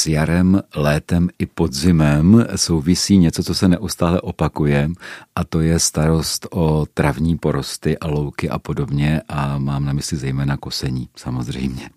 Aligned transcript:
s 0.00 0.06
jarem, 0.06 0.62
létem 0.74 1.28
i 1.38 1.46
podzimem 1.46 2.46
souvisí 2.56 3.18
něco, 3.18 3.42
co 3.42 3.54
se 3.54 3.68
neustále 3.68 4.20
opakuje 4.20 4.90
a 5.34 5.44
to 5.44 5.60
je 5.60 5.78
starost 5.78 6.46
o 6.50 6.86
travní 6.94 7.38
porosty 7.38 7.98
a 7.98 8.06
louky 8.06 8.50
a 8.50 8.58
podobně 8.58 9.22
a 9.28 9.58
mám 9.58 9.84
na 9.84 9.92
mysli 9.92 10.16
zejména 10.16 10.56
kosení, 10.56 11.08
samozřejmě. 11.16 11.90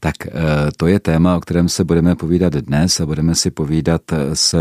Tak 0.00 0.26
eh, 0.26 0.30
to 0.76 0.86
je 0.86 1.00
téma, 1.00 1.36
o 1.36 1.40
kterém 1.40 1.68
se 1.68 1.84
budeme 1.84 2.14
povídat 2.14 2.52
dnes 2.52 3.00
a 3.00 3.06
budeme 3.06 3.34
si 3.34 3.50
povídat 3.50 4.02
s 4.34 4.54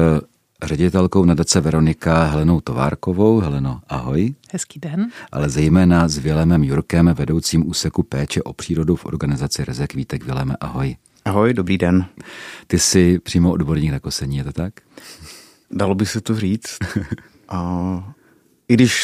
ředitelkou 0.63 1.25
nadace 1.25 1.61
Veronika 1.61 2.23
Helenou 2.23 2.61
Továrkovou. 2.61 3.39
Heleno, 3.39 3.81
ahoj. 3.89 4.33
Hezký 4.51 4.79
den. 4.79 5.09
Ale 5.31 5.49
zejména 5.49 6.07
s 6.07 6.17
Vilemem 6.17 6.63
Jurkem, 6.63 7.13
vedoucím 7.13 7.69
úseku 7.69 8.03
péče 8.03 8.43
o 8.43 8.53
přírodu 8.53 8.95
v 8.95 9.05
organizaci 9.05 9.65
Rezek 9.65 9.93
Vítek. 9.93 10.25
Vileme, 10.25 10.55
ahoj. 10.59 10.95
Ahoj, 11.29 11.53
dobrý 11.53 11.77
den. 11.77 12.05
Ty 12.67 12.79
jsi 12.79 13.19
přímo 13.19 13.51
odborník 13.51 13.91
na 13.91 13.99
kosení, 13.99 14.37
je 14.37 14.43
to 14.43 14.51
tak? 14.51 14.73
Dalo 15.71 15.95
by 15.95 16.05
se 16.05 16.21
to 16.21 16.35
říct. 16.35 16.77
A 17.49 18.13
I 18.67 18.73
když 18.73 19.03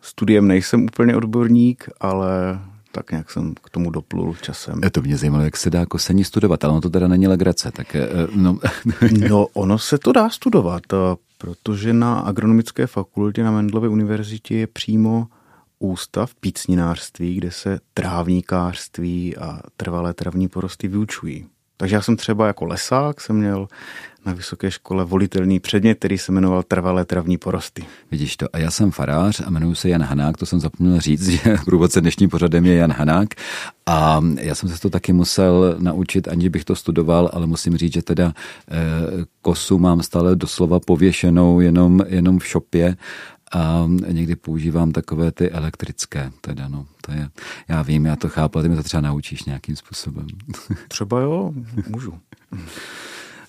studiem 0.00 0.48
nejsem 0.48 0.84
úplně 0.84 1.16
odborník, 1.16 1.88
ale 2.00 2.60
tak 2.92 3.10
nějak 3.10 3.30
jsem 3.30 3.54
k 3.54 3.70
tomu 3.70 3.90
doplul 3.90 4.36
časem. 4.42 4.80
To 4.92 5.02
mě 5.02 5.16
zajímalo, 5.16 5.44
jak 5.44 5.56
se 5.56 5.70
dá 5.70 5.86
kosení 5.86 6.24
studovat, 6.24 6.64
ale 6.64 6.72
ono 6.72 6.80
to 6.80 6.90
teda 6.90 7.08
není 7.08 7.28
legrace. 7.28 7.70
Tak, 7.72 7.94
eh, 7.96 8.08
no. 8.34 8.58
no, 9.28 9.46
ono 9.46 9.78
se 9.78 9.98
to 9.98 10.12
dá 10.12 10.30
studovat, 10.30 10.82
eh, 10.92 10.96
protože 11.38 11.92
na 11.92 12.20
agronomické 12.20 12.86
fakultě 12.86 13.44
na 13.44 13.50
Mendlově 13.50 13.88
univerzitě 13.88 14.56
je 14.56 14.66
přímo 14.66 15.26
ústav 15.78 16.34
pícninářství, 16.34 17.34
kde 17.34 17.50
se 17.50 17.80
trávníkářství 17.94 19.36
a 19.36 19.60
trvalé 19.76 20.14
travní 20.14 20.48
porosty 20.48 20.88
vyučují. 20.88 21.46
Takže 21.76 21.96
já 21.96 22.02
jsem 22.02 22.16
třeba 22.16 22.46
jako 22.46 22.64
lesák 22.64 23.20
jsem 23.20 23.36
měl 23.36 23.68
na 24.26 24.32
vysoké 24.32 24.70
škole 24.70 25.04
volitelný 25.04 25.60
předmět, 25.60 25.94
který 25.94 26.18
se 26.18 26.32
jmenoval 26.32 26.62
Trvalé 26.62 27.04
travní 27.04 27.38
porosty. 27.38 27.84
Vidíš 28.10 28.36
to. 28.36 28.46
A 28.52 28.58
já 28.58 28.70
jsem 28.70 28.90
farář 28.90 29.40
a 29.46 29.50
jmenuji 29.50 29.74
se 29.74 29.88
Jan 29.88 30.02
Hanák, 30.02 30.36
to 30.36 30.46
jsem 30.46 30.60
zapomněl 30.60 31.00
říct, 31.00 31.28
že 31.28 31.56
průvodce 31.64 32.00
dnešním 32.00 32.30
pořadem 32.30 32.66
je 32.66 32.74
Jan 32.74 32.92
Hanák. 32.92 33.28
A 33.86 34.20
já 34.40 34.54
jsem 34.54 34.68
se 34.68 34.80
to 34.80 34.90
taky 34.90 35.12
musel 35.12 35.76
naučit, 35.78 36.28
ani 36.28 36.48
bych 36.48 36.64
to 36.64 36.76
studoval, 36.76 37.30
ale 37.32 37.46
musím 37.46 37.76
říct, 37.76 37.92
že 37.92 38.02
teda 38.02 38.32
eh, 38.70 38.74
kosu 39.42 39.78
mám 39.78 40.02
stále 40.02 40.36
doslova 40.36 40.80
pověšenou 40.80 41.60
jenom, 41.60 42.00
jenom 42.06 42.38
v 42.38 42.46
šopě 42.46 42.96
a 43.52 43.84
někdy 44.08 44.36
používám 44.36 44.92
takové 44.92 45.32
ty 45.32 45.50
elektrické, 45.50 46.32
teda 46.40 46.68
no, 46.68 46.86
to 47.00 47.12
je, 47.12 47.30
já 47.68 47.82
vím, 47.82 48.06
já 48.06 48.16
to 48.16 48.28
chápu, 48.28 48.58
ale 48.58 48.62
ty 48.62 48.68
mi 48.68 48.76
to 48.76 48.82
třeba 48.82 49.00
naučíš 49.00 49.44
nějakým 49.44 49.76
způsobem. 49.76 50.26
Třeba 50.88 51.20
jo, 51.20 51.52
můžu. 51.88 52.18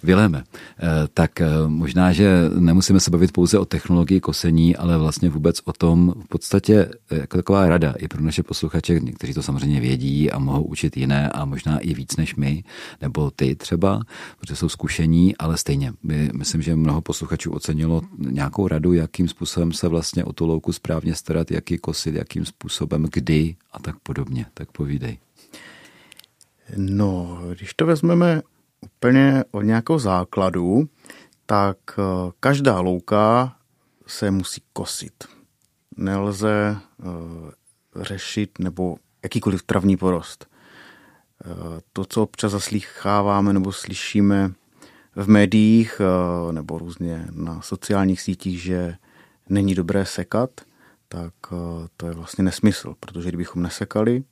Vileme, 0.04 0.44
eh, 0.44 1.08
tak 1.14 1.42
eh, 1.42 1.48
možná, 1.68 2.14
že 2.14 2.50
nemusíme 2.60 3.00
se 3.00 3.12
bavit 3.12 3.32
pouze 3.32 3.60
o 3.60 3.66
technologii 3.66 4.20
kosení, 4.20 4.76
ale 4.76 4.98
vlastně 4.98 5.30
vůbec 5.30 5.62
o 5.66 5.74
tom 5.74 6.14
v 6.26 6.28
podstatě 6.28 6.90
eh, 7.12 7.18
jako 7.18 7.38
taková 7.38 7.70
rada 7.70 7.94
i 7.98 8.08
pro 8.08 8.22
naše 8.22 8.44
posluchače, 8.44 9.00
někteří 9.00 9.34
to 9.34 9.44
samozřejmě 9.44 9.80
vědí 9.80 10.32
a 10.32 10.40
mohou 10.40 10.64
učit 10.64 10.98
jiné 10.98 11.30
a 11.30 11.46
možná 11.46 11.80
i 11.80 11.94
víc 11.94 12.18
než 12.18 12.36
my, 12.36 12.64
nebo 13.02 13.32
ty 13.32 13.56
třeba, 13.56 14.02
protože 14.40 14.56
jsou 14.56 14.70
zkušení, 14.70 15.38
ale 15.38 15.58
stejně 15.58 15.94
by, 16.04 16.30
myslím, 16.34 16.62
že 16.62 16.76
mnoho 16.76 17.02
posluchačů 17.02 17.52
ocenilo 17.52 18.02
nějakou 18.18 18.68
radu, 18.68 18.94
jakým 18.94 19.28
způsobem 19.28 19.72
se 19.72 19.88
vlastně 19.88 20.24
o 20.24 20.34
tu 20.34 20.46
louku 20.46 20.74
správně 20.74 21.16
starat, 21.16 21.52
jak 21.52 21.72
ji 21.72 21.78
kosit, 21.78 22.16
jakým 22.16 22.46
způsobem, 22.46 23.08
kdy 23.14 23.56
a 23.72 23.80
tak 23.80 23.96
podobně. 24.00 24.46
Tak 24.54 24.72
povídej. 24.72 25.18
No, 26.78 27.40
když 27.54 27.74
to 27.74 27.86
vezmeme 27.86 28.42
úplně 28.82 29.44
od 29.52 29.62
nějakého 29.62 30.00
základu, 30.00 30.90
tak 31.46 31.78
eh, 31.98 32.32
každá 32.40 32.80
louka 32.80 33.56
se 34.08 34.32
musí 34.32 34.62
kosit. 34.74 35.14
Nelze 35.98 36.78
uh, 36.98 37.06
řešit 37.96 38.60
nebo 38.60 38.98
jakýkoliv 39.24 39.64
travní 39.64 39.98
porost. 39.98 40.48
Uh, 41.46 41.80
to, 41.94 42.06
co 42.06 42.24
občas 42.24 42.52
zaslýcháváme 42.52 43.54
nebo 43.54 43.72
slyšíme 43.72 44.52
v 45.16 45.30
médiích 45.30 46.02
nebo 46.52 46.78
různě 46.78 47.28
na 47.32 47.62
sociálních 47.62 48.22
sítích, 48.22 48.62
že 48.62 48.96
není 49.50 49.76
dobré 49.76 50.06
sekat, 50.06 50.50
tak 51.08 51.34
to 51.98 52.08
je 52.08 52.14
vlastně 52.14 52.44
nesmysl, 52.44 52.96
protože 53.00 53.30
kdybychom 53.30 53.64
nesekali, 53.64 54.24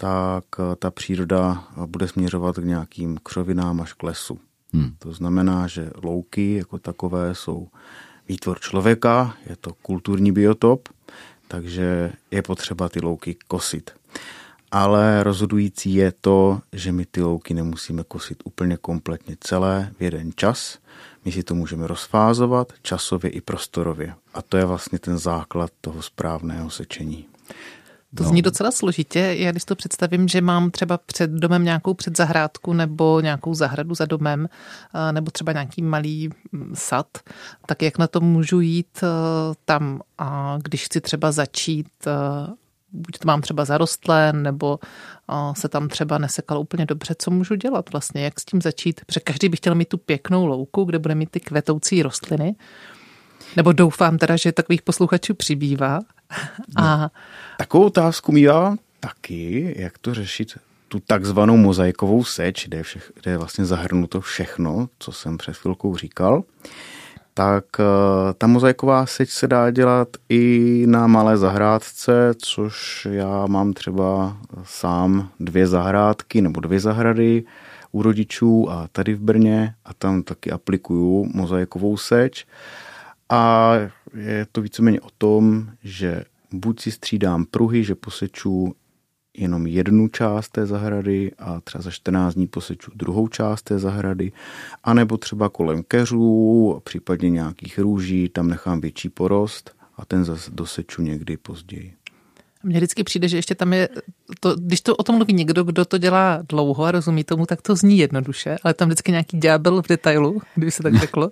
tak 0.00 0.44
eh, 0.58 0.76
ta 0.76 0.90
příroda 0.90 1.64
bude 1.86 2.08
směřovat 2.08 2.56
k 2.56 2.64
nějakým 2.64 3.18
křovinám 3.22 3.80
až 3.80 3.92
k 3.92 4.02
lesu. 4.02 4.38
Hmm. 4.72 4.94
To 4.98 5.12
znamená, 5.12 5.66
že 5.66 5.90
louky 6.02 6.54
jako 6.54 6.78
takové 6.78 7.34
jsou 7.34 7.68
výtvor 8.28 8.60
člověka, 8.60 9.34
je 9.46 9.56
to 9.56 9.74
kulturní 9.74 10.32
biotop, 10.32 10.88
takže 11.48 12.12
je 12.30 12.42
potřeba 12.42 12.88
ty 12.88 13.00
louky 13.00 13.36
kosit. 13.48 13.90
Ale 14.70 15.22
rozhodující 15.22 15.94
je 15.94 16.12
to, 16.20 16.60
že 16.72 16.92
my 16.92 17.06
ty 17.06 17.22
louky 17.22 17.54
nemusíme 17.54 18.04
kosit 18.08 18.42
úplně 18.44 18.76
kompletně 18.76 19.36
celé 19.40 19.92
v 19.98 20.02
jeden 20.02 20.32
čas. 20.36 20.78
My 21.24 21.32
si 21.32 21.42
to 21.42 21.54
můžeme 21.54 21.86
rozfázovat 21.86 22.72
časově 22.82 23.30
i 23.30 23.40
prostorově. 23.40 24.14
A 24.34 24.42
to 24.42 24.56
je 24.56 24.64
vlastně 24.64 24.98
ten 24.98 25.18
základ 25.18 25.70
toho 25.80 26.02
správného 26.02 26.70
sečení. 26.70 27.26
To 28.14 28.22
no. 28.22 28.28
zní 28.28 28.42
docela 28.42 28.70
složitě. 28.70 29.18
Já 29.38 29.50
když 29.50 29.64
to 29.64 29.76
představím, 29.76 30.28
že 30.28 30.40
mám 30.40 30.70
třeba 30.70 30.98
před 30.98 31.30
domem 31.30 31.64
nějakou 31.64 31.94
předzahrádku 31.94 32.72
nebo 32.72 33.20
nějakou 33.20 33.54
zahradu 33.54 33.94
za 33.94 34.04
domem, 34.04 34.48
nebo 35.12 35.30
třeba 35.30 35.52
nějaký 35.52 35.82
malý 35.82 36.30
mm, 36.52 36.72
sad, 36.74 37.06
tak 37.66 37.82
jak 37.82 37.98
na 37.98 38.06
to 38.06 38.20
můžu 38.20 38.60
jít 38.60 39.04
tam 39.64 40.00
a 40.18 40.58
když 40.62 40.84
chci 40.84 41.00
třeba 41.00 41.32
začít 41.32 41.88
buď 42.92 43.18
to 43.18 43.26
mám 43.26 43.40
třeba 43.40 43.64
zarostlé, 43.64 44.32
nebo 44.32 44.78
se 45.52 45.68
tam 45.68 45.88
třeba 45.88 46.18
nesekalo 46.18 46.60
úplně 46.60 46.86
dobře, 46.86 47.14
co 47.18 47.30
můžu 47.30 47.54
dělat 47.54 47.92
vlastně, 47.92 48.24
jak 48.24 48.40
s 48.40 48.44
tím 48.44 48.62
začít, 48.62 49.00
protože 49.06 49.20
každý 49.20 49.48
by 49.48 49.56
chtěl 49.56 49.74
mít 49.74 49.88
tu 49.88 49.98
pěknou 49.98 50.46
louku, 50.46 50.84
kde 50.84 50.98
bude 50.98 51.14
mít 51.14 51.30
ty 51.30 51.40
kvetoucí 51.40 52.02
rostliny, 52.02 52.54
nebo 53.56 53.72
doufám 53.72 54.18
teda, 54.18 54.36
že 54.36 54.52
takových 54.52 54.82
posluchačů 54.82 55.34
přibývá. 55.34 56.00
A... 56.76 56.96
No. 56.96 57.10
Takovou 57.58 57.84
otázku 57.84 58.32
mývám 58.32 58.78
taky, 59.00 59.74
jak 59.78 59.98
to 59.98 60.14
řešit 60.14 60.58
tu 60.88 61.00
takzvanou 61.00 61.56
mozaikovou 61.56 62.24
seč, 62.24 62.66
kde 62.66 62.78
je, 62.78 62.82
všech, 62.82 63.12
kde 63.14 63.30
je 63.30 63.38
vlastně 63.38 63.64
zahrnuto 63.64 64.20
všechno, 64.20 64.88
co 64.98 65.12
jsem 65.12 65.38
před 65.38 65.56
chvilkou 65.56 65.96
říkal, 65.96 66.42
tak 67.34 67.64
eh, 67.80 67.84
ta 68.38 68.46
mozaiková 68.46 69.06
seč 69.06 69.30
se 69.30 69.46
dá 69.46 69.70
dělat 69.70 70.08
i 70.28 70.84
na 70.88 71.06
malé 71.06 71.36
zahrádce, 71.36 72.34
což 72.38 73.06
já 73.10 73.46
mám 73.46 73.72
třeba 73.72 74.36
sám 74.62 75.28
dvě 75.40 75.66
zahrádky 75.66 76.40
nebo 76.40 76.60
dvě 76.60 76.80
zahrady 76.80 77.44
u 77.92 78.02
rodičů 78.02 78.70
a 78.70 78.88
tady 78.92 79.14
v 79.14 79.20
Brně 79.20 79.74
a 79.84 79.94
tam 79.94 80.22
taky 80.22 80.50
aplikuju 80.50 81.30
mozaikovou 81.34 81.96
seč. 81.96 82.46
A 83.30 83.72
je 84.14 84.46
to 84.52 84.62
víceméně 84.62 85.00
o 85.00 85.08
tom, 85.18 85.70
že 85.82 86.24
buď 86.52 86.80
si 86.80 86.90
střídám 86.90 87.44
pruhy, 87.44 87.84
že 87.84 87.94
poseču 87.94 88.74
jenom 89.36 89.66
jednu 89.66 90.08
část 90.08 90.48
té 90.48 90.66
zahrady 90.66 91.32
a 91.38 91.60
třeba 91.60 91.82
za 91.82 91.90
14 91.90 92.34
dní 92.34 92.46
poseču 92.46 92.90
druhou 92.94 93.28
část 93.28 93.62
té 93.62 93.78
zahrady, 93.78 94.32
anebo 94.84 95.16
třeba 95.16 95.48
kolem 95.48 95.82
keřů, 95.82 96.80
případně 96.84 97.30
nějakých 97.30 97.78
růží, 97.78 98.28
tam 98.28 98.48
nechám 98.48 98.80
větší 98.80 99.08
porost 99.08 99.76
a 99.96 100.04
ten 100.04 100.24
zase 100.24 100.50
doseču 100.50 101.02
někdy 101.02 101.36
později. 101.36 101.99
Mně 102.62 102.76
vždycky 102.76 103.04
přijde, 103.04 103.28
že 103.28 103.38
ještě 103.38 103.54
tam 103.54 103.72
je, 103.72 103.88
to, 104.40 104.56
když 104.56 104.80
to 104.80 104.96
o 104.96 105.02
tom 105.02 105.16
mluví 105.16 105.32
někdo, 105.34 105.64
kdo 105.64 105.84
to 105.84 105.98
dělá 105.98 106.38
dlouho 106.48 106.84
a 106.84 106.90
rozumí 106.90 107.24
tomu, 107.24 107.46
tak 107.46 107.62
to 107.62 107.76
zní 107.76 107.98
jednoduše, 107.98 108.56
ale 108.62 108.74
tam 108.74 108.88
vždycky 108.88 109.10
nějaký 109.10 109.40
ďábel 109.40 109.82
v 109.82 109.88
detailu, 109.88 110.42
kdyby 110.54 110.70
se 110.70 110.82
tak 110.82 110.94
řeklo. 110.94 111.30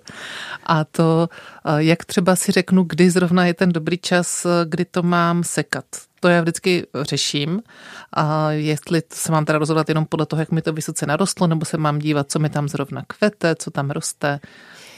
A 0.63 0.83
to, 0.83 1.29
jak 1.77 2.05
třeba 2.05 2.35
si 2.35 2.51
řeknu, 2.51 2.83
kdy 2.83 3.09
zrovna 3.09 3.45
je 3.45 3.53
ten 3.53 3.69
dobrý 3.71 3.97
čas, 3.97 4.47
kdy 4.65 4.85
to 4.85 5.03
mám 5.03 5.43
sekat. 5.43 5.85
To 6.19 6.27
já 6.27 6.41
vždycky 6.41 6.87
řeším. 7.01 7.61
A 8.13 8.51
jestli 8.51 9.01
se 9.13 9.31
mám 9.31 9.45
teda 9.45 9.59
rozhodovat 9.59 9.89
jenom 9.89 10.05
podle 10.05 10.25
toho, 10.25 10.39
jak 10.39 10.51
mi 10.51 10.61
to 10.61 10.73
vysoce 10.73 11.05
narostlo, 11.05 11.47
nebo 11.47 11.65
se 11.65 11.77
mám 11.77 11.99
dívat, 11.99 12.31
co 12.31 12.39
mi 12.39 12.49
tam 12.49 12.69
zrovna 12.69 13.03
kvete, 13.07 13.55
co 13.55 13.71
tam 13.71 13.91
roste. 13.91 14.39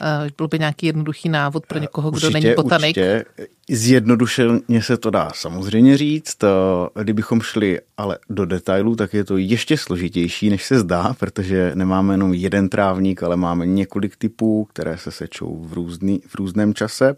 Eh, 0.03 0.30
byl 0.38 0.48
by 0.48 0.59
nějaký 0.59 0.86
jednoduchý 0.86 1.30
návod 1.30 1.65
pro 1.65 1.80
někoho, 1.80 2.12
kdo 2.12 2.15
určitě, 2.15 2.33
není 2.33 2.56
botanik? 2.56 2.98
Určitě. 2.98 3.25
Zjednodušeně 3.69 4.81
se 4.81 4.98
to 4.98 5.09
dá 5.09 5.31
samozřejmě 5.36 5.98
říct. 5.98 6.44
Eh, 6.44 7.03
kdybychom 7.03 7.42
šli 7.42 7.80
ale 7.98 8.18
do 8.30 8.45
detailů, 8.45 8.95
tak 8.95 9.13
je 9.13 9.24
to 9.24 9.38
ještě 9.38 9.77
složitější, 9.77 10.50
než 10.50 10.65
se 10.65 10.80
zdá, 10.80 11.15
protože 11.19 11.71
nemáme 11.75 12.13
jenom 12.13 12.33
jeden 12.33 12.69
trávník, 12.69 13.24
ale 13.24 13.38
máme 13.38 13.65
několik 13.65 14.15
typů, 14.15 14.65
které 14.65 14.98
se 14.98 15.12
sečou 15.12 15.65
v, 15.65 15.74
různý, 15.74 16.21
v 16.27 16.36
různém 16.36 16.74
čase. 16.74 17.15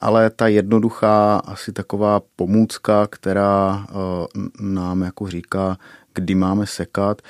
Ale 0.00 0.30
ta 0.30 0.48
jednoduchá 0.48 1.36
asi 1.36 1.72
taková 1.72 2.20
pomůcka, 2.36 3.06
která 3.06 3.86
eh, 3.88 3.94
nám 4.60 5.02
jako 5.02 5.28
říká, 5.28 5.78
kdy 6.14 6.34
máme 6.34 6.66
sekat, 6.66 7.22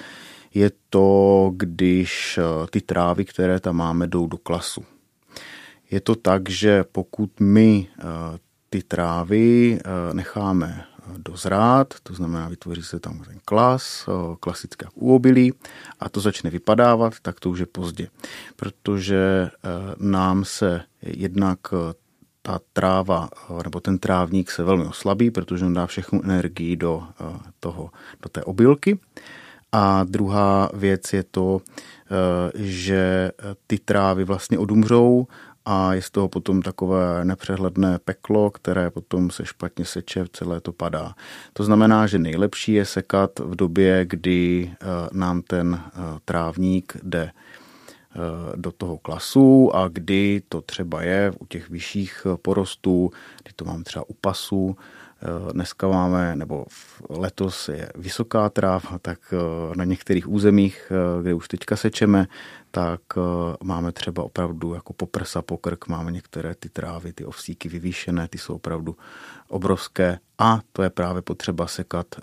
je 0.54 0.70
to, 0.90 1.50
když 1.56 2.38
ty 2.70 2.80
trávy, 2.80 3.24
které 3.24 3.60
tam 3.60 3.76
máme, 3.76 4.06
jdou 4.06 4.26
do 4.26 4.36
klasu. 4.36 4.84
Je 5.94 6.00
to 6.00 6.14
tak, 6.14 6.50
že 6.50 6.84
pokud 6.84 7.40
my 7.40 7.86
ty 8.70 8.82
trávy 8.82 9.78
necháme 10.12 10.84
dozrát, 11.16 11.94
to 12.02 12.14
znamená 12.14 12.48
vytvoří 12.48 12.82
se 12.82 13.00
tam 13.00 13.18
ten 13.18 13.38
klas, 13.44 14.08
klasicky 14.40 14.84
jak 14.84 14.92
u 14.94 15.14
obilí 15.14 15.52
a 16.00 16.08
to 16.08 16.20
začne 16.20 16.50
vypadávat, 16.50 17.14
tak 17.22 17.40
to 17.40 17.50
už 17.50 17.58
je 17.58 17.66
pozdě. 17.66 18.08
Protože 18.56 19.50
nám 19.98 20.44
se 20.44 20.80
jednak 21.02 21.58
ta 22.42 22.60
tráva 22.72 23.28
nebo 23.64 23.80
ten 23.80 23.98
trávník 23.98 24.50
se 24.50 24.62
velmi 24.62 24.84
oslabí, 24.84 25.30
protože 25.30 25.64
on 25.64 25.74
dá 25.74 25.86
všechnu 25.86 26.24
energii 26.24 26.76
do, 26.76 27.02
toho, 27.60 27.90
do 28.22 28.28
té 28.28 28.44
obilky. 28.44 28.98
A 29.72 30.04
druhá 30.04 30.70
věc 30.74 31.12
je 31.12 31.22
to, 31.22 31.60
že 32.54 33.32
ty 33.66 33.78
trávy 33.78 34.24
vlastně 34.24 34.58
odumřou 34.58 35.26
a 35.64 35.94
je 35.94 36.02
z 36.02 36.10
toho 36.10 36.28
potom 36.28 36.62
takové 36.62 37.24
nepřehledné 37.24 37.98
peklo, 37.98 38.50
které 38.50 38.90
potom 38.90 39.30
se 39.30 39.46
špatně 39.46 39.84
seče, 39.84 40.24
celé 40.32 40.60
to 40.60 40.72
padá. 40.72 41.14
To 41.52 41.64
znamená, 41.64 42.06
že 42.06 42.18
nejlepší 42.18 42.72
je 42.72 42.84
sekat 42.84 43.38
v 43.38 43.56
době, 43.56 44.04
kdy 44.04 44.70
eh, 44.72 44.86
nám 45.12 45.42
ten 45.42 45.80
eh, 45.84 46.00
trávník 46.24 46.96
jde 47.02 47.30
eh, 47.30 48.18
do 48.56 48.72
toho 48.72 48.98
klasu 48.98 49.76
a 49.76 49.88
kdy 49.88 50.42
to 50.48 50.60
třeba 50.60 51.02
je 51.02 51.32
u 51.40 51.46
těch 51.46 51.70
vyšších 51.70 52.26
porostů, 52.42 53.10
kdy 53.42 53.52
to 53.56 53.64
mám 53.64 53.84
třeba 53.84 54.04
u 54.08 54.12
pasu, 54.12 54.76
Dneska 55.52 55.88
máme, 55.88 56.36
nebo 56.36 56.66
letos 57.10 57.68
je 57.68 57.88
vysoká 57.94 58.48
tráva, 58.48 58.98
tak 59.02 59.34
na 59.76 59.84
některých 59.84 60.28
územích, 60.28 60.92
kde 61.22 61.34
už 61.34 61.48
teďka 61.48 61.76
sečeme, 61.76 62.26
tak 62.74 63.00
eh, 63.16 63.20
máme 63.64 63.92
třeba 63.92 64.22
opravdu 64.22 64.74
jako 64.74 64.92
poprsa, 64.92 65.42
pokrk, 65.42 65.88
máme 65.88 66.12
některé 66.12 66.54
ty 66.54 66.68
trávy, 66.68 67.12
ty 67.12 67.24
ovsíky 67.24 67.68
vyvýšené, 67.68 68.28
ty 68.28 68.38
jsou 68.38 68.54
opravdu 68.54 68.96
obrovské 69.48 70.18
a 70.38 70.60
to 70.72 70.82
je 70.82 70.90
právě 70.90 71.22
potřeba 71.22 71.66
sekat 71.66 72.06
eh, 72.18 72.22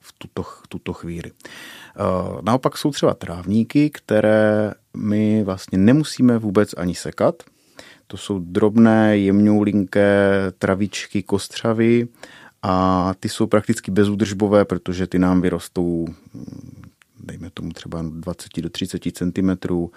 v 0.00 0.12
tuto, 0.18 0.44
tuto 0.68 0.92
chvíli. 0.92 1.30
Eh, 1.30 2.02
naopak 2.42 2.76
jsou 2.76 2.90
třeba 2.90 3.14
trávníky, 3.14 3.90
které 3.90 4.72
my 4.96 5.44
vlastně 5.44 5.78
nemusíme 5.78 6.38
vůbec 6.38 6.74
ani 6.76 6.94
sekat. 6.94 7.42
To 8.06 8.16
jsou 8.16 8.38
drobné, 8.38 9.18
jemňoulinké 9.18 10.32
travičky, 10.58 11.22
kostřavy 11.22 12.08
a 12.62 13.14
ty 13.20 13.28
jsou 13.28 13.46
prakticky 13.46 13.90
bezúdržbové, 13.90 14.64
protože 14.64 15.06
ty 15.06 15.18
nám 15.18 15.40
vyrostou 15.40 16.06
dejme 17.26 17.50
tomu 17.50 17.72
třeba 17.72 18.02
20 18.02 18.60
do 18.60 18.70
30 18.70 19.02
cm 19.12 19.50
eh, 19.50 19.88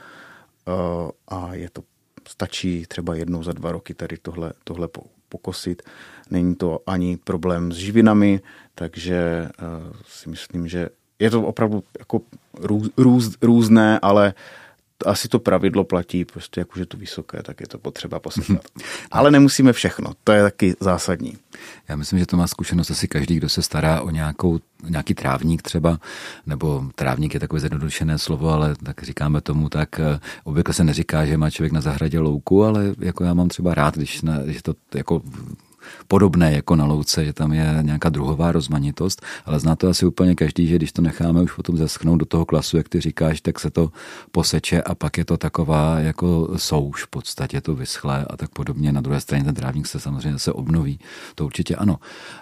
a 1.27 1.53
je 1.53 1.69
to, 1.69 1.81
stačí 2.27 2.85
třeba 2.87 3.15
jednou 3.15 3.43
za 3.43 3.53
dva 3.53 3.71
roky 3.71 3.93
tady 3.93 4.17
tohle, 4.17 4.53
tohle 4.63 4.89
pokosit. 5.29 5.81
Není 6.29 6.55
to 6.55 6.79
ani 6.87 7.17
problém 7.17 7.71
s 7.71 7.75
živinami, 7.75 8.41
takže 8.75 9.15
eh, 9.17 9.65
si 10.07 10.29
myslím, 10.29 10.67
že 10.67 10.89
je 11.19 11.29
to 11.29 11.41
opravdu 11.41 11.83
jako 11.99 12.21
růz, 12.53 12.89
růz, 12.97 13.37
různé, 13.41 13.99
ale 14.01 14.33
asi 15.05 15.27
to 15.27 15.39
pravidlo 15.39 15.83
platí, 15.83 16.25
prostě 16.25 16.61
jak 16.61 16.71
už 16.71 16.79
je 16.79 16.85
to 16.85 16.97
vysoké, 16.97 17.43
tak 17.43 17.61
je 17.61 17.67
to 17.67 17.77
potřeba 17.77 18.19
posekat. 18.19 18.61
Ale 19.11 19.31
nemusíme 19.31 19.73
všechno, 19.73 20.11
to 20.23 20.31
je 20.31 20.43
taky 20.43 20.75
zásadní. 20.79 21.37
Já 21.87 21.95
myslím, 21.95 22.19
že 22.19 22.25
to 22.25 22.37
má 22.37 22.47
zkušenost 22.47 22.91
asi 22.91 23.07
každý, 23.07 23.35
kdo 23.35 23.49
se 23.49 23.61
stará 23.61 24.01
o 24.01 24.09
nějakou, 24.09 24.59
nějaký 24.89 25.13
trávník 25.13 25.61
třeba, 25.61 25.99
nebo 26.45 26.83
trávník 26.95 27.33
je 27.33 27.39
takové 27.39 27.59
zjednodušené 27.59 28.17
slovo, 28.17 28.49
ale 28.49 28.75
tak 28.83 29.03
říkáme 29.03 29.41
tomu 29.41 29.69
tak, 29.69 29.99
eh, 29.99 30.19
obvykle 30.43 30.73
se 30.73 30.83
neříká, 30.83 31.25
že 31.25 31.37
má 31.37 31.49
člověk 31.49 31.71
na 31.71 31.81
zahradě 31.81 32.19
louku, 32.19 32.63
ale 32.63 32.95
jako 32.99 33.23
já 33.23 33.33
mám 33.33 33.49
třeba 33.49 33.73
rád, 33.73 33.97
když, 33.97 34.21
na, 34.21 34.37
když 34.37 34.61
to 34.61 34.73
jako 34.95 35.21
podobné 36.07 36.53
jako 36.53 36.75
na 36.75 36.85
louce, 36.85 37.25
že 37.25 37.33
tam 37.33 37.53
je 37.53 37.77
nějaká 37.81 38.09
druhová 38.09 38.51
rozmanitost, 38.51 39.21
ale 39.45 39.59
zná 39.59 39.75
to 39.75 39.89
asi 39.89 40.05
úplně 40.05 40.35
každý, 40.35 40.67
že 40.67 40.75
když 40.75 40.91
to 40.91 41.01
necháme 41.01 41.41
už 41.41 41.51
potom 41.51 41.77
zeschnout 41.77 42.19
do 42.19 42.25
toho 42.25 42.45
klasu, 42.45 42.77
jak 42.77 42.89
ty 42.89 43.01
říkáš, 43.01 43.41
tak 43.41 43.59
se 43.59 43.69
to 43.69 43.91
poseče 44.31 44.81
a 44.81 44.95
pak 44.95 45.17
je 45.17 45.25
to 45.25 45.37
taková 45.37 45.99
jako 45.99 46.49
souš 46.55 47.03
v 47.03 47.07
podstatě 47.07 47.61
to 47.61 47.75
vyschlé 47.75 48.25
a 48.29 48.37
tak 48.37 48.49
podobně. 48.49 48.91
Na 48.91 49.01
druhé 49.01 49.21
straně 49.21 49.43
ten 49.43 49.55
trávník 49.55 49.87
se 49.87 49.99
samozřejmě 49.99 50.39
se 50.39 50.51
obnoví. 50.53 50.99
To 51.35 51.45
určitě 51.45 51.75
ano. 51.75 51.99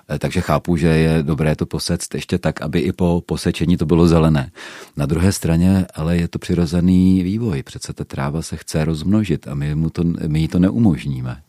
E, 0.09 0.19
takže 0.19 0.41
chápu, 0.41 0.77
že 0.77 0.87
je 0.87 1.23
dobré 1.23 1.55
to 1.55 1.65
posect 1.65 2.13
ještě 2.13 2.37
tak, 2.37 2.61
aby 2.61 2.79
i 2.79 2.91
po 2.91 3.23
posečení 3.25 3.77
to 3.77 3.85
bylo 3.85 4.07
zelené. 4.07 4.51
Na 4.97 5.05
druhé 5.05 5.31
straně 5.31 5.85
ale 5.95 6.17
je 6.17 6.27
to 6.27 6.39
přirozený 6.39 7.23
vývoj. 7.23 7.63
Přece 7.63 7.93
ta 7.93 8.03
tráva 8.03 8.41
se 8.41 8.57
chce 8.57 8.85
rozmnožit 8.85 9.47
a 9.47 9.55
my, 9.55 9.75
mu 9.75 9.89
to, 9.89 10.03
my 10.27 10.39
jí 10.39 10.47
to 10.47 10.59
neumožníme. 10.59 11.46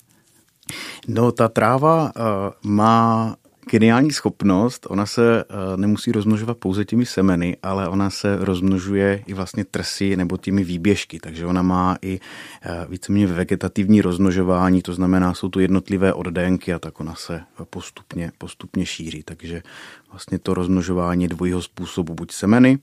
No, 1.09 1.32
ta 1.32 1.49
tráva 1.49 2.05
uh, 2.05 2.70
má 2.70 3.37
geniální 3.70 4.11
schopnost, 4.11 4.87
ona 4.91 5.06
se 5.06 5.44
uh, 5.44 5.76
nemusí 5.76 6.12
rozmnožovat 6.12 6.59
pouze 6.59 6.85
těmi 6.85 7.06
semeny, 7.06 7.56
ale 7.62 7.88
ona 7.88 8.11
se 8.11 8.37
rozmnožuje 8.41 9.23
i 9.26 9.35
vlastně 9.35 9.65
trsy 9.65 10.17
nebo 10.17 10.37
těmi 10.37 10.65
výběžky, 10.65 11.20
takže 11.20 11.47
ona 11.47 11.62
má 11.62 11.97
i 12.03 12.20
uh, 12.20 12.91
víceméně 12.91 13.26
vegetativní 13.26 14.03
rozmnožování, 14.03 14.82
to 14.82 14.94
znamená, 14.94 15.35
jsou 15.35 15.49
to 15.49 15.61
jednotlivé 15.61 16.12
oddenky 16.12 16.75
a 16.75 16.79
tak 16.79 17.00
ona 17.00 17.14
se 17.14 17.41
postupně, 17.71 18.32
postupně 18.38 18.87
šíří, 18.87 19.23
takže 19.23 19.62
vlastně 20.11 20.38
to 20.38 20.55
rozmnožování 20.55 21.29
dvojího 21.29 21.62
způsobu, 21.62 22.14
buď 22.14 22.32
semeny, 22.32 22.79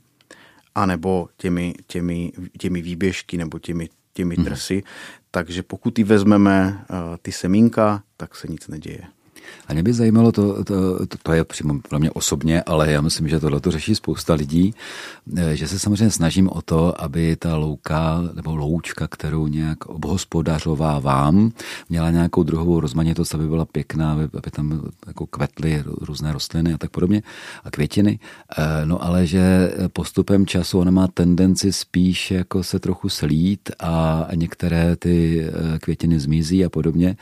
anebo 0.75 1.27
těmi, 1.37 1.73
těmi, 1.87 2.31
těmi 2.57 2.81
výběžky 2.81 3.37
nebo 3.37 3.59
těmi 3.59 3.89
těmi 4.15 4.35
mhm. 4.37 4.45
trsy, 4.45 4.83
takže 5.35 5.63
pokud 5.63 5.99
ji 5.99 6.03
vezmeme 6.03 6.85
uh, 6.89 6.97
ty 7.21 7.31
semínka, 7.31 8.03
tak 8.17 8.35
se 8.35 8.47
nic 8.47 8.67
neděje. 8.67 9.14
A 9.67 9.73
mě 9.73 9.83
by 9.83 9.93
zajímalo, 9.93 10.31
to, 10.31 10.63
to, 10.63 11.05
to, 11.07 11.17
to 11.23 11.33
je 11.33 11.43
přímo 11.43 11.79
pro 11.89 11.99
mě 11.99 12.11
osobně, 12.11 12.63
ale 12.63 12.91
já 12.91 13.01
myslím, 13.01 13.27
že 13.27 13.39
tohle 13.39 13.59
to 13.59 13.71
řeší 13.71 13.95
spousta 13.95 14.33
lidí, 14.33 14.73
eh, 15.37 15.55
že 15.55 15.67
se 15.67 15.79
samozřejmě 15.79 16.11
snažím 16.11 16.49
o 16.49 16.61
to, 16.61 17.01
aby 17.01 17.35
ta 17.35 17.55
louka 17.55 18.21
nebo 18.33 18.55
loučka, 18.55 19.07
kterou 19.07 19.47
nějak 19.47 19.85
obhospodařovávám, 19.85 21.51
měla 21.89 22.11
nějakou 22.11 22.43
druhovou 22.43 22.79
rozmanitost, 22.79 23.35
aby 23.35 23.47
byla 23.47 23.65
pěkná, 23.65 24.11
aby, 24.11 24.23
aby 24.23 24.51
tam 24.51 24.81
jako 25.07 25.25
kvetly 25.27 25.83
různé 25.85 26.33
rostliny 26.33 26.73
a 26.73 26.77
tak 26.77 26.91
podobně 26.91 27.23
a 27.63 27.71
květiny. 27.71 28.19
Eh, 28.57 28.85
no 28.85 29.03
ale 29.03 29.27
že 29.27 29.73
postupem 29.93 30.45
času 30.45 30.79
ona 30.79 30.91
má 30.91 31.07
tendenci 31.07 31.73
spíš 31.73 32.31
jako 32.31 32.63
se 32.63 32.79
trochu 32.79 33.09
slít 33.09 33.71
a 33.79 34.27
některé 34.35 34.95
ty 34.95 35.45
eh, 35.47 35.79
květiny 35.79 36.19
zmizí 36.19 36.65
a 36.65 36.69
podobně. 36.69 37.17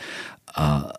A 0.55 0.89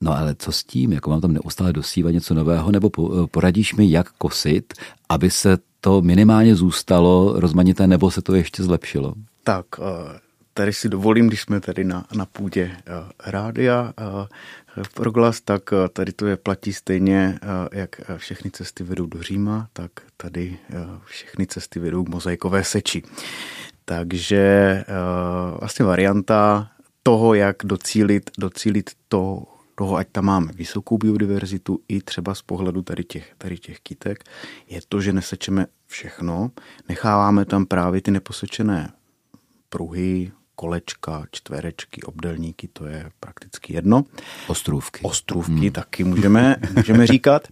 No 0.00 0.16
ale 0.18 0.34
co 0.38 0.52
s 0.52 0.64
tím? 0.64 0.92
Jako 0.92 1.10
mám 1.10 1.20
tam 1.20 1.32
neustále 1.32 1.72
dosívat 1.72 2.10
něco 2.10 2.34
nového, 2.34 2.72
nebo 2.72 2.90
poradíš 3.30 3.74
mi, 3.74 3.90
jak 3.90 4.12
kosit, 4.12 4.74
aby 5.08 5.30
se 5.30 5.58
to 5.80 6.02
minimálně 6.02 6.54
zůstalo 6.54 7.40
rozmanité, 7.40 7.86
nebo 7.86 8.10
se 8.10 8.22
to 8.22 8.34
ještě 8.34 8.62
zlepšilo? 8.62 9.14
Tak, 9.44 9.66
eh, 9.78 10.18
tady 10.54 10.72
si 10.72 10.88
dovolím, 10.88 11.26
když 11.26 11.40
jsme 11.40 11.60
tady 11.60 11.84
na, 11.84 12.04
na 12.16 12.26
půdě 12.26 12.70
eh, 12.72 12.82
rádia 13.26 13.92
eh, 13.98 14.82
proglas, 14.94 15.40
tak 15.40 15.62
tady 15.92 16.12
to 16.12 16.26
je 16.26 16.36
platí 16.36 16.72
stejně, 16.72 17.38
jak 17.72 18.00
všechny 18.16 18.50
cesty 18.50 18.84
vedou 18.84 19.06
do 19.06 19.22
Říma, 19.22 19.68
tak 19.72 19.90
tady 20.16 20.58
všechny 21.04 21.46
cesty 21.46 21.80
vedou 21.80 22.04
k 22.04 22.08
mozaikové 22.08 22.64
seči. 22.64 23.02
Takže 23.84 24.84
vlastně 25.60 25.84
varianta 25.84 26.68
toho, 27.02 27.34
jak 27.34 27.56
docílit, 27.64 28.30
docílit 28.38 28.90
to, 29.08 29.42
toho, 29.78 29.96
ať 29.96 30.08
tam 30.12 30.24
máme 30.24 30.52
vysokou 30.52 30.98
biodiverzitu 30.98 31.80
i 31.88 32.00
třeba 32.00 32.34
z 32.34 32.42
pohledu 32.42 32.82
tady 32.82 33.04
těch, 33.04 33.34
tady 33.38 33.58
těch 33.58 33.80
kytek, 33.80 34.24
je 34.68 34.80
to, 34.88 35.00
že 35.00 35.12
nesečeme 35.12 35.66
všechno, 35.86 36.50
necháváme 36.88 37.44
tam 37.44 37.66
právě 37.66 38.02
ty 38.02 38.10
neposečené 38.10 38.92
pruhy, 39.68 40.32
kolečka, 40.54 41.24
čtverečky, 41.30 42.02
obdelníky, 42.02 42.68
to 42.68 42.86
je 42.86 43.10
prakticky 43.20 43.72
jedno. 43.74 44.04
Ostrůvky. 44.46 45.00
Ostrůvky 45.02 45.52
hmm. 45.52 45.70
taky 45.70 46.04
můžeme, 46.04 46.56
můžeme 46.76 47.06
říkat. 47.06 47.48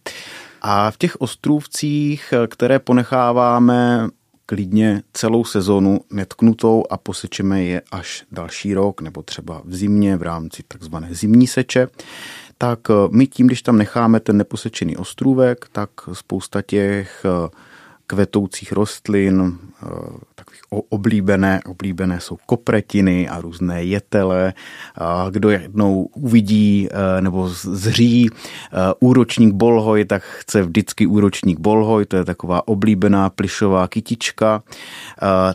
A 0.62 0.90
v 0.90 0.96
těch 0.96 1.20
ostrůvcích, 1.20 2.34
které 2.48 2.78
ponecháváme 2.78 4.08
klidně 4.46 5.02
celou 5.12 5.44
sezonu 5.44 6.00
netknutou 6.10 6.84
a 6.90 6.96
posečeme 6.96 7.64
je 7.64 7.82
až 7.92 8.24
další 8.32 8.74
rok 8.74 9.00
nebo 9.00 9.22
třeba 9.22 9.62
v 9.64 9.74
zimě 9.74 10.16
v 10.16 10.22
rámci 10.22 10.62
takzvané 10.68 11.08
zimní 11.10 11.46
seče, 11.46 11.88
tak 12.58 12.80
eh, 12.90 12.94
my 13.10 13.26
tím, 13.26 13.46
když 13.46 13.62
tam 13.62 13.78
necháme 13.78 14.20
ten 14.20 14.36
neposečený 14.36 14.96
ostrůvek, 14.96 15.68
tak 15.72 15.90
spousta 16.12 16.62
těch 16.62 17.24
eh, 17.24 17.50
kvetoucích 18.06 18.72
rostlin, 18.72 19.58
eh, 19.82 19.86
takových 20.34 20.62
oblíbené, 20.88 21.60
oblíbené 21.66 22.20
jsou 22.20 22.36
kopretiny 22.46 23.28
a 23.28 23.40
různé 23.40 23.84
jetele. 23.84 24.52
Kdo 25.30 25.50
jednou 25.50 26.02
uvidí 26.02 26.88
eh, 26.90 27.20
nebo 27.20 27.48
zří 27.48 28.30
úročník 29.00 29.54
bolhoj, 29.54 30.04
tak 30.04 30.22
chce 30.22 30.62
vždycky 30.62 31.06
úročník 31.06 31.60
bolhoj, 31.60 32.04
to 32.04 32.16
je 32.16 32.24
taková 32.24 32.68
oblíbená 32.68 33.30
plišová 33.30 33.88
kytička. 33.88 34.62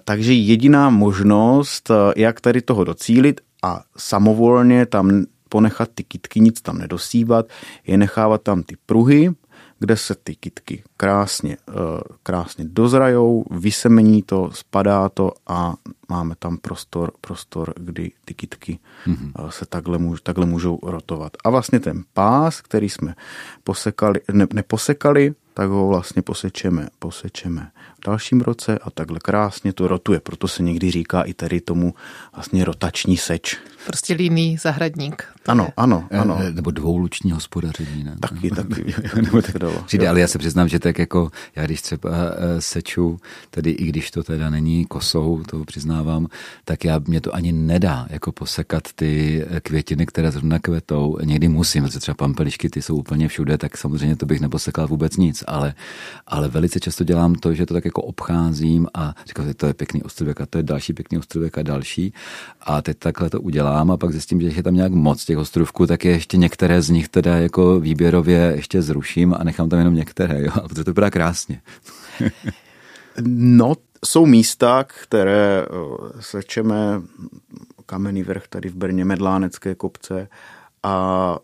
Takže 0.04 0.34
jediná 0.34 0.90
možnost, 0.90 1.92
jak 2.16 2.42
tady 2.42 2.62
toho 2.62 2.84
docílit 2.84 3.42
a 3.64 3.82
samovolně 3.98 4.86
tam 4.86 5.26
ponechat 5.50 5.90
ty 5.96 6.04
kitky, 6.04 6.40
nic 6.40 6.62
tam 6.62 6.78
nedosívat, 6.78 7.46
je 7.88 7.98
nechávat 7.98 8.42
tam 8.42 8.64
ty 8.64 8.78
pruhy, 8.86 9.34
kde 9.80 9.98
se 9.98 10.16
ty 10.16 10.36
kitky 10.36 10.84
krásně, 10.98 11.58
eh, 11.70 11.74
krásně 12.24 12.66
dozrajou, 12.68 13.46
vysemení 13.52 14.24
to, 14.24 14.50
spadá 14.54 15.10
to 15.10 15.32
a 15.48 15.76
máme 16.10 16.36
tam 16.40 16.58
prostor, 16.58 17.12
prostor 17.22 17.74
kdy 17.76 18.12
ty 18.26 18.34
kitky 18.34 18.80
mm-hmm. 19.08 19.50
se 19.50 19.66
takhle, 19.66 19.98
můž, 19.98 20.22
takhle 20.22 20.46
můžou 20.46 20.80
rotovat. 20.84 21.32
A 21.44 21.50
vlastně 21.50 21.80
ten 21.80 22.04
pás, 22.14 22.62
který 22.62 22.90
jsme 22.90 23.16
posekali, 23.64 24.20
ne, 24.34 24.48
neposekali, 24.54 25.34
tak 25.60 25.70
ho 25.70 25.88
vlastně 25.88 26.22
posečeme, 26.22 26.88
posečeme 27.00 27.72
v 28.00 28.06
dalším 28.06 28.42
roce 28.42 28.80
a 28.80 28.90
takhle 28.90 29.20
krásně 29.20 29.74
to 29.74 29.88
rotuje. 29.88 30.20
Proto 30.20 30.48
se 30.48 30.64
někdy 30.64 30.92
říká 30.92 31.22
i 31.22 31.34
tady 31.34 31.62
tomu 31.62 31.94
vlastně 32.36 32.66
rotační 32.66 33.18
seč. 33.18 33.58
Prostě 33.86 34.14
líný 34.14 34.58
zahradník. 34.58 35.24
Ano, 35.48 35.64
je. 35.64 35.74
ano, 35.78 36.08
eh, 36.12 36.18
ano. 36.18 36.38
E, 36.42 36.52
nebo 36.52 36.72
dvouluční 36.72 37.32
hospodaření. 37.32 38.04
Ne? 38.04 38.16
Taky, 38.20 38.50
taky. 38.56 38.96
nebo 39.16 39.42
tak 39.42 39.56
přijde, 39.86 40.10
ale 40.10 40.20
já 40.20 40.28
se 40.28 40.38
přiznám, 40.38 40.68
že 40.68 40.80
tak 40.80 41.00
jako 41.00 41.32
já 41.56 41.66
když 41.66 41.82
třeba 41.82 42.10
eh, 42.10 42.62
seču, 42.62 43.20
tedy 43.50 43.72
i 43.72 43.86
když 43.86 44.12
to 44.12 44.24
teda 44.24 44.50
není 44.50 44.86
kosou, 44.86 45.44
to 45.44 45.66
přiznávám, 45.66 46.28
tak 46.66 46.84
já 46.84 47.00
mě 47.08 47.22
to 47.22 47.36
ani 47.36 47.52
nedá 47.52 48.08
jako 48.10 48.32
posekat 48.32 48.84
ty 48.96 49.46
květiny, 49.62 50.06
které 50.06 50.32
zrovna 50.32 50.60
kvetou. 50.60 51.18
Někdy 51.24 51.48
musím, 51.48 51.84
protože 51.84 52.00
třeba 52.00 52.16
pampelišky, 52.16 52.70
ty 52.70 52.82
jsou 52.82 52.96
úplně 52.96 53.28
všude, 53.28 53.58
tak 53.58 53.78
samozřejmě 53.78 54.16
to 54.16 54.26
bych 54.26 54.42
neposekal 54.42 54.88
vůbec 54.88 55.18
nic, 55.18 55.44
ale, 55.50 55.74
ale 56.28 56.48
velice 56.48 56.80
často 56.80 57.04
dělám 57.04 57.36
to, 57.36 57.54
že 57.54 57.66
to 57.66 57.74
tak 57.74 57.86
jako 57.86 58.02
obcházím 58.02 58.88
a 58.94 59.14
říkám, 59.28 59.48
že 59.48 59.54
to 59.54 59.66
je 59.66 59.74
pěkný 59.74 60.04
ostrůvek 60.04 60.42
a 60.42 60.46
to 60.46 60.58
je 60.58 60.64
další 60.64 60.94
pěkný 60.94 61.18
ostrůvek 61.18 61.58
a 61.58 61.64
další. 61.64 62.14
A 62.62 62.82
teď 62.82 62.98
takhle 63.00 63.30
to 63.30 63.42
udělám 63.42 63.92
a 63.92 63.98
pak 63.98 64.12
zjistím, 64.12 64.42
že 64.42 64.48
je 64.48 64.64
tam 64.64 64.76
nějak 64.76 64.92
moc 64.92 65.26
těch 65.26 65.38
ostrůvků, 65.38 65.88
tak 65.88 66.06
je 66.06 66.12
ještě 66.12 66.38
některé 66.38 66.82
z 66.82 66.90
nich 66.90 67.10
teda 67.10 67.38
jako 67.38 67.80
výběrově 67.80 68.54
ještě 68.56 68.82
zruším 68.82 69.34
a 69.34 69.44
nechám 69.44 69.70
tam 69.70 69.80
jenom 69.80 69.96
některé, 69.96 70.44
jo, 70.44 70.52
protože 70.68 70.84
to 70.84 70.92
vypadá 70.92 71.10
krásně. 71.10 71.62
no, 73.28 73.74
jsou 74.06 74.26
místa, 74.26 74.84
které 74.84 75.66
eh, 75.66 75.68
sečeme 76.20 77.02
kamenný 77.86 78.24
vrch 78.24 78.48
tady 78.48 78.70
v 78.70 78.76
Brně, 78.76 79.06
Medlánecké 79.06 79.76
kopce 79.76 80.28
a 80.84 81.38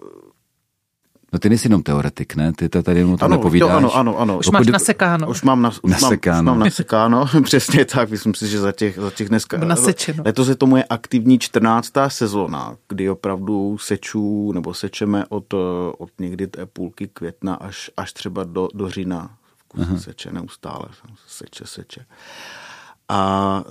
No 1.36 1.40
ty 1.40 1.50
nejsi 1.50 1.66
jenom 1.66 1.84
teoretik, 1.84 2.36
ne? 2.36 2.54
Ty 2.54 2.70
to 2.70 2.84
tady 2.84 3.00
jenom 3.00 3.18
to 3.18 3.26
ano, 3.26 3.36
nepovídáš. 3.36 3.70
To, 3.70 3.78
ano, 3.78 3.96
ano, 3.96 4.20
ano. 4.20 4.38
Už 4.38 4.50
máš 4.50 4.68
nasekáno. 4.68 5.30
Už 5.30 5.42
mám, 5.42 5.62
na, 5.62 5.72
už 5.82 5.92
nasekáno. 5.92 6.44
Mám, 6.44 6.56
už 6.56 6.60
mám 6.60 6.60
nasekáno, 6.60 7.26
přesně 7.44 7.86
tak. 7.86 8.10
Myslím 8.10 8.34
si, 8.34 8.48
že 8.48 8.60
za 8.60 8.72
těch, 8.72 9.00
za 9.00 9.12
těch 9.12 9.30
dneska... 9.30 9.58
Nasečeno. 9.58 10.24
Letos 10.26 10.48
je 10.48 10.56
to 10.56 10.66
moje 10.66 10.84
aktivní 10.84 11.40
14. 11.40 11.92
sezóna, 12.08 12.76
kdy 12.90 13.10
opravdu 13.10 13.78
seču, 13.78 14.52
nebo 14.52 14.74
sečeme 14.74 15.26
od, 15.30 15.54
od 15.98 16.10
někdy 16.20 16.48
té 16.48 16.66
půlky 16.66 17.08
května 17.08 17.56
až, 17.56 17.92
až 17.98 18.14
třeba 18.14 18.44
do, 18.44 18.68
do 18.74 18.90
října. 18.90 19.32
Seče 19.98 20.32
neustále, 20.32 20.86
seče, 21.28 21.64
seče. 21.68 22.06
A 23.10 23.64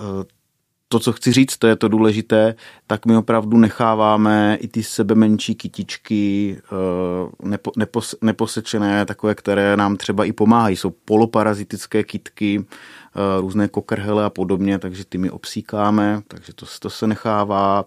to, 0.88 0.98
co 0.98 1.12
chci 1.12 1.32
říct, 1.32 1.56
to 1.56 1.66
je 1.66 1.76
to 1.76 1.88
důležité, 1.88 2.54
tak 2.86 3.06
my 3.06 3.16
opravdu 3.16 3.58
necháváme 3.58 4.58
i 4.60 4.68
ty 4.68 4.82
sebe 4.82 5.14
menší 5.14 5.54
kytičky 5.54 6.56
eh, 6.58 7.48
nepo, 7.48 7.72
nepos, 7.76 8.14
neposečené, 8.22 9.06
takové, 9.06 9.34
které 9.34 9.76
nám 9.76 9.96
třeba 9.96 10.24
i 10.24 10.32
pomáhají. 10.32 10.76
Jsou 10.76 10.90
poloparazitické 10.90 12.04
kitky, 12.04 12.64
eh, 12.64 13.40
různé 13.40 13.68
kokrhele 13.68 14.24
a 14.24 14.30
podobně, 14.30 14.78
takže 14.78 15.04
ty 15.04 15.18
my 15.18 15.30
obsíkáme, 15.30 16.22
takže 16.28 16.52
to, 16.52 16.66
to 16.80 16.90
se 16.90 17.06
nechává. 17.06 17.84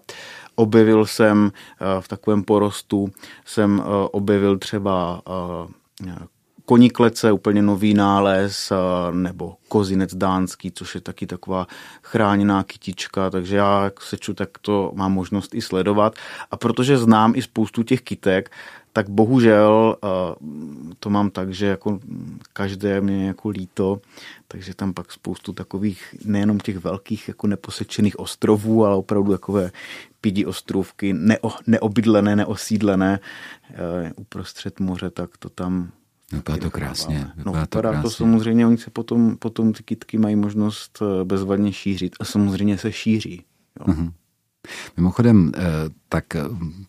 Objevil 0.54 1.06
jsem 1.06 1.52
eh, 1.52 2.00
v 2.00 2.08
takovém 2.08 2.42
porostu, 2.42 3.10
jsem 3.44 3.82
objevil 4.10 4.58
třeba 4.58 5.22
Koniklece, 6.68 7.32
úplně 7.32 7.62
nový 7.62 7.94
nález, 7.94 8.72
nebo 9.12 9.56
Kozinec 9.68 10.14
dánský, 10.14 10.72
což 10.72 10.94
je 10.94 11.00
taky 11.00 11.26
taková 11.26 11.66
chráněná 12.02 12.62
kytička, 12.62 13.30
takže 13.30 13.56
já 13.56 13.84
jak 13.84 14.02
seču, 14.02 14.34
tak 14.34 14.58
to 14.60 14.92
mám 14.94 15.12
možnost 15.12 15.54
i 15.54 15.62
sledovat. 15.62 16.14
A 16.50 16.56
protože 16.56 16.98
znám 16.98 17.32
i 17.36 17.42
spoustu 17.42 17.82
těch 17.82 18.02
kytek, 18.02 18.50
tak 18.92 19.10
bohužel 19.10 19.96
to 21.00 21.10
mám 21.10 21.30
tak, 21.30 21.54
že 21.54 21.66
jako 21.66 22.00
každé 22.52 23.00
mě 23.00 23.26
jako 23.26 23.48
líto, 23.48 24.00
takže 24.48 24.74
tam 24.74 24.92
pak 24.92 25.12
spoustu 25.12 25.52
takových 25.52 26.14
nejenom 26.24 26.60
těch 26.60 26.78
velkých 26.78 27.28
jako 27.28 27.46
neposečených 27.46 28.18
ostrovů, 28.18 28.84
ale 28.86 28.96
opravdu 28.96 29.32
takové 29.32 29.70
pidi 30.20 30.46
ostrovky, 30.46 31.12
neo, 31.12 31.52
neobydlené, 31.66 32.36
neosídlené 32.36 33.20
e, 33.70 34.12
uprostřed 34.16 34.80
moře, 34.80 35.10
tak 35.10 35.36
to 35.36 35.48
tam 35.48 35.90
Vypadá 36.32 36.58
to 36.58 36.70
krásně. 36.70 37.30
No, 37.36 37.52
vypadá 37.52 37.66
to, 37.66 37.78
krásně. 37.80 38.02
to 38.02 38.10
samozřejmě, 38.10 38.66
oni 38.66 38.78
se 38.78 38.90
potom, 38.90 39.36
potom 39.36 39.72
ty 39.72 39.82
kitky 39.82 40.18
mají 40.18 40.36
možnost 40.36 40.98
eh, 41.02 41.24
bezvadně 41.24 41.72
šířit 41.72 42.16
a 42.20 42.24
samozřejmě 42.24 42.78
se 42.78 42.92
šíří. 42.92 43.44
Jo. 43.80 43.86
Mm-hmm. 43.86 44.12
Mimochodem, 44.96 45.52
eh, 45.54 45.60
tak 46.08 46.36
eh, 46.36 46.42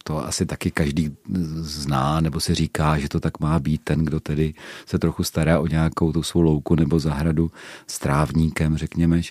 to 0.04 0.26
asi 0.26 0.46
taky 0.46 0.72
každý 0.72 1.18
zná, 1.56 2.22
nebo 2.22 2.40
se 2.40 2.56
říká, 2.56 2.98
že 2.98 3.10
to 3.10 3.20
tak 3.20 3.40
má 3.40 3.60
být 3.60 3.82
ten, 3.84 4.06
kdo 4.06 4.20
tedy 4.20 4.54
se 4.86 5.00
trochu 5.00 5.24
stará 5.24 5.60
o 5.60 5.68
nějakou 5.68 6.12
tu 6.12 6.24
svou 6.24 6.42
louku 6.42 6.76
nebo 6.76 7.00
zahradu 7.00 7.52
s 7.88 8.00
trávníkem, 8.00 8.78
řekněme. 8.78 9.22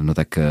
No 0.00 0.14
tak 0.14 0.38
eh, 0.38 0.44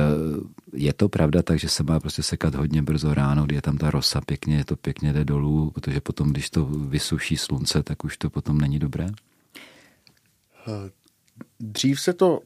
je 0.74 0.94
to 0.94 1.10
pravda 1.10 1.42
tak, 1.42 1.60
že 1.60 1.70
se 1.70 1.84
má 1.84 2.00
prostě 2.00 2.24
sekat 2.24 2.56
hodně 2.56 2.82
brzo 2.82 3.14
ráno, 3.14 3.46
kdy 3.46 3.56
je 3.56 3.62
tam 3.62 3.78
ta 3.78 3.92
rosa 3.92 4.22
pěkně, 4.22 4.58
je 4.58 4.66
to 4.66 4.76
pěkně 4.76 5.14
jde 5.14 5.26
dolů, 5.26 5.72
protože 5.72 6.02
potom, 6.02 6.30
když 6.30 6.50
to 6.50 6.66
vysuší 6.66 7.38
slunce, 7.38 7.84
tak 7.84 8.04
už 8.04 8.18
to 8.18 8.30
potom 8.30 8.58
není 8.58 8.80
dobré? 8.80 9.08
Dřív 11.60 12.02
se 12.02 12.14
to 12.14 12.40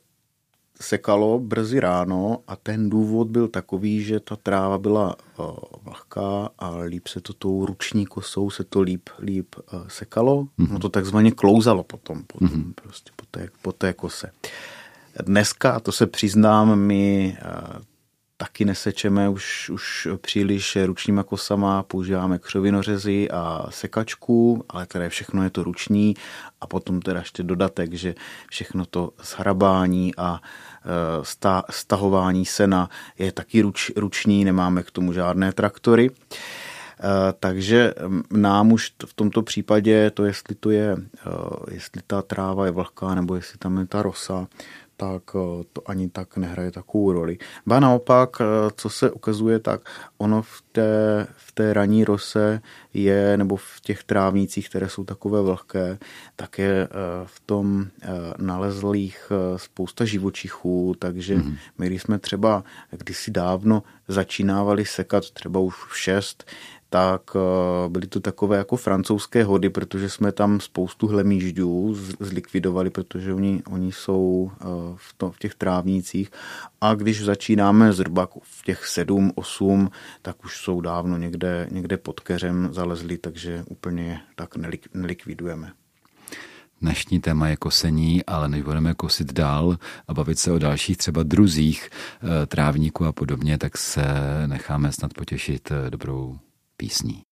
sekalo 0.82 1.40
brzy 1.40 1.80
ráno 1.80 2.40
a 2.48 2.56
ten 2.56 2.90
důvod 2.90 3.28
byl 3.28 3.48
takový, 3.48 4.04
že 4.04 4.20
ta 4.20 4.36
tráva 4.36 4.78
byla 4.78 5.16
uh, 5.40 5.46
vlhká 5.84 6.50
a 6.60 6.76
líp 6.76 7.08
se 7.08 7.22
to 7.22 7.34
tou 7.34 7.66
ruční 7.66 8.06
kosou 8.06 8.50
se 8.50 8.64
to 8.64 8.82
líp, 8.82 9.10
líp 9.20 9.56
uh, 9.74 9.88
sekalo. 9.88 10.44
Mm-hmm. 10.44 10.72
No 10.72 10.80
to 10.80 10.90
takzvaně 10.90 11.32
klouzalo 11.32 11.84
potom, 11.84 12.24
potom 12.24 12.48
mm-hmm. 12.48 12.74
prostě 12.84 13.12
po 13.16 13.26
té, 13.32 13.48
po 13.62 13.72
té 13.72 13.94
kose. 13.94 14.32
Dneska, 15.26 15.72
a 15.72 15.80
to 15.80 15.92
se 15.92 16.08
přiznám, 16.08 16.80
my 16.80 17.38
uh, 17.42 17.82
taky 18.38 18.66
nesečeme 18.66 19.30
už, 19.30 19.70
už 19.70 20.08
příliš 20.22 20.78
ručníma 20.86 21.24
kosama, 21.24 21.84
používáme 21.84 22.40
křovinořezy 22.40 23.32
a 23.32 23.66
sekačku, 23.70 24.66
ale 24.70 24.86
teda 24.86 25.10
všechno 25.10 25.44
je 25.44 25.50
to 25.50 25.64
ruční 25.64 26.16
a 26.62 26.68
potom 26.68 27.02
teda 27.02 27.20
ještě 27.20 27.44
dodatek, 27.44 27.94
že 27.94 28.16
všechno 28.50 28.86
to 28.86 29.12
zhrabání 29.24 30.16
a 30.18 30.42
e, 30.42 31.62
stahování 31.70 32.46
sena 32.46 32.90
je 33.20 33.32
taky 33.32 33.62
ruč, 33.62 33.92
ruční, 33.96 34.46
nemáme 34.46 34.84
k 34.84 34.92
tomu 34.92 35.14
žádné 35.14 35.54
traktory. 35.54 36.10
E, 36.10 36.14
takže 37.40 37.94
nám 38.32 38.72
už 38.72 38.92
v 39.06 39.14
tomto 39.14 39.42
případě 39.42 40.12
to, 40.12 40.26
jestli 40.26 40.56
to 40.56 40.72
je, 40.72 40.92
e, 40.92 40.98
jestli 41.72 42.02
ta 42.08 42.22
tráva 42.22 42.66
je 42.66 42.72
vlhká 42.72 43.16
nebo 43.16 43.36
jestli 43.36 43.58
tam 43.58 43.78
je 43.78 43.86
ta 43.86 44.02
rosa, 44.02 44.48
tak 44.98 45.24
eh, 45.36 45.64
to 45.74 45.90
ani 45.90 46.10
tak 46.10 46.38
nehraje 46.38 46.72
takovou 46.72 47.12
roli. 47.12 47.38
Ba 47.66 47.80
naopak, 47.80 48.38
eh, 48.42 48.46
co 48.76 48.90
se 48.90 49.12
ukazuje, 49.12 49.60
tak 49.60 49.82
ono 50.18 50.42
v 50.42 50.64
té, 50.72 51.28
v 51.38 51.52
té 51.52 51.74
raní 51.74 52.06
rose 52.06 52.62
je, 52.94 53.38
nebo 53.38 53.56
v 53.56 53.82
těch 53.82 54.04
trávnicích, 54.04 54.70
které 54.70 54.90
jsou 54.90 55.04
takové 55.04 55.42
vlhké, 55.42 55.98
tak 56.36 56.60
je 56.60 56.84
eh, 56.84 56.88
v 57.26 57.40
tom 57.40 57.88
nalezlých 58.38 59.32
spousta 59.56 60.06
živočichů, 60.06 60.96
takže 61.00 61.38
mm-hmm. 61.38 61.58
my, 61.78 61.88
když 61.88 62.02
jsme 62.02 62.20
třeba 62.20 62.64
kdysi 62.92 63.32
dávno 63.32 63.84
začínávali 64.08 64.86
sekat 64.86 65.32
třeba 65.32 65.60
už 65.60 65.76
v 65.76 65.98
šest, 65.98 66.44
tak 66.90 67.22
eh, 67.36 67.90
byly 67.90 68.08
to 68.08 68.20
takové 68.20 68.58
jako 68.58 68.76
francouzské 68.76 69.44
hody, 69.44 69.70
protože 69.70 70.10
jsme 70.10 70.32
tam 70.32 70.60
spoustu 70.60 71.08
hlemížďů 71.08 71.96
zlikvidovali, 72.20 72.90
protože 72.90 73.34
oni, 73.34 73.64
oni 73.72 73.92
jsou 73.92 74.52
eh, 74.54 74.66
v, 74.96 75.14
to, 75.18 75.32
v 75.32 75.40
těch 75.40 75.56
trávnících 75.56 76.32
a 76.82 76.94
když 76.94 77.24
začínáme 77.24 77.94
zhruba 77.94 78.30
v 78.42 78.64
těch 78.64 78.88
sedm, 78.88 79.32
osm, 79.36 79.90
tak 80.22 80.46
už 80.46 80.58
jsou 80.58 80.82
dávno 80.82 81.18
někde, 81.18 81.68
někde 81.72 81.98
pod 81.98 82.20
keřem 82.20 82.70
zalezli, 82.72 83.18
takže 83.18 83.64
úplně 83.70 84.22
tak 84.36 84.56
nelik, 84.56 84.88
nelikvidujeme. 84.94 85.72
Dnešní 86.82 87.20
téma 87.20 87.48
je 87.48 87.58
kosení, 87.58 88.26
ale 88.26 88.50
než 88.50 88.62
budeme 88.62 88.94
kosit 88.94 89.34
dál 89.34 89.78
a 90.08 90.14
bavit 90.14 90.40
se 90.40 90.52
o 90.52 90.60
dalších 90.60 90.98
třeba 90.98 91.24
druzích 91.24 91.90
eh, 91.90 92.46
trávníků 92.46 93.06
a 93.06 93.12
podobně, 93.12 93.58
tak 93.58 93.78
se 93.78 94.04
necháme 94.48 94.92
snad 94.92 95.14
potěšit 95.14 95.72
dobrou 95.90 96.40
písní. 96.78 97.26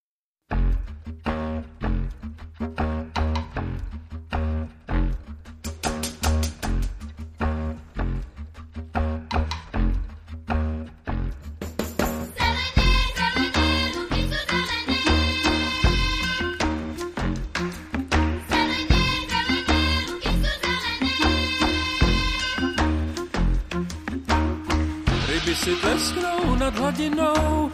si 25.64 25.76
tlesknou 25.76 26.56
nad 26.60 26.76
hladinou, 26.76 27.72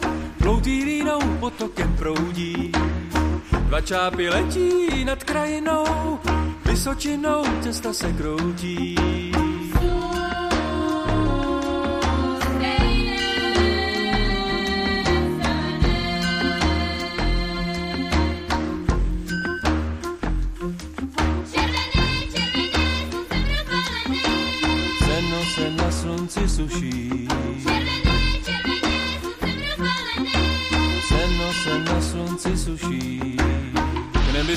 potokem 1.50 1.96
proudí. 1.96 2.72
Dva 3.66 3.80
čápy 3.80 4.28
letí 4.28 5.04
nad 5.04 5.24
krajinou, 5.24 6.18
vysočinou 6.64 7.42
cesta 7.60 7.92
se 7.92 8.12
kroutí. 8.12 9.19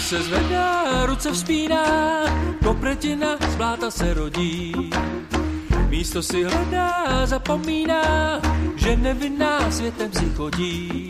Se 0.03 0.21
zvedá, 0.21 1.05
ruce 1.05 1.31
vzpíná, 1.31 1.83
popretina 2.63 3.37
z 3.51 3.55
bláta 3.55 3.91
se 3.91 4.13
rodí. 4.13 4.89
Místo 5.87 6.23
si 6.23 6.43
hledá, 6.43 7.25
zapomíná, 7.25 8.03
že 8.75 8.95
nevinná 8.95 9.71
světem 9.71 10.13
si 10.13 10.29
chodí. 10.35 11.07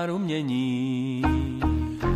Páru. 0.00 0.16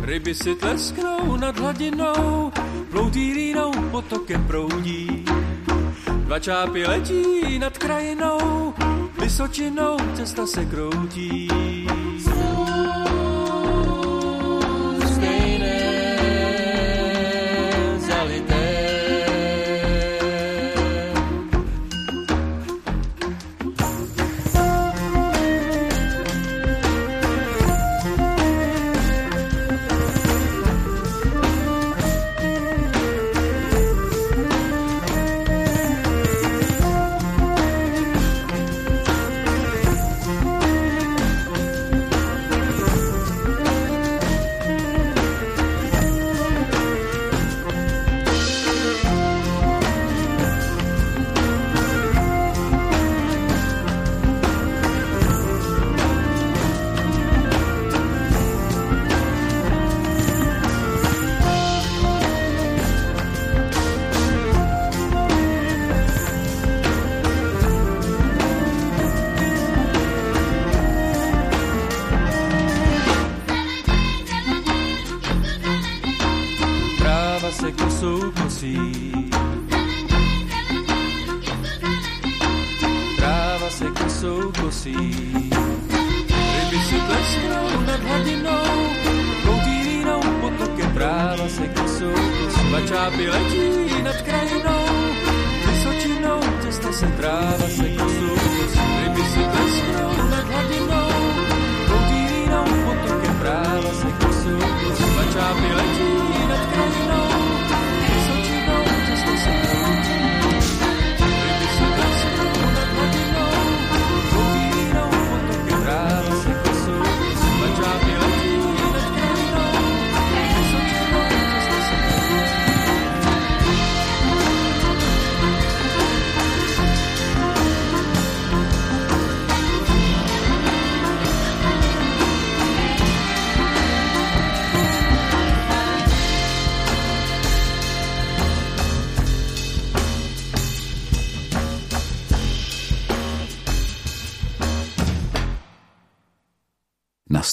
Ryby 0.05 0.33
si 0.33 0.55
tlesknou 0.55 1.37
nad 1.37 1.59
hladinou, 1.59 2.51
ploutý 2.89 3.33
línou 3.33 3.71
potokem 3.91 4.41
proudí. 4.47 5.25
Dva 6.25 6.39
čápy 6.39 6.85
letí 6.85 7.59
nad 7.59 7.77
krajinou, 7.77 8.73
vysočinou 9.21 9.97
cesta 10.13 10.45
se 10.47 10.65
kroutí. 10.65 11.47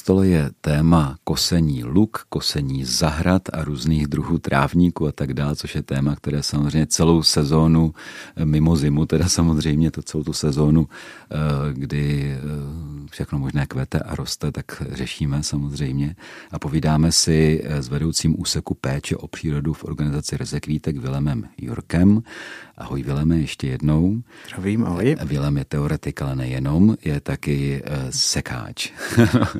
Stole 0.02 0.26
je 0.26 0.50
téma 0.60 1.14
kosení 1.32 1.84
luk, 1.84 2.26
kosení 2.28 2.84
zahrad 2.84 3.42
a 3.52 3.64
různých 3.64 4.06
druhů 4.06 4.38
trávníků 4.38 5.06
a 5.06 5.12
tak 5.12 5.34
dále, 5.34 5.56
což 5.56 5.74
je 5.74 5.82
téma, 5.82 6.16
které 6.16 6.42
samozřejmě 6.42 6.86
celou 6.86 7.22
sezónu, 7.22 7.94
eh, 8.36 8.44
mimo 8.44 8.76
zimu, 8.76 9.06
teda 9.06 9.28
samozřejmě 9.28 9.90
to 9.90 10.02
celou 10.02 10.24
tu 10.24 10.32
sezónu, 10.32 10.88
eh, 10.88 11.36
kdy 11.72 12.36
eh, 12.36 13.08
všechno 13.10 13.38
možné 13.38 13.66
kvete 13.66 13.98
a 13.98 14.14
roste, 14.14 14.52
tak 14.52 14.82
řešíme 14.92 15.42
samozřejmě. 15.42 16.16
A 16.50 16.58
povídáme 16.58 17.12
si 17.12 17.64
s 17.64 17.88
vedoucím 17.88 18.40
úseku 18.40 18.74
péče 18.74 19.16
o 19.16 19.28
přírodu 19.28 19.72
v 19.72 19.84
organizaci 19.84 20.36
Rezekvítek 20.36 20.96
Vilemem 20.96 21.48
Jurkem. 21.56 22.22
Ahoj 22.76 23.02
Vileme, 23.02 23.38
ještě 23.38 23.66
jednou. 23.66 24.22
Zdravím, 24.48 24.84
ahoj. 24.84 25.16
Vilem 25.24 25.56
je 25.56 25.64
teoretik, 25.64 26.22
ale 26.22 26.36
nejenom, 26.36 26.96
je 27.04 27.20
taky 27.20 27.82
sekáč. 28.10 28.92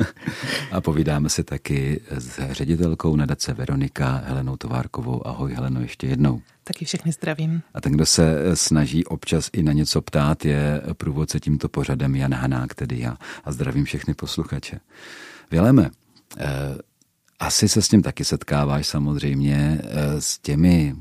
a 0.73 0.81
povídáme 0.81 1.29
si 1.29 1.45
taky 1.63 2.01
s 2.11 2.41
ředitelkou 2.51 3.17
nadace 3.17 3.53
Veronika 3.53 4.23
Helenou 4.27 4.57
Továrkovou. 4.57 5.27
Ahoj 5.27 5.53
Heleno, 5.53 5.81
ještě 5.81 6.07
jednou. 6.07 6.43
Taky 6.65 6.85
všechny 6.85 7.13
zdravím. 7.13 7.63
A 7.75 7.81
ten, 7.81 7.93
kdo 7.93 8.07
se 8.07 8.57
snaží 8.57 9.05
občas 9.05 9.51
i 9.53 9.63
na 9.63 9.73
něco 9.73 10.03
ptát, 10.03 10.45
je 10.45 10.83
průvodce 10.95 11.41
tímto 11.41 11.69
pořadem 11.69 12.15
Jan 12.15 12.35
Hanák, 12.35 12.75
tedy 12.75 13.01
já. 13.01 13.17
A 13.45 13.53
zdravím 13.53 13.85
všechny 13.85 14.15
posluchače. 14.15 14.81
Vileme, 15.51 15.91
eh, 16.39 16.45
asi 17.41 17.69
se 17.69 17.83
s 17.83 17.89
tím 17.89 18.03
taky 18.03 18.25
setkáváš 18.25 18.87
samozřejmě, 18.87 19.81
eh, 19.83 20.21
s 20.21 20.39
těmi 20.39 20.97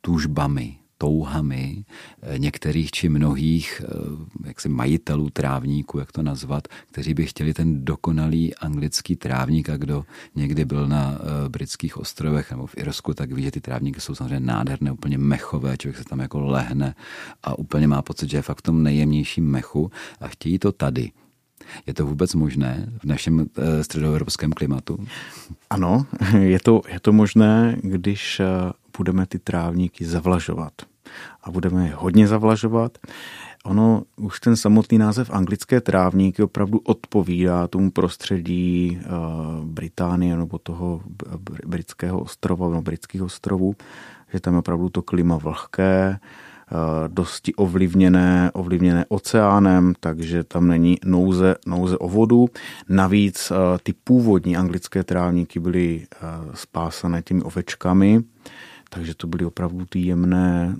tužbami, 0.00 0.77
touhami 0.98 1.84
eh, 2.22 2.38
některých 2.38 2.90
či 2.90 3.08
mnohých 3.08 3.82
eh, 3.84 4.48
jaksi 4.48 4.68
majitelů 4.68 5.30
trávníků, 5.30 5.98
jak 5.98 6.12
to 6.12 6.22
nazvat, 6.22 6.68
kteří 6.90 7.14
by 7.14 7.26
chtěli 7.26 7.54
ten 7.54 7.84
dokonalý 7.84 8.54
anglický 8.54 9.16
trávník 9.16 9.70
a 9.70 9.76
kdo 9.76 10.04
někdy 10.34 10.64
byl 10.64 10.88
na 10.88 11.18
eh, 11.18 11.48
britských 11.48 11.96
ostrovech 11.96 12.50
nebo 12.50 12.66
v 12.66 12.76
Irsku, 12.76 13.14
tak 13.14 13.32
ví, 13.32 13.42
že 13.42 13.50
ty 13.50 13.60
trávníky 13.60 14.00
jsou 14.00 14.14
samozřejmě 14.14 14.40
nádherné, 14.40 14.92
úplně 14.92 15.18
mechové, 15.18 15.76
člověk 15.76 15.98
se 15.98 16.04
tam 16.04 16.20
jako 16.20 16.40
lehne 16.40 16.94
a 17.42 17.58
úplně 17.58 17.88
má 17.88 18.02
pocit, 18.02 18.30
že 18.30 18.36
je 18.36 18.42
fakt 18.42 18.58
v 18.58 18.62
tom 18.62 18.82
nejjemnějším 18.82 19.50
mechu 19.50 19.90
a 20.20 20.28
chtějí 20.28 20.58
to 20.58 20.72
tady. 20.72 21.10
Je 21.86 21.94
to 21.94 22.06
vůbec 22.06 22.34
možné 22.34 22.92
v 22.98 23.04
našem 23.04 23.46
středoevropském 23.82 24.52
klimatu? 24.52 25.06
Ano, 25.70 26.06
je 26.38 26.60
to, 26.60 26.82
je 26.88 27.00
to 27.00 27.12
možné, 27.12 27.76
když 27.82 28.40
budeme 28.98 29.26
ty 29.26 29.38
trávníky 29.38 30.04
zavlažovat. 30.04 30.72
A 31.42 31.50
budeme 31.50 31.86
je 31.86 31.94
hodně 31.96 32.28
zavlažovat. 32.28 32.98
Ono, 33.64 34.02
už 34.16 34.40
ten 34.40 34.56
samotný 34.56 34.98
název 34.98 35.30
anglické 35.30 35.80
trávníky 35.80 36.42
opravdu 36.42 36.78
odpovídá 36.78 37.68
tomu 37.68 37.90
prostředí 37.90 38.98
uh, 39.00 39.64
Británie 39.64 40.36
nebo 40.36 40.58
toho 40.58 41.00
britského 41.66 42.20
ostrova, 42.20 42.68
nebo 42.68 42.82
britských 42.82 43.22
ostrovů, 43.22 43.74
že 44.32 44.40
tam 44.40 44.54
je 44.54 44.58
opravdu 44.58 44.88
to 44.88 45.02
klima 45.02 45.36
vlhké, 45.36 46.18
uh, 46.18 46.78
dosti 47.08 47.54
ovlivněné, 47.54 48.50
ovlivněné 48.54 49.04
oceánem, 49.08 49.94
takže 50.00 50.44
tam 50.44 50.68
není 50.68 50.96
nouze, 51.04 51.54
nouze 51.66 51.98
o 51.98 52.08
vodu. 52.08 52.48
Navíc 52.88 53.50
uh, 53.50 53.56
ty 53.82 53.92
původní 53.92 54.56
anglické 54.56 55.04
trávníky 55.04 55.60
byly 55.60 56.06
spásané 56.54 57.22
těmi 57.22 57.42
ovečkami, 57.42 58.22
takže 58.88 59.14
to 59.14 59.26
byly 59.26 59.44
opravdu 59.44 59.86
ty 59.86 59.98
jemné 59.98 60.76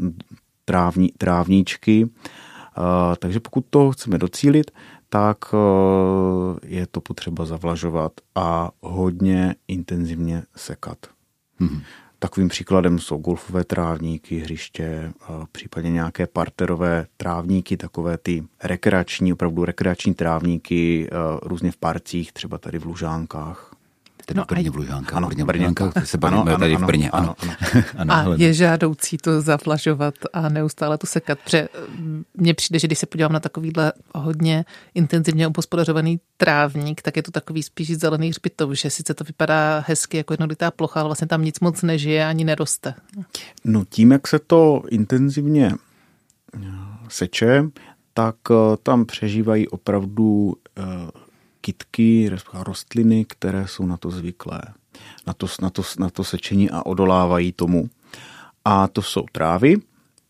trávní, 0.64 1.09
trávníčky. 1.18 2.09
Takže 3.18 3.40
pokud 3.40 3.64
to 3.71 3.90
chceme 3.90 4.18
docílit, 4.18 4.71
tak 5.09 5.38
e, 5.55 5.57
je 6.66 6.87
to 6.87 7.01
potřeba 7.01 7.44
zavlažovat 7.44 8.12
a 8.35 8.71
hodně 8.81 9.55
intenzivně 9.68 10.42
sekat. 10.57 10.99
Hmm. 11.59 11.81
Takovým 12.18 12.49
příkladem 12.49 12.99
jsou 12.99 13.16
golfové 13.16 13.64
trávníky, 13.64 14.38
hřiště, 14.38 14.85
e, 14.85 15.12
případně 15.53 15.90
nějaké 15.90 16.27
parterové 16.27 17.07
trávníky, 17.16 17.77
takové 17.77 18.18
ty 18.18 18.44
rekreační, 18.64 19.33
opravdu 19.33 19.64
rekreační 19.64 20.14
trávníky, 20.14 21.11
různě 21.42 21.73
v 21.73 21.77
parcích, 21.77 22.33
třeba 22.33 22.59
tady 22.59 22.79
v 22.79 22.85
Lužánkách. 22.85 23.67
Tedy 24.28 24.38
no 24.38 24.44
v 24.44 24.46
Brně, 24.46 24.70
v 24.70 24.76
Lužánkách. 24.76 25.16
Ano, 25.16 25.28
v 25.28 25.44
Brně, 25.44 25.72
se 26.04 26.18
bavíme 26.18 26.40
ano, 26.40 26.58
tady 26.58 26.74
ano, 26.76 26.84
v 26.84 26.86
Brně. 26.86 27.10
Ano, 27.10 27.34
ano. 27.38 27.54
ano. 27.96 28.14
a 28.32 28.34
je 28.36 28.54
žádoucí 28.54 29.18
to 29.18 29.40
zavlažovat 29.40 30.14
a 30.32 30.48
neustále 30.48 30.98
to 30.98 31.06
sekat. 31.06 31.38
Protože 31.44 31.68
mm, 31.98 32.24
mně 32.34 32.54
přijde, 32.54 32.78
že 32.78 32.86
když 32.86 32.98
se 32.98 33.06
podívám 33.06 33.32
na 33.32 33.40
takovýhle 33.40 33.92
hodně 34.14 34.64
intenzivně 34.94 35.46
obospodařovaný 35.46 36.20
trávník, 36.36 37.02
tak 37.02 37.16
je 37.16 37.22
to 37.22 37.30
takový 37.30 37.62
spíš 37.62 37.96
zelený 37.96 38.28
hřbitov, 38.28 38.70
že 38.72 38.90
sice 38.90 39.14
to 39.14 39.24
vypadá 39.24 39.84
hezky 39.86 40.16
jako 40.16 40.32
jednolitá 40.32 40.70
plocha, 40.70 41.00
ale 41.00 41.08
vlastně 41.08 41.26
tam 41.26 41.44
nic 41.44 41.60
moc 41.60 41.82
nežije 41.82 42.26
ani 42.26 42.44
neroste. 42.44 42.94
No 43.64 43.84
tím, 43.88 44.12
jak 44.12 44.28
se 44.28 44.38
to 44.38 44.82
intenzivně 44.90 45.72
eh, 46.54 46.68
seče, 47.08 47.64
tak 48.14 48.36
eh, 48.50 48.54
tam 48.82 49.04
přežívají 49.04 49.68
opravdu 49.68 50.54
eh, 50.78 50.82
kytky, 51.68 52.31
rostliny, 52.54 53.24
které 53.24 53.66
jsou 53.68 53.87
na 53.87 53.96
to 53.96 54.11
zvyklé, 54.11 54.61
na 55.26 55.33
to, 55.33 55.46
na 55.62 55.70
to, 55.70 55.83
na 55.98 56.11
to 56.11 56.24
sečení 56.24 56.70
a 56.70 56.87
odolávají 56.87 57.52
tomu. 57.52 57.90
A 58.64 58.88
to 58.88 59.02
jsou 59.02 59.24
trávy, 59.33 59.76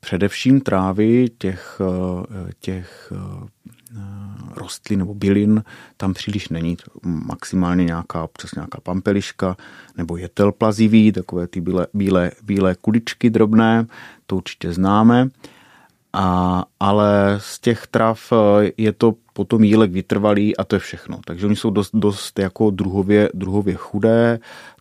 především 0.01 0.61
trávy 0.61 1.27
těch, 1.39 1.81
eh, 1.81 2.51
těch 2.61 3.13
eh, 3.15 3.49
rostlin 4.55 4.99
nebo 4.99 5.15
bylin 5.15 5.65
tam 5.97 6.15
příliš 6.15 6.49
není. 6.49 6.77
Maximálně 7.05 7.85
nějaká, 7.85 8.25
občas 8.25 8.55
nějaká 8.55 8.79
pampeliška 8.83 9.57
nebo 9.97 10.17
jetel 10.17 10.53
plazivý, 10.53 11.13
takové 11.13 11.47
ty 11.47 11.61
bílé, 11.61 11.87
bílé, 11.95 12.31
bílé 12.43 12.75
kuličky 12.75 13.31
drobné, 13.31 13.87
to 14.27 14.37
určitě 14.37 14.73
známe. 14.73 15.29
A, 16.13 16.65
ale 16.81 17.37
z 17.39 17.61
těch 17.61 17.87
trav 17.87 18.33
eh, 18.33 18.71
je 18.77 18.93
to 18.93 19.15
potom 19.33 19.65
jílek 19.65 19.93
vytrvalý 19.93 20.57
a 20.57 20.65
to 20.65 20.77
je 20.77 20.81
všechno. 20.81 21.21
Takže 21.25 21.47
oni 21.47 21.57
jsou 21.57 21.71
dost, 21.71 21.91
dost 21.95 22.39
jako 22.39 22.71
druhově, 22.71 23.31
druhově 23.35 23.75
chudé, 23.75 24.39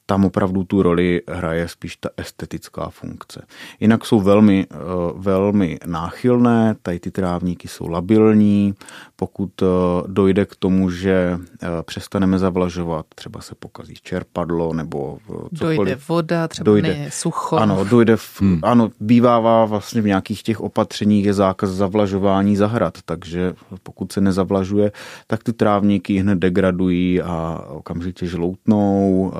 tam 0.10 0.26
opravdu 0.26 0.64
tu 0.64 0.82
roli 0.82 1.22
hraje 1.28 1.68
spíš 1.68 1.96
ta 1.96 2.10
estetická 2.18 2.90
funkce. 2.90 3.42
Jinak 3.80 4.06
jsou 4.06 4.22
velmi, 4.22 4.68
eh, 4.72 4.76
velmi 5.16 5.80
náchylné, 5.86 6.76
tady 6.82 7.00
ty 7.00 7.12
trávníky 7.12 7.68
jsou 7.68 7.88
labilní, 7.88 8.74
pokud 9.16 9.62
eh, 9.62 9.66
dojde 10.08 10.46
k 10.46 10.56
tomu, 10.56 10.90
že 10.90 11.40
eh, 11.64 11.68
přestaneme 11.86 12.40
zavlažovat, 12.40 13.06
třeba 13.16 13.42
se 13.42 13.56
pokazí 13.56 13.94
čerpadlo 14.04 14.74
nebo 14.74 15.18
cokoliv. 15.58 15.78
Dojde 15.78 15.98
voda, 16.08 16.48
třeba 16.48 16.66
dojde, 16.66 17.10
sucho. 17.12 17.58
Ano, 17.58 17.86
dojde 17.86 18.18
v, 18.18 18.42
hmm. 18.42 18.60
ano, 18.64 18.90
bývává 19.00 19.66
vlastně 19.66 20.02
v 20.02 20.06
nějakých 20.06 20.44
těch 20.44 20.62
opatřeních 20.62 21.26
je 21.26 21.34
zákaz 21.34 21.70
zavlažování 21.70 22.56
zahrad, 22.56 22.98
takže 23.06 23.54
pokud 23.84 24.12
se 24.12 24.22
nezavlažuje, 24.22 24.92
tak 25.28 25.44
ty 25.44 25.54
trávníky 25.54 26.18
hned 26.18 26.40
degradují 26.40 27.22
a 27.22 27.64
okamžitě 27.70 28.28
žloutnou, 28.28 29.34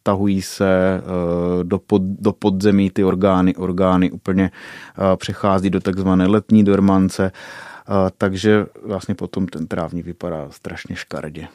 stahují 0.00 0.42
se 0.42 0.98
eh, 0.98 1.64
do, 1.64 1.78
pod, 1.78 2.02
do 2.02 2.32
podzemí 2.32 2.90
ty 2.90 3.04
orgány, 3.04 3.56
orgány 3.56 4.10
úplně 4.10 4.50
eh, 4.50 5.16
přechází 5.16 5.70
do 5.70 5.80
takzvané 5.80 6.26
letní 6.26 6.64
dormance, 6.64 7.32
eh, 7.32 7.92
takže 8.18 8.66
vlastně 8.82 9.14
potom 9.14 9.46
ten 9.46 9.66
trávník 9.66 10.06
vypadá 10.06 10.50
strašně 10.50 10.96
škaredě. 10.96 11.48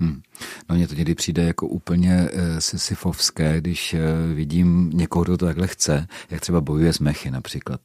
Hmm. 0.00 0.20
No 0.68 0.76
mně 0.76 0.88
to 0.88 0.94
někdy 0.94 1.14
přijde 1.14 1.42
jako 1.44 1.66
úplně 1.66 2.28
e, 2.32 2.60
sisyfovské, 2.60 3.60
když 3.60 3.94
e, 3.94 4.00
vidím 4.34 4.90
někoho, 4.94 5.24
kdo 5.24 5.36
to 5.36 5.46
takhle 5.46 5.66
chce, 5.66 6.06
jak 6.30 6.40
třeba 6.40 6.60
bojuje 6.60 6.92
s 6.92 6.98
mechy 6.98 7.30
například. 7.30 7.80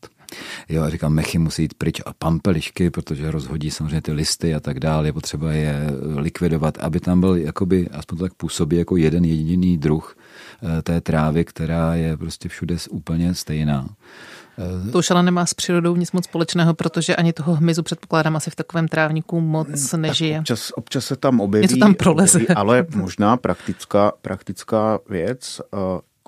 Jo, 0.69 0.83
a 0.83 0.89
říkám, 0.89 1.13
mechy 1.13 1.37
musí 1.37 1.61
jít 1.61 1.73
pryč 1.73 2.01
a 2.05 2.13
pampelišky, 2.13 2.89
protože 2.89 3.31
rozhodí 3.31 3.71
samozřejmě 3.71 4.01
ty 4.01 4.11
listy 4.11 4.55
a 4.55 4.59
tak 4.59 4.79
dále, 4.79 5.07
je 5.07 5.13
potřeba 5.13 5.51
je 5.51 5.81
likvidovat, 6.15 6.77
aby 6.77 6.99
tam 6.99 7.19
byl, 7.19 7.35
jakoby, 7.35 7.89
aspoň 7.89 8.17
to 8.17 8.23
tak 8.23 8.33
působí, 8.33 8.77
jako 8.77 8.97
jeden 8.97 9.25
jediný 9.25 9.77
druh 9.77 10.17
eh, 10.17 10.81
té 10.81 11.01
trávy, 11.01 11.45
která 11.45 11.95
je 11.95 12.17
prostě 12.17 12.49
všude 12.49 12.75
úplně 12.89 13.33
stejná. 13.33 13.89
Eh, 14.87 14.91
to 14.91 14.97
už 14.97 15.11
ale 15.11 15.23
nemá 15.23 15.45
s 15.45 15.53
přírodou 15.53 15.95
nic 15.95 16.11
moc 16.11 16.25
společného, 16.25 16.73
protože 16.73 17.15
ani 17.15 17.33
toho 17.33 17.55
hmyzu 17.55 17.83
předpokládám 17.83 18.35
asi 18.35 18.51
v 18.51 18.55
takovém 18.55 18.87
trávníku 18.87 19.41
moc 19.41 19.93
nežije. 19.93 20.39
občas, 20.39 20.71
občas 20.75 21.05
se 21.05 21.15
tam 21.15 21.41
objeví, 21.41 21.63
Něco 21.63 21.77
tam 21.77 21.93
proleze. 21.93 22.37
Objeví, 22.37 22.55
ale 22.55 22.85
možná 22.95 23.37
praktická, 23.37 24.11
praktická 24.21 24.99
věc. 25.09 25.61
Uh, 25.73 25.79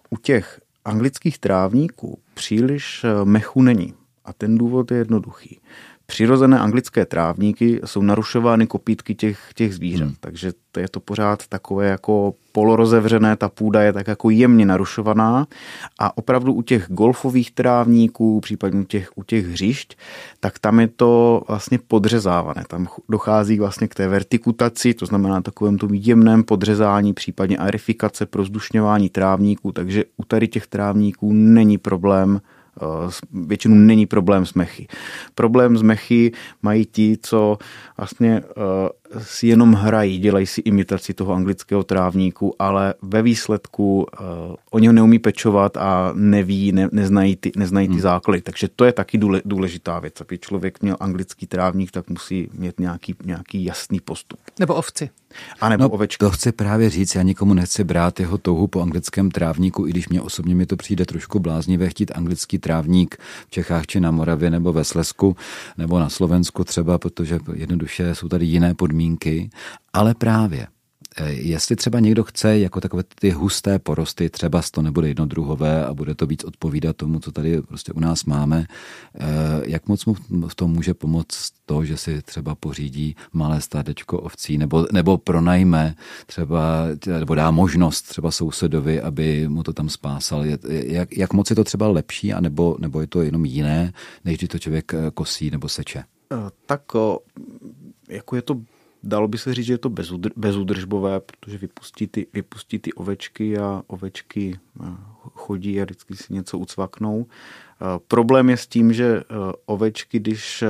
u 0.09 0.17
těch 0.17 0.61
anglických 0.85 1.37
trávníků 1.37 2.19
příliš 2.33 3.03
eh, 3.03 3.25
mechu 3.25 3.61
není. 3.61 3.93
A 4.25 4.33
ten 4.33 4.57
důvod 4.57 4.91
je 4.91 4.97
jednoduchý. 4.97 5.59
Přirozené 6.05 6.59
anglické 6.59 7.05
trávníky 7.05 7.81
jsou 7.85 8.01
narušovány 8.01 8.67
kopítky 8.67 9.15
těch, 9.15 9.39
těch 9.55 9.73
zvířat. 9.75 10.05
Hmm. 10.05 10.15
Takže 10.19 10.51
to 10.71 10.79
je 10.79 10.89
to 10.89 10.99
pořád 10.99 11.47
takové 11.47 11.87
jako 11.87 12.33
polorozevřené, 12.51 13.35
ta 13.35 13.49
půda 13.49 13.81
je 13.81 13.93
tak 13.93 14.07
jako 14.07 14.29
jemně 14.29 14.65
narušovaná 14.65 15.47
a 15.99 16.17
opravdu 16.17 16.53
u 16.53 16.61
těch 16.61 16.87
golfových 16.89 17.51
trávníků, 17.51 18.39
případně 18.39 18.81
u 18.81 18.83
těch, 18.83 19.11
u 19.15 19.23
těch 19.23 19.47
hřišť, 19.47 19.97
tak 20.39 20.59
tam 20.59 20.79
je 20.79 20.87
to 20.87 21.41
vlastně 21.47 21.79
podřezávané. 21.87 22.63
Tam 22.67 22.87
dochází 23.09 23.59
vlastně 23.59 23.87
k 23.87 23.95
té 23.95 24.07
vertikutaci, 24.07 24.93
to 24.93 25.05
znamená 25.05 25.41
takovém 25.41 25.77
tom 25.77 25.93
jemném 25.93 26.43
podřezání, 26.43 27.13
případně 27.13 27.57
aerifikace, 27.57 28.25
prozdušňování 28.25 29.09
trávníků, 29.09 29.71
takže 29.71 30.03
u 30.17 30.25
tady 30.25 30.47
těch 30.47 30.67
trávníků 30.67 31.33
není 31.33 31.77
problém 31.77 32.41
většinou 33.31 33.75
není 33.75 34.05
problém 34.05 34.45
s 34.45 34.53
mechy. 34.53 34.87
Problém 35.35 35.77
s 35.77 35.81
mechy 35.81 36.31
mají 36.61 36.85
ti, 36.85 37.17
co 37.21 37.57
vlastně 37.97 38.43
eh, 38.43 38.89
si 39.19 39.47
jenom 39.47 39.73
hrají, 39.73 40.19
dělají 40.19 40.45
si 40.45 40.61
imitaci 40.61 41.13
toho 41.13 41.33
anglického 41.33 41.83
trávníku, 41.83 42.55
ale 42.59 42.93
ve 43.01 43.21
výsledku 43.21 43.97
uh, 44.19 44.55
oni 44.71 44.87
ho 44.87 44.93
neumí 44.93 45.19
pečovat 45.19 45.77
a 45.77 46.11
neví, 46.13 46.71
ne, 46.71 46.89
neznají, 46.91 47.35
ty, 47.35 47.51
neznají 47.55 47.87
ty 47.87 47.93
hmm. 47.93 48.01
základy. 48.01 48.41
Takže 48.41 48.67
to 48.75 48.85
je 48.85 48.91
taky 48.91 49.19
důležitá 49.45 49.99
věc. 49.99 50.21
Aby 50.21 50.37
člověk 50.37 50.81
měl 50.81 50.97
anglický 50.99 51.47
trávník, 51.47 51.91
tak 51.91 52.09
musí 52.09 52.49
mít 52.53 52.79
nějaký, 52.79 53.15
nějaký 53.25 53.65
jasný 53.65 53.99
postup. 53.99 54.39
Nebo 54.59 54.75
ovci. 54.75 55.09
A 55.61 55.69
nebo 55.69 55.83
no, 55.83 55.89
ovečky. 55.89 56.25
To 56.25 56.31
chci 56.31 56.51
právě 56.51 56.89
říct, 56.89 57.15
já 57.15 57.21
nikomu 57.21 57.53
nechci 57.53 57.83
brát 57.83 58.19
jeho 58.19 58.37
touhu 58.37 58.67
po 58.67 58.81
anglickém 58.81 59.31
trávníku, 59.31 59.87
i 59.87 59.89
když 59.89 60.09
mě 60.09 60.21
osobně 60.21 60.55
mi 60.55 60.65
to 60.65 60.75
přijde 60.75 61.05
trošku 61.05 61.39
bláznivé 61.39 61.89
chtít 61.89 62.11
anglický 62.15 62.57
trávník 62.57 63.17
v 63.47 63.51
Čechách 63.51 63.85
či 63.85 63.99
na 63.99 64.11
Moravě 64.11 64.49
nebo 64.49 64.73
ve 64.73 64.83
Slesku 64.83 65.35
nebo 65.77 65.99
na 65.99 66.09
Slovensku 66.09 66.63
třeba, 66.63 66.97
protože 66.97 67.39
jednoduše 67.53 68.15
jsou 68.15 68.27
tady 68.27 68.45
jiné 68.45 68.73
podmínky, 68.73 68.94
ale 69.93 70.13
právě 70.13 70.67
Eh, 71.17 71.31
jestli 71.31 71.75
třeba 71.75 71.99
někdo 71.99 72.23
chce 72.23 72.59
jako 72.59 72.81
takové 72.81 73.03
ty 73.19 73.29
husté 73.29 73.79
porosty, 73.79 74.29
třeba 74.29 74.61
to 74.71 74.81
nebude 74.81 75.07
jednodruhové 75.07 75.85
a 75.85 75.93
bude 75.93 76.15
to 76.15 76.25
víc 76.25 76.43
odpovídat 76.43 76.95
tomu, 76.95 77.19
co 77.19 77.31
tady 77.31 77.61
prostě 77.61 77.93
u 77.93 77.99
nás 77.99 78.25
máme, 78.25 78.67
eh, 79.15 79.25
jak 79.65 79.87
moc 79.87 80.05
mu 80.05 80.15
v 80.47 80.55
tom 80.55 80.71
může 80.71 80.93
pomoct 80.93 81.51
to, 81.65 81.85
že 81.85 81.97
si 81.97 82.21
třeba 82.21 82.55
pořídí 82.55 83.15
malé 83.33 83.61
stádečko 83.61 84.19
ovcí 84.19 84.57
nebo, 84.57 84.85
nebo 84.91 85.17
pronajme 85.17 85.95
třeba, 86.25 86.85
nebo 87.07 87.35
dá 87.35 87.51
možnost 87.51 88.01
třeba 88.01 88.31
sousedovi, 88.31 89.01
aby 89.01 89.47
mu 89.47 89.63
to 89.63 89.73
tam 89.73 89.89
spásal. 89.89 90.45
Jak, 90.69 91.17
jak 91.17 91.33
moc 91.33 91.49
je 91.49 91.55
to 91.55 91.63
třeba 91.63 91.87
lepší, 91.87 92.33
anebo, 92.33 92.77
nebo 92.79 93.01
je 93.01 93.07
to 93.07 93.21
jenom 93.21 93.45
jiné, 93.45 93.93
než 94.25 94.37
když 94.37 94.49
to 94.49 94.59
člověk 94.59 94.93
eh, 94.93 95.11
kosí 95.13 95.51
nebo 95.51 95.69
seče? 95.69 96.03
Tak 96.65 96.81
jako 98.09 98.35
je 98.35 98.41
to 98.41 98.61
dalo 99.05 99.27
by 99.27 99.37
se 99.37 99.53
říct, 99.53 99.65
že 99.65 99.73
je 99.73 99.77
to 99.77 99.89
bezudr, 99.89 100.31
bezudržbové, 100.35 101.19
protože 101.19 101.57
vypustí 101.57 102.07
ty, 102.07 102.27
vypustí 102.33 102.79
ty 102.79 102.93
ovečky 102.93 103.57
a 103.57 103.83
ovečky 103.87 104.59
eh, 104.83 104.85
chodí 105.33 105.81
a 105.81 105.83
vždycky 105.83 106.15
si 106.15 106.33
něco 106.33 106.57
ucvaknou. 106.57 107.25
Eh, 107.25 107.99
problém 108.07 108.49
je 108.49 108.57
s 108.57 108.67
tím, 108.67 108.93
že 108.93 109.05
eh, 109.05 109.23
ovečky, 109.65 110.19
když 110.19 110.63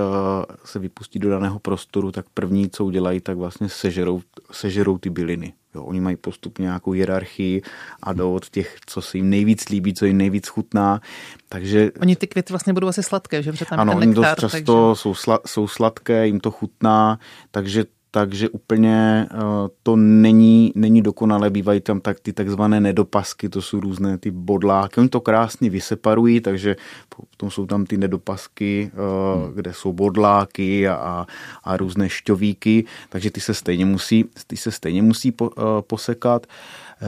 se 0.63 0.80
vypustí 0.80 1.19
do 1.19 1.30
daného 1.30 1.60
prostoru, 1.60 2.12
tak 2.12 2.26
první, 2.34 2.69
co 2.69 2.86
udělají, 2.86 3.21
tak 3.21 3.38
vlastně 3.38 3.69
sežerou, 3.69 4.21
sežerou 4.52 4.98
ty 4.98 5.10
byliny. 5.10 5.54
Jo, 5.76 5.84
oni 5.84 6.02
mají 6.02 6.15
postupně 6.15 6.63
nějakou 6.63 6.91
hierarchii 6.91 7.62
a 8.04 8.13
jdou 8.13 8.36
od 8.36 8.50
těch, 8.50 8.78
co 8.86 9.02
se 9.02 9.17
jim 9.17 9.30
nejvíc 9.30 9.69
líbí, 9.69 9.93
co 9.93 10.06
jim 10.06 10.17
nejvíc 10.17 10.48
chutná. 10.48 11.02
Takže... 11.50 11.91
Oni 12.02 12.15
ty 12.15 12.28
květy 12.28 12.54
vlastně 12.54 12.74
budou 12.74 12.88
asi 12.88 13.04
sladké, 13.04 13.43
že? 13.43 13.52
Protože 13.52 13.65
tam 13.65 13.80
ano, 13.80 13.95
oni 13.95 14.13
dost 14.13 14.28
často 14.39 14.50
takže... 14.50 15.02
jsou, 15.02 15.13
sla, 15.13 15.39
jsou 15.45 15.67
sladké, 15.67 16.28
jim 16.28 16.39
to 16.39 16.52
chutná, 16.52 17.19
takže 17.52 17.86
takže 18.15 18.49
úplně 18.49 19.28
uh, 19.34 19.39
to 19.84 19.95
není, 19.95 20.71
není 20.75 21.01
dokonalé, 21.01 21.49
bývají 21.49 21.82
tam 21.82 21.99
tak 21.99 22.19
ty 22.19 22.34
takzvané 22.34 22.80
nedopasky, 22.80 23.49
to 23.49 23.62
jsou 23.62 23.80
různé 23.80 24.17
ty 24.17 24.32
bodláky, 24.32 24.99
oni 24.99 25.10
to 25.10 25.21
krásně 25.21 25.69
vyseparují, 25.69 26.41
takže 26.41 26.75
potom 27.10 27.51
jsou 27.51 27.65
tam 27.65 27.86
ty 27.86 27.97
nedopasky, 27.97 28.91
uh, 28.93 29.43
hmm. 29.43 29.54
kde 29.54 29.73
jsou 29.73 29.93
bodláky 29.93 30.88
a, 30.88 31.28
a 31.63 31.78
různé 31.78 32.10
šťovíky, 32.10 32.86
takže 33.10 33.32
ty 33.32 33.41
se 33.41 33.54
stejně 33.54 33.86
musí, 33.86 34.25
ty 34.47 34.58
se 34.58 34.71
stejně 34.71 35.01
musí 35.01 35.32
po, 35.32 35.49
uh, 35.49 35.63
posekat. 35.82 36.47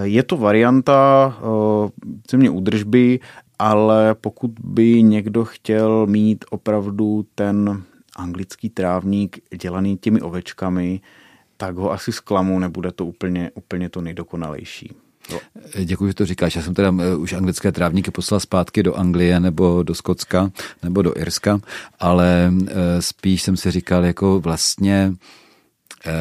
Je 0.03 0.23
to 0.23 0.37
varianta 0.37 1.37
země 2.31 2.49
údržby, 2.49 3.19
ale 3.59 4.15
pokud 4.21 4.51
by 4.63 5.03
někdo 5.03 5.45
chtěl 5.45 6.07
mít 6.07 6.45
opravdu 6.49 7.25
ten 7.35 7.83
anglický 8.17 8.69
trávník 8.69 9.39
dělaný 9.61 9.97
těmi 9.97 10.21
ovečkami, 10.21 11.01
tak 11.57 11.75
ho 11.75 11.91
asi 11.91 12.11
zklamu, 12.11 12.59
nebude 12.59 12.91
to 12.91 13.05
úplně, 13.05 13.51
úplně 13.55 13.89
to 13.89 14.01
nejdokonalejší. 14.01 14.91
Jo. 15.29 15.39
Děkuji, 15.85 16.07
že 16.07 16.13
to 16.13 16.25
říkáš. 16.25 16.55
Já 16.55 16.61
jsem 16.61 16.73
teda 16.73 16.93
eh, 16.99 17.15
už 17.15 17.33
anglické 17.33 17.71
trávníky 17.71 18.11
poslal 18.11 18.39
zpátky 18.39 18.83
do 18.83 18.93
Anglie 18.93 19.39
nebo 19.39 19.83
do 19.83 19.95
Skotska 19.95 20.51
nebo 20.83 21.01
do 21.01 21.17
Irska, 21.17 21.59
ale 21.99 22.53
eh, 22.67 23.01
spíš 23.01 23.41
jsem 23.41 23.57
si 23.57 23.71
říkal, 23.71 24.05
jako 24.05 24.39
vlastně 24.39 25.13
eh, 26.05 26.11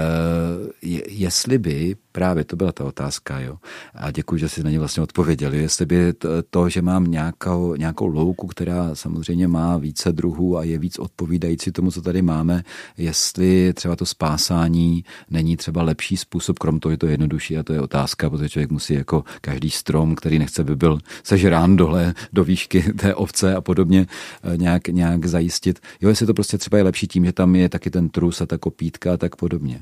jestli 1.09 1.59
by 1.59 1.97
Právě 2.17 2.45
to 2.45 2.57
byla 2.57 2.73
ta 2.73 2.85
otázka, 2.85 3.41
jo. 3.41 3.57
A 3.95 4.11
děkuji, 4.11 4.37
že 4.37 4.49
jsi 4.49 4.65
na 4.65 4.71
ně 4.71 4.79
vlastně 4.79 5.03
odpověděl. 5.03 5.55
Jestli 5.55 5.87
by 5.87 6.13
to, 6.51 6.69
že 6.69 6.83
mám 6.83 7.05
nějakou, 7.05 7.75
nějakou 7.75 8.07
louku, 8.07 8.47
která 8.47 8.95
samozřejmě 8.95 9.49
má 9.49 9.77
více 9.77 10.13
druhů 10.13 10.59
a 10.59 10.65
je 10.65 10.79
víc 10.79 10.99
odpovídající 10.99 11.73
tomu, 11.73 11.91
co 11.91 12.03
tady 12.03 12.23
máme, 12.23 12.63
jestli 12.97 13.73
třeba 13.73 13.97
to 13.97 14.07
spásání 14.07 15.05
není 15.31 15.57
třeba 15.57 15.83
lepší 15.83 16.17
způsob, 16.17 16.59
krom 16.59 16.81
toho, 16.81 16.93
že 16.93 16.97
to 16.97 17.07
je 17.07 17.13
jednodušší 17.13 17.59
a 17.59 17.63
to 17.63 17.73
je 17.73 17.81
otázka, 17.81 18.31
protože 18.31 18.49
člověk 18.49 18.71
musí 18.71 18.95
jako 18.95 19.25
každý 19.41 19.71
strom, 19.71 20.15
který 20.15 20.39
nechce 20.39 20.65
by 20.65 20.77
byl 20.77 20.99
sežrán 21.23 21.77
dole 21.77 22.15
do 22.33 22.45
výšky 22.45 22.83
té 22.97 23.15
ovce 23.15 23.55
a 23.55 23.61
podobně 23.61 24.07
eh, 24.43 24.57
nějak, 24.57 24.89
nějak 24.89 25.27
zajistit. 25.27 25.81
Jo, 26.01 26.09
jestli 26.09 26.27
to 26.27 26.35
prostě 26.35 26.59
třeba 26.59 26.79
je 26.79 26.85
lepší 26.85 27.07
tím, 27.07 27.25
že 27.25 27.33
tam 27.33 27.57
je 27.57 27.69
taky 27.69 27.91
ten 27.91 28.09
trus 28.09 28.41
a 28.41 28.47
ta 28.47 28.59
kopítka 28.59 29.13
a 29.13 29.17
tak 29.17 29.37
podobně. 29.37 29.81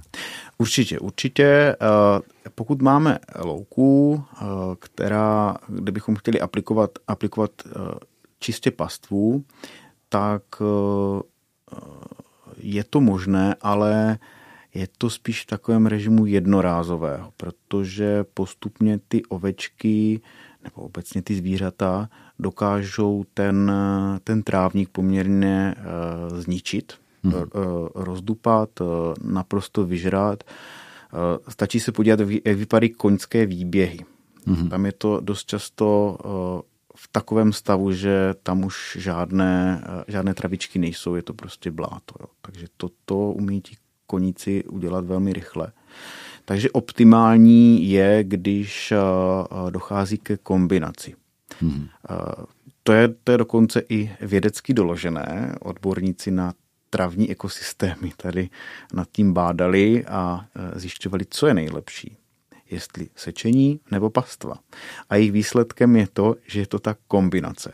Určitě, 0.58 0.98
určitě. 0.98 1.76
Eh, 2.46 2.50
pokud 2.54 2.82
máme 2.82 3.18
louku, 3.38 4.22
eh, 4.32 4.44
která, 4.78 5.56
kde 5.68 5.92
bychom 5.92 6.16
chtěli 6.16 6.40
aplikovat, 6.40 6.90
aplikovat 7.08 7.50
eh, 7.66 7.70
čistě 8.38 8.70
pastvu, 8.70 9.44
tak 10.08 10.42
je 12.56 12.84
to 12.84 13.00
možné, 13.00 13.56
ale 13.60 14.18
je 14.74 14.88
to 14.98 15.10
spíš 15.10 15.42
v 15.42 15.46
takovém 15.46 15.86
režimu 15.86 16.26
jednorázového, 16.26 17.32
protože 17.36 18.24
postupně 18.34 19.00
ty 19.08 19.24
ovečky 19.24 20.20
nebo 20.64 20.82
obecně 20.86 21.22
ty 21.22 21.34
zvířata 21.34 22.08
dokážou 22.38 23.24
ten, 23.34 23.72
ten 24.24 24.42
trávník 24.42 24.88
poměrně 24.88 25.74
zničit 26.28 26.92
hmm. 27.24 27.34
rozdupat, 27.94 28.70
eh, 28.80 28.84
naprosto 29.22 29.84
vyžrát. 29.84 30.44
Eh, 31.14 31.50
stačí 31.50 31.80
se 31.80 31.92
podívat, 31.92 32.20
jak 32.20 32.56
vypadají 32.56 32.90
koňské 32.90 33.46
výběhy. 33.46 33.98
Hmm. 34.46 34.68
Tam 34.68 34.86
je 34.86 34.92
to 34.92 35.20
dost 35.20 35.46
často 35.46 36.18
v 36.96 37.08
takovém 37.12 37.52
stavu, 37.52 37.92
že 37.92 38.34
tam 38.42 38.64
už 38.64 38.96
žádné, 39.00 39.84
žádné 40.08 40.34
travičky 40.34 40.78
nejsou, 40.78 41.14
je 41.14 41.22
to 41.22 41.34
prostě 41.34 41.70
bláto. 41.70 42.14
Jo. 42.20 42.26
Takže 42.40 42.66
toto 42.76 43.16
umí 43.16 43.60
ti 43.60 43.76
koníci 44.06 44.64
udělat 44.64 45.04
velmi 45.04 45.32
rychle. 45.32 45.72
Takže 46.44 46.70
optimální 46.70 47.90
je, 47.90 48.24
když 48.24 48.92
dochází 49.70 50.18
ke 50.18 50.36
kombinaci. 50.36 51.14
Hmm. 51.60 51.88
To 52.82 52.92
je, 52.92 53.08
to 53.24 53.32
je 53.32 53.38
dokonce 53.38 53.82
i 53.88 54.10
vědecky 54.20 54.74
doložené. 54.74 55.54
Odborníci 55.60 56.30
na 56.30 56.54
travní 56.94 57.30
ekosystémy 57.30 58.12
tady 58.16 58.48
nad 58.92 59.08
tím 59.12 59.32
bádali 59.32 60.04
a 60.06 60.46
e, 60.54 60.80
zjišťovali, 60.80 61.24
co 61.30 61.46
je 61.46 61.54
nejlepší. 61.54 62.16
Jestli 62.70 63.08
sečení 63.16 63.80
nebo 63.90 64.10
pastva. 64.10 64.54
A 65.10 65.16
jejich 65.16 65.32
výsledkem 65.32 65.96
je 65.96 66.06
to, 66.12 66.34
že 66.46 66.60
je 66.60 66.66
to 66.66 66.78
ta 66.78 66.94
kombinace. 67.08 67.72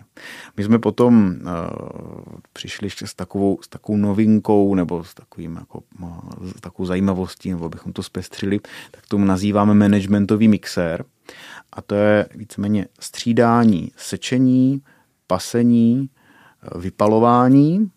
My 0.57 0.65
jsme 0.65 0.79
potom 0.79 1.37
uh, 1.41 2.39
přišli 2.53 2.87
ještě 2.87 3.07
s 3.07 3.15
takovou, 3.15 3.59
s 3.63 3.69
takovou 3.69 3.99
novinkou 3.99 4.75
nebo 4.75 5.05
s, 5.05 5.15
takovým 5.15 5.57
jako, 5.57 5.83
s 6.57 6.61
takovou 6.61 6.87
zajímavostí, 6.87 7.51
nebo 7.51 7.69
bychom 7.69 7.93
to 7.93 8.03
zpestřili, 8.03 8.61
tak 8.91 9.07
tomu 9.09 9.25
nazýváme 9.25 9.75
managementový 9.75 10.49
mixér. 10.49 11.05
A 11.73 11.83
to 11.83 11.95
je 11.95 12.29
víceméně 12.35 12.87
střídání 13.01 13.93
sečení, 13.97 14.83
pasení, 15.27 16.11
vypalování 16.77 17.91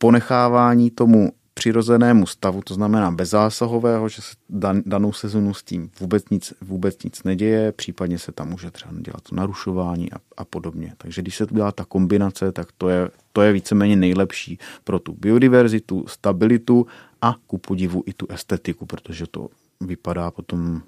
ponechávání 0.00 0.90
tomu 0.90 1.32
přirozenému 1.54 2.26
stavu, 2.26 2.62
to 2.62 2.74
znamená 2.74 3.10
bezzásahového, 3.10 4.08
že 4.08 4.22
se 4.22 4.34
dan, 4.48 4.82
danou 4.86 5.12
sezonu 5.12 5.54
s 5.54 5.62
tím 5.62 5.90
vůbec 6.00 6.24
nic, 6.30 6.54
vůbec 6.60 7.02
nic 7.04 7.22
neděje, 7.22 7.72
případně 7.72 8.18
se 8.18 8.32
tam 8.32 8.48
může 8.48 8.70
třeba 8.70 8.92
dělat 9.00 9.32
narušování 9.32 10.12
a, 10.12 10.16
a 10.36 10.44
podobně. 10.44 10.94
Takže 10.98 11.22
když 11.22 11.36
se 11.36 11.46
tu 11.46 11.54
dělá 11.54 11.72
ta 11.72 11.84
kombinace, 11.84 12.52
tak 12.52 12.68
to 12.78 12.88
je, 12.88 13.10
to 13.32 13.42
je 13.42 13.52
víceméně 13.52 13.96
nejlepší 13.96 14.58
pro 14.84 14.98
tu 14.98 15.12
biodiverzitu, 15.20 16.04
stabilitu 16.08 16.86
a 17.22 17.34
ku 17.46 17.58
podivu 17.58 18.02
i 18.06 18.12
tu 18.12 18.26
estetiku, 18.30 18.86
protože 18.86 19.26
to 19.26 19.48
vypadá 19.80 20.30
potom 20.30 20.82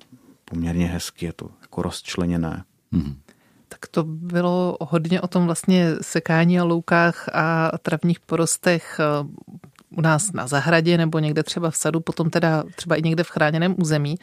poměrně 0.45 0.87
hezky, 0.87 1.27
je 1.27 1.33
to 1.33 1.51
jako 1.61 1.83
rozčleněné. 1.83 2.65
Mm-hmm. 2.93 3.15
Tak 3.73 3.87
to 3.87 4.03
bylo 4.05 4.77
hodně 4.81 5.21
o 5.21 5.27
tom 5.29 5.47
vlastně 5.47 5.89
sekání 6.01 6.61
a 6.61 6.65
loukách 6.65 7.29
a 7.33 7.79
travních 7.79 8.21
porostech 8.21 9.01
u 9.97 10.01
nás 10.01 10.33
na 10.33 10.47
zahradě 10.47 10.99
nebo 10.99 11.19
někde 11.19 11.43
třeba 11.43 11.71
v 11.71 11.77
sadu, 11.77 12.01
potom 12.01 12.31
teda 12.31 12.65
třeba 12.77 12.97
i 12.97 13.03
někde 13.03 13.25
v 13.25 13.29
chráněném 13.29 13.75
území, 13.79 14.17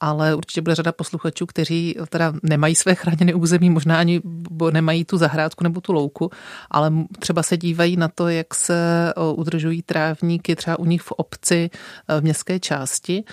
ale 0.00 0.34
určitě 0.34 0.60
bude 0.60 0.74
řada 0.74 0.92
posluchačů, 0.92 1.46
kteří 1.46 1.96
teda 2.08 2.32
nemají 2.42 2.74
své 2.74 2.94
chráněné 2.94 3.34
území, 3.34 3.70
možná 3.70 3.98
ani 3.98 4.20
nemají 4.72 5.04
tu 5.04 5.18
zahrádku 5.18 5.64
nebo 5.64 5.80
tu 5.80 5.92
louku, 5.92 6.30
ale 6.70 6.92
třeba 7.18 7.42
se 7.42 7.56
dívají 7.56 7.96
na 7.96 8.08
to, 8.08 8.28
jak 8.28 8.54
se 8.54 9.12
udržují 9.34 9.82
trávníky 9.82 10.56
třeba 10.56 10.78
u 10.78 10.84
nich 10.84 11.02
v 11.02 11.12
obci 11.12 11.70
e, 12.08 12.20
v 12.20 12.22
městské 12.22 12.60
části. 12.60 13.24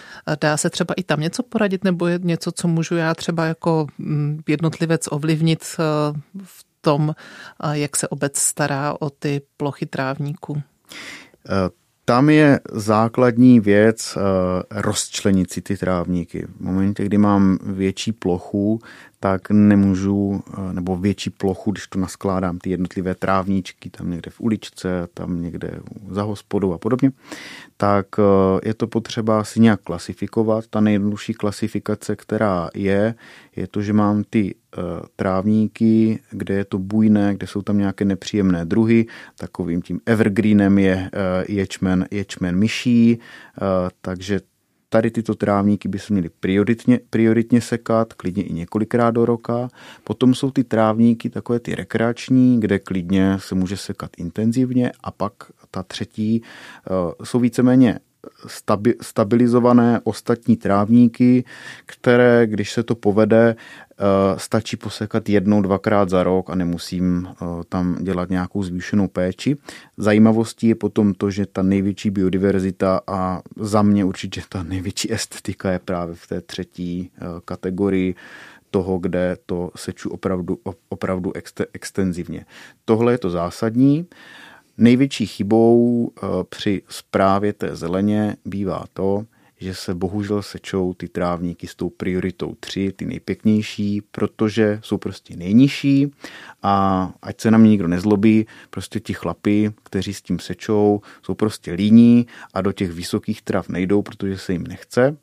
Dá 0.41 0.58
se 0.58 0.69
třeba 0.69 0.93
i 0.97 1.04
tam 1.04 1.19
něco 1.19 1.43
poradit, 1.43 1.84
nebo 1.84 2.08
je 2.08 2.19
něco, 2.23 2.52
co 2.52 2.67
můžu 2.67 2.95
já 2.95 3.15
třeba 3.15 3.45
jako 3.45 3.88
mm, 3.97 4.41
jednotlivec 4.47 5.08
ovlivnit 5.12 5.63
e, 5.80 5.84
v 6.43 6.65
tom, 6.82 7.15
e, 7.63 7.80
jak 7.80 7.97
se 7.97 8.08
obec 8.08 8.38
stará 8.38 8.95
o 8.99 9.10
ty 9.10 9.41
plochy 9.58 9.86
trávníků? 9.86 10.62
Tam 12.10 12.30
je 12.30 12.60
základní 12.72 13.60
věc 13.60 14.17
rozčlenit 14.72 15.52
si 15.52 15.62
ty 15.62 15.78
trávníky. 15.78 16.48
V 16.60 16.62
momentě, 16.62 17.06
kdy 17.06 17.17
mám 17.17 17.60
větší 17.63 18.12
plochu, 18.12 18.82
tak 19.20 19.50
nemůžu, 19.50 20.44
eh, 20.54 20.74
nebo 20.74 20.98
větší 20.98 21.30
plochu, 21.30 21.72
když 21.72 21.88
to 21.88 22.00
naskládám, 22.00 22.58
ty 22.58 22.70
jednotlivé 22.70 23.16
trávníčky, 23.16 23.90
tam 23.90 24.12
někde 24.12 24.32
v 24.32 24.42
uličce, 24.42 25.08
tam 25.14 25.42
někde 25.42 25.80
za 26.10 26.24
hospodou 26.24 26.74
a 26.74 26.78
podobně, 26.78 27.12
tak 27.78 28.08
eh, 28.20 28.60
je 28.68 28.74
to 28.74 28.88
potřeba 28.88 29.44
si 29.44 29.60
nějak 29.60 29.82
klasifikovat. 29.82 30.68
Ta 30.68 30.80
nejjednodušší 30.80 31.34
klasifikace, 31.34 32.16
která 32.16 32.70
je, 32.76 33.16
je 33.56 33.68
to, 33.68 33.82
že 33.82 33.94
mám 33.94 34.24
ty 34.30 34.56
eh, 34.56 34.82
trávníky, 35.16 36.20
kde 36.32 36.54
je 36.54 36.66
to 36.66 36.80
bujné, 36.80 37.36
kde 37.36 37.48
jsou 37.48 37.62
tam 37.62 37.78
nějaké 37.78 38.06
nepříjemné 38.06 38.66
druhy. 38.66 39.06
Takovým 39.38 39.82
tím 39.82 40.00
evergreenem 40.06 40.80
je 40.80 41.10
ječmen, 41.48 42.08
ječmen 42.12 42.56
myší, 42.56 43.20
takže 44.02 44.40
tady 44.89 45.12
tyto 45.12 45.36
trávníky 45.36 45.88
by 45.88 45.99
se 45.99 46.13
měly 46.13 46.30
prioritně, 46.39 46.99
prioritně 47.10 47.62
sekat, 47.62 48.13
klidně 48.13 48.43
i 48.43 48.54
několikrát 48.54 49.12
do 49.12 49.25
roka. 49.25 49.69
Potom 50.04 50.34
jsou 50.34 50.52
ty 50.52 50.63
trávníky 50.63 51.30
takové 51.30 51.60
ty 51.60 51.75
rekreační, 51.75 52.60
kde 52.60 52.80
klidně 52.80 53.38
se 53.39 53.56
může 53.56 53.78
sekat 53.78 54.12
intenzivně 54.17 54.91
a 55.04 55.12
pak 55.12 55.34
ta 55.71 55.84
třetí 55.84 56.41
uh, 56.41 57.25
jsou 57.25 57.39
víceméně 57.39 57.99
stabi, 58.48 58.96
stabilizované 59.02 60.02
ostatní 60.04 60.58
trávníky, 60.58 61.44
které, 61.86 62.48
když 62.48 62.72
se 62.72 62.84
to 62.84 62.96
povede, 62.96 63.56
eh, 63.56 64.04
stačí 64.38 64.78
posekat 64.78 65.30
jednou, 65.30 65.62
dvakrát 65.62 66.10
za 66.10 66.24
rok 66.24 66.50
a 66.50 66.56
nemusím 66.56 67.28
eh, 67.30 67.46
tam 67.70 67.98
dělat 68.04 68.30
nějakou 68.30 68.64
zvýšenou 68.64 69.08
péči. 69.08 69.58
Zajímavostí 69.98 70.68
je 70.68 70.76
potom 70.76 71.14
to, 71.14 71.32
že 71.32 71.46
ta 71.46 71.64
největší 71.64 72.10
biodiverzita 72.10 73.02
a 73.08 73.42
za 73.56 73.82
mě 73.82 74.06
určitě 74.06 74.42
ta 74.50 74.64
největší 74.64 75.14
estetika 75.14 75.72
je 75.72 75.80
právě 75.80 76.16
v 76.16 76.28
té 76.28 76.42
třetí 76.42 77.12
eh, 77.16 77.20
kategorii 77.46 78.16
toho, 78.72 78.98
kde 78.98 79.38
to 79.46 79.72
seču 79.76 80.10
opravdu, 80.10 80.60
opravdu 80.90 81.34
extenzivně. 81.74 82.46
Tohle 82.86 83.14
je 83.14 83.18
to 83.18 83.30
zásadní. 83.30 84.08
Největší 84.80 85.26
chybou 85.26 86.12
eh, 86.18 86.28
při 86.50 86.82
zprávě 86.89 87.54
té 87.54 87.76
zeleně 87.76 88.36
bývá 88.46 88.86
to, 88.94 89.26
že 89.58 89.74
se 89.74 89.96
bohužel 89.96 90.42
sečou 90.42 90.94
ty 90.94 91.08
trávníky 91.08 91.68
s 91.68 91.76
tou 91.76 91.89
prioritou 91.89 92.56
3, 92.60 92.92
ty 92.96 93.06
nejpěknější, 93.06 94.02
protože 94.02 94.80
jsou 94.84 94.98
prostě 94.98 95.36
nejnižší 95.36 96.12
a 96.63 97.13
ať 97.22 97.42
se 97.42 97.52
na 97.52 97.58
mě 97.58 97.70
nikdo 97.70 97.88
nezlobí, 97.88 98.46
prostě 98.70 99.00
ti 99.00 99.13
chlapi, 99.13 99.72
kteří 99.84 100.13
s 100.13 100.22
tím 100.22 100.39
sečou, 100.39 101.02
jsou 101.24 101.34
prostě 101.34 101.74
líní 101.74 102.28
a 102.54 102.62
do 102.62 102.72
těch 102.72 102.92
vysokých 102.92 103.42
trav 103.42 103.70
nejdou, 103.70 104.02
protože 104.02 104.38
se 104.38 104.54
jim 104.54 104.63
nechce 104.63 105.18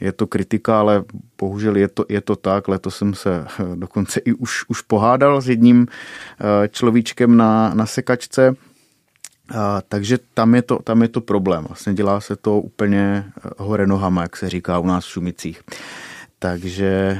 je 0.00 0.12
to 0.12 0.26
kritika, 0.26 0.80
ale 0.80 1.04
bohužel 1.38 1.76
je 1.76 1.88
to, 1.88 2.04
je 2.08 2.20
to 2.20 2.36
tak. 2.36 2.68
Letos 2.68 2.96
jsem 2.96 3.14
se 3.14 3.46
eh, 3.60 3.76
dokonce 3.76 4.20
i 4.20 4.32
už, 4.32 4.64
už 4.68 4.80
pohádal 4.80 5.40
s 5.40 5.48
jedním 5.48 5.86
eh, 5.86 6.68
človíčkem 6.68 7.36
na, 7.36 7.74
na 7.74 7.86
sekačce, 7.86 8.54
a, 9.54 9.80
takže 9.88 10.18
tam 10.34 10.54
je, 10.54 10.62
to, 10.62 10.78
tam 10.84 11.02
je 11.02 11.08
to 11.08 11.20
problém. 11.20 11.64
Vlastně 11.64 11.94
dělá 11.94 12.20
se 12.20 12.36
to 12.36 12.60
úplně 12.60 13.24
eh, 13.26 13.50
hore 13.58 13.86
nohama, 13.86 14.22
jak 14.22 14.36
se 14.36 14.48
říká 14.48 14.78
u 14.78 14.86
nás 14.86 15.04
v 15.04 15.10
Šumicích. 15.10 15.62
Takže... 16.38 17.18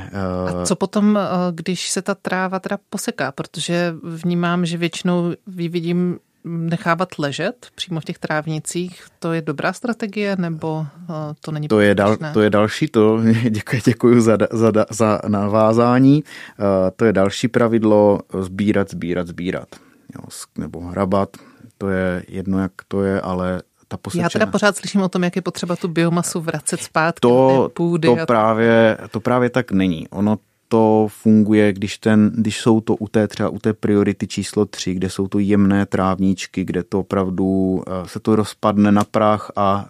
A 0.60 0.66
co 0.66 0.76
potom, 0.76 1.18
když 1.50 1.90
se 1.90 2.02
ta 2.02 2.14
tráva 2.14 2.58
teda 2.58 2.78
poseká? 2.90 3.32
Protože 3.32 3.94
vnímám, 4.02 4.66
že 4.66 4.76
většinou 4.76 5.32
vidím 5.46 6.18
nechávat 6.46 7.08
ležet 7.18 7.66
přímo 7.74 8.00
v 8.00 8.04
těch 8.04 8.18
trávnicích, 8.18 9.06
to 9.18 9.32
je 9.32 9.42
dobrá 9.42 9.72
strategie, 9.72 10.36
nebo 10.38 10.86
eh, 11.10 11.34
to 11.40 11.52
není 11.52 11.68
to 11.68 11.80
je, 11.80 11.94
dal, 11.94 12.16
to 12.32 12.40
je 12.40 12.50
další, 12.50 12.88
to 12.88 13.20
děkuji, 13.50 13.82
děkuji 13.84 14.20
za, 14.20 14.38
za, 14.52 14.72
za 14.90 15.20
navázání. 15.28 16.24
Eh, 16.24 16.90
to 16.96 17.04
je 17.04 17.12
další 17.12 17.48
pravidlo, 17.48 18.20
sbírat, 18.40 18.90
sbírat, 18.90 19.26
sbírat. 19.26 19.68
Jo, 20.14 20.28
nebo 20.58 20.80
hrabat, 20.80 21.36
to 21.78 21.88
je 21.88 22.24
jedno, 22.28 22.58
jak 22.58 22.72
to 22.88 23.02
je, 23.02 23.20
ale 23.20 23.62
ta 23.88 23.96
posečená. 23.96 24.24
Já 24.24 24.28
teda 24.28 24.46
pořád 24.46 24.76
slyším 24.76 25.02
o 25.02 25.08
tom, 25.08 25.24
jak 25.24 25.36
je 25.36 25.42
potřeba 25.42 25.76
tu 25.76 25.88
biomasu 25.88 26.40
vracet 26.40 26.80
zpátky 26.80 27.20
to, 27.20 27.70
půdy. 27.74 28.08
To, 28.08 28.20
a... 28.22 28.26
právě, 28.26 28.98
to 29.10 29.20
právě 29.20 29.50
tak 29.50 29.72
není. 29.72 30.08
Ono 30.08 30.38
to 30.68 31.06
funguje, 31.10 31.72
když, 31.72 31.98
ten, 31.98 32.30
když 32.34 32.60
jsou 32.60 32.80
to 32.80 32.96
u 32.96 33.08
té 33.08 33.28
třeba 33.28 33.48
u 33.48 33.58
té 33.58 33.72
priority 33.72 34.26
číslo 34.26 34.66
3, 34.66 34.94
kde 34.94 35.10
jsou 35.10 35.28
to 35.28 35.38
jemné 35.38 35.86
trávníčky, 35.86 36.64
kde 36.64 36.82
to 36.82 37.00
opravdu 37.00 37.82
eh, 37.86 38.08
se 38.08 38.20
to 38.20 38.36
rozpadne 38.36 38.92
na 38.92 39.04
prach 39.04 39.50
a 39.56 39.88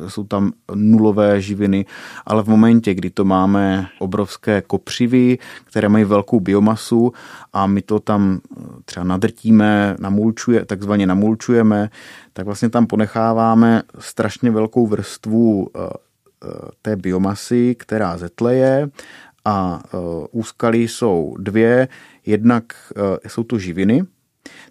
uh, 0.00 0.08
jsou 0.08 0.24
tam 0.24 0.52
nulové 0.74 1.40
živiny, 1.40 1.86
ale 2.26 2.42
v 2.42 2.48
momentě, 2.48 2.94
kdy 2.94 3.10
to 3.10 3.24
máme 3.24 3.88
obrovské 3.98 4.62
kopřivy, 4.62 5.38
které 5.64 5.88
mají 5.88 6.04
velkou 6.04 6.40
biomasu 6.40 7.12
a 7.52 7.66
my 7.66 7.82
to 7.82 8.00
tam 8.00 8.40
eh, 8.40 8.62
třeba 8.84 9.04
nadrtíme, 9.04 9.96
namulčuje, 10.00 10.64
takzvaně 10.64 11.06
namulčujeme, 11.06 11.90
tak 12.32 12.46
vlastně 12.46 12.70
tam 12.70 12.86
ponecháváme 12.86 13.82
strašně 13.98 14.50
velkou 14.50 14.86
vrstvu 14.86 15.68
té 16.82 16.96
biomasy, 16.96 17.74
která 17.74 18.16
zetleje 18.18 18.88
a 19.46 19.82
e, 19.84 19.96
úskalí 20.30 20.88
jsou 20.88 21.36
dvě. 21.38 21.88
Jednak 22.26 22.92
e, 23.24 23.28
jsou 23.28 23.42
to 23.42 23.58
živiny, 23.58 24.02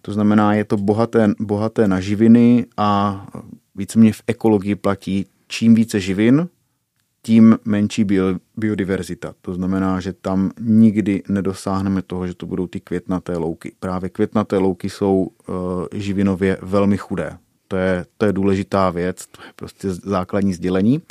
to 0.02 0.14
znamená, 0.14 0.54
je 0.54 0.64
to 0.66 0.78
bohaté, 0.78 1.30
bohaté 1.40 1.88
na 1.88 2.00
živiny 2.00 2.66
a 2.78 3.28
víceméně 3.76 4.14
v 4.14 4.24
ekologii 4.28 4.76
platí, 4.76 5.26
čím 5.48 5.76
více 5.76 6.00
živin, 6.00 6.48
tím 7.22 7.58
menší 7.66 8.04
bio, 8.04 8.26
biodiverzita. 8.58 9.34
To 9.42 9.54
znamená, 9.54 10.00
že 10.00 10.14
tam 10.14 10.52
nikdy 10.60 11.24
nedosáhneme 11.30 12.02
toho, 12.02 12.28
že 12.28 12.34
to 12.34 12.46
budou 12.46 12.68
ty 12.68 12.80
květnaté 12.80 13.38
louky. 13.38 13.72
Právě 13.80 14.10
květnaté 14.10 14.58
louky 14.58 14.90
jsou 14.90 15.28
uh, 15.48 15.56
živinově 15.94 16.58
velmi 16.62 16.98
chudé. 16.98 17.38
To 17.67 17.78
je, 17.78 18.06
to 18.17 18.25
je 18.25 18.34
důležitá 18.34 18.89
věc, 18.89 19.25
to 19.25 19.41
je 19.41 19.49
prostě 19.56 19.93
základní 19.93 20.54
sdělení. 20.54 21.01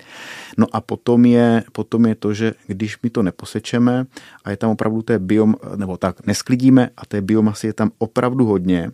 No 0.59 0.67
a 0.73 0.81
potom 0.81 1.25
je, 1.25 1.65
potom 1.73 2.07
je 2.07 2.15
to, 2.15 2.35
že 2.35 2.55
když 2.67 3.03
my 3.03 3.11
to 3.11 3.23
neposečeme 3.23 4.07
a 4.45 4.51
je 4.51 4.57
tam 4.57 4.71
opravdu 4.71 5.03
té 5.03 5.19
biom, 5.19 5.57
nebo 5.77 5.97
tak 5.97 6.27
nesklidíme 6.27 6.91
a 6.97 7.07
té 7.07 7.21
biomasy 7.21 7.67
je 7.67 7.73
tam 7.73 7.91
opravdu 7.99 8.45
hodně, 8.45 8.91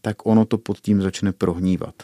tak 0.00 0.26
ono 0.26 0.44
to 0.44 0.58
pod 0.58 0.80
tím 0.80 1.02
začne 1.02 1.32
prohnívat. 1.32 1.94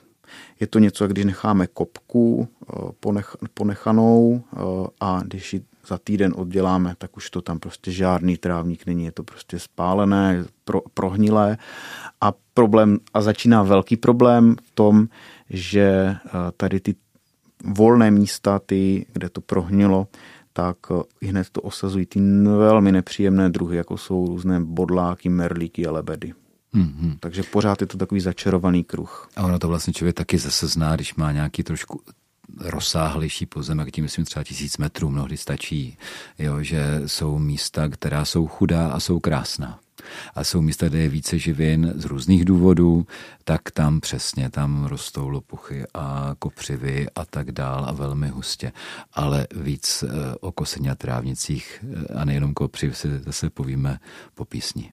Je 0.61 0.67
to 0.67 0.79
něco, 0.79 1.09
když 1.09 1.25
necháme 1.25 1.67
kopku 1.67 2.49
eh, 2.49 2.75
ponech, 3.01 3.37
ponechanou 3.55 4.43
eh, 4.53 4.59
a 5.01 5.21
když 5.25 5.55
ji 5.55 5.63
za 5.91 5.99
týden 5.99 6.35
odděláme, 6.37 6.95
tak 6.99 7.17
už 7.17 7.31
to 7.31 7.43
tam 7.43 7.59
prostě 7.59 7.93
žádný 7.93 8.37
trávník 8.37 8.87
není, 8.87 9.05
je 9.05 9.13
to 9.13 9.23
prostě 9.23 9.59
spálené, 9.59 10.45
pro, 10.65 10.81
prohnilé 10.95 11.59
a 12.21 12.33
problém, 12.55 12.99
a 13.15 13.21
začíná 13.21 13.63
velký 13.63 13.97
problém 13.97 14.57
v 14.63 14.71
tom, 14.75 15.09
že 15.51 15.83
eh, 15.83 16.31
tady 16.57 16.81
ty 16.81 16.95
volné 17.65 18.11
místa, 18.11 18.59
ty, 18.59 19.07
kde 19.13 19.29
to 19.29 19.41
prohnilo, 19.41 20.07
tak 20.53 20.77
eh, 20.91 21.27
hned 21.27 21.51
to 21.53 21.61
osazují 21.61 22.07
ty 22.07 22.21
velmi 22.43 22.93
nepříjemné 22.93 23.51
druhy, 23.51 23.77
jako 23.77 23.99
jsou 23.99 24.27
různé 24.27 24.61
bodláky, 24.61 25.29
merlíky 25.29 25.87
a 25.87 25.93
lebedy. 25.93 26.33
Mm-hmm. 26.75 27.17
Takže 27.21 27.43
pořád 27.43 27.81
je 27.81 27.87
to 27.87 27.99
takový 27.99 28.21
začarovaný 28.21 28.85
kruh. 28.85 29.29
A 29.37 29.43
ono 29.43 29.59
to 29.59 29.69
vlastně 29.69 29.93
člověk 29.93 30.17
taky 30.17 30.39
zase 30.39 30.67
zná, 30.67 30.95
když 30.95 31.15
má 31.15 31.33
nějaký 31.33 31.63
trošku 31.63 32.01
rozsáhlejší 32.59 33.47
pozemek, 33.47 33.91
tím 33.91 34.05
myslím 34.05 34.25
třeba 34.25 34.45
tisíc 34.45 34.79
metrů 34.79 35.11
mnohdy 35.11 35.37
stačí, 35.37 35.99
jo, 36.39 36.63
že 36.63 37.03
jsou 37.07 37.39
místa, 37.39 37.89
která 37.89 38.25
jsou 38.25 38.47
chudá 38.47 38.89
a 38.89 39.01
jsou 39.01 39.21
krásná. 39.21 39.79
A 40.35 40.45
jsou 40.45 40.63
místa, 40.63 40.89
kde 40.89 40.99
je 40.99 41.09
více 41.09 41.39
živin 41.39 41.93
z 41.97 42.05
různých 42.05 42.45
důvodů, 42.45 43.07
tak 43.45 43.71
tam 43.71 44.01
přesně, 44.01 44.51
tam 44.51 44.85
rostou 44.85 45.29
lopuchy 45.29 45.85
a 45.95 46.35
kopřivy 46.39 47.07
a 47.15 47.25
tak 47.25 47.53
dál 47.53 47.85
a 47.89 47.93
velmi 47.93 48.29
hustě. 48.29 48.73
Ale 49.13 49.47
víc 49.55 50.03
eh, 50.03 50.09
o 50.41 50.53
kosení 50.53 50.91
a 50.91 50.95
trávnicích 50.95 51.85
eh, 51.85 52.15
a 52.15 52.25
nejenom 52.25 52.55
kopřiv 52.55 52.97
si 52.97 53.19
zase 53.19 53.51
povíme 53.51 53.99
po 54.35 54.45
písni. 54.45 54.91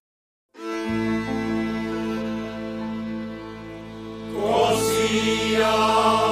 Kosíja. 4.41 6.26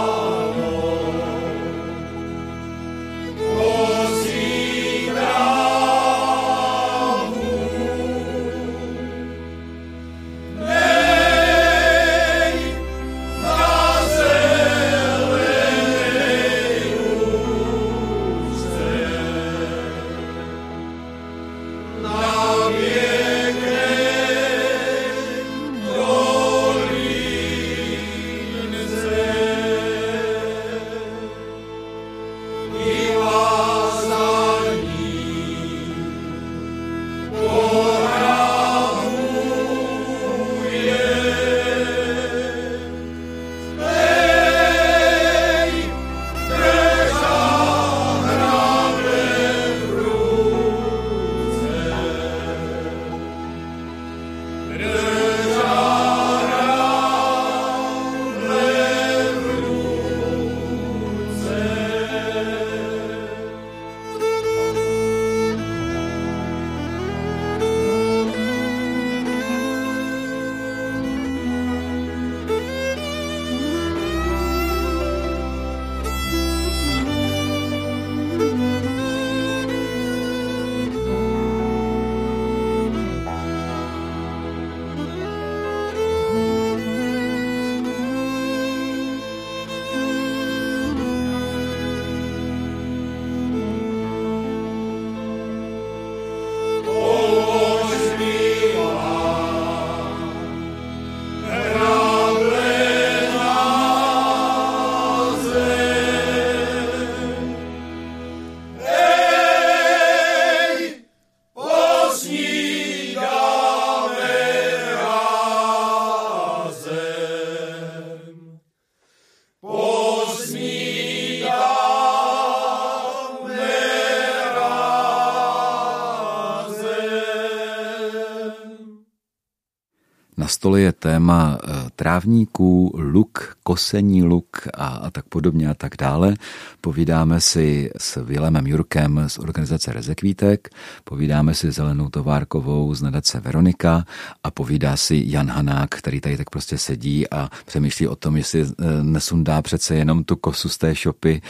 Stole 130.65 130.81
je 130.81 130.91
téma 130.91 131.57
eh, 131.57 131.89
trávníků, 131.95 132.91
luk, 132.97 133.57
kosení 133.63 134.23
luk 134.23 134.67
a, 134.73 134.87
a 134.87 135.11
tak 135.11 135.25
podobně 135.25 135.69
a 135.69 135.73
tak 135.73 135.93
dále. 135.99 136.33
Povídáme 136.81 137.41
si 137.41 137.91
s 137.97 138.25
Vilemem 138.25 138.67
Jurkem 138.67 139.23
z 139.27 139.37
organizace 139.37 139.93
Rezekvítek, 139.93 140.69
povídáme 141.03 141.53
si 141.53 141.71
Zelenou 141.71 142.09
Továrkovou 142.09 142.95
z 142.95 143.01
nadace 143.01 143.39
Veronika 143.39 144.05
a 144.43 144.51
povídá 144.51 144.97
si 144.97 145.23
Jan 145.25 145.49
Hanák, 145.49 145.89
který 145.89 146.21
tady 146.21 146.37
tak 146.37 146.49
prostě 146.49 146.77
sedí 146.77 147.29
a 147.29 147.49
přemýšlí 147.65 148.07
o 148.07 148.15
tom, 148.15 148.37
jestli 148.37 148.61
eh, 148.61 149.03
nesundá 149.03 149.61
přece 149.61 149.95
jenom 149.95 150.23
tu 150.23 150.35
kosu 150.35 150.69
z 150.69 150.77
té 150.77 150.95
šopy, 150.95 151.41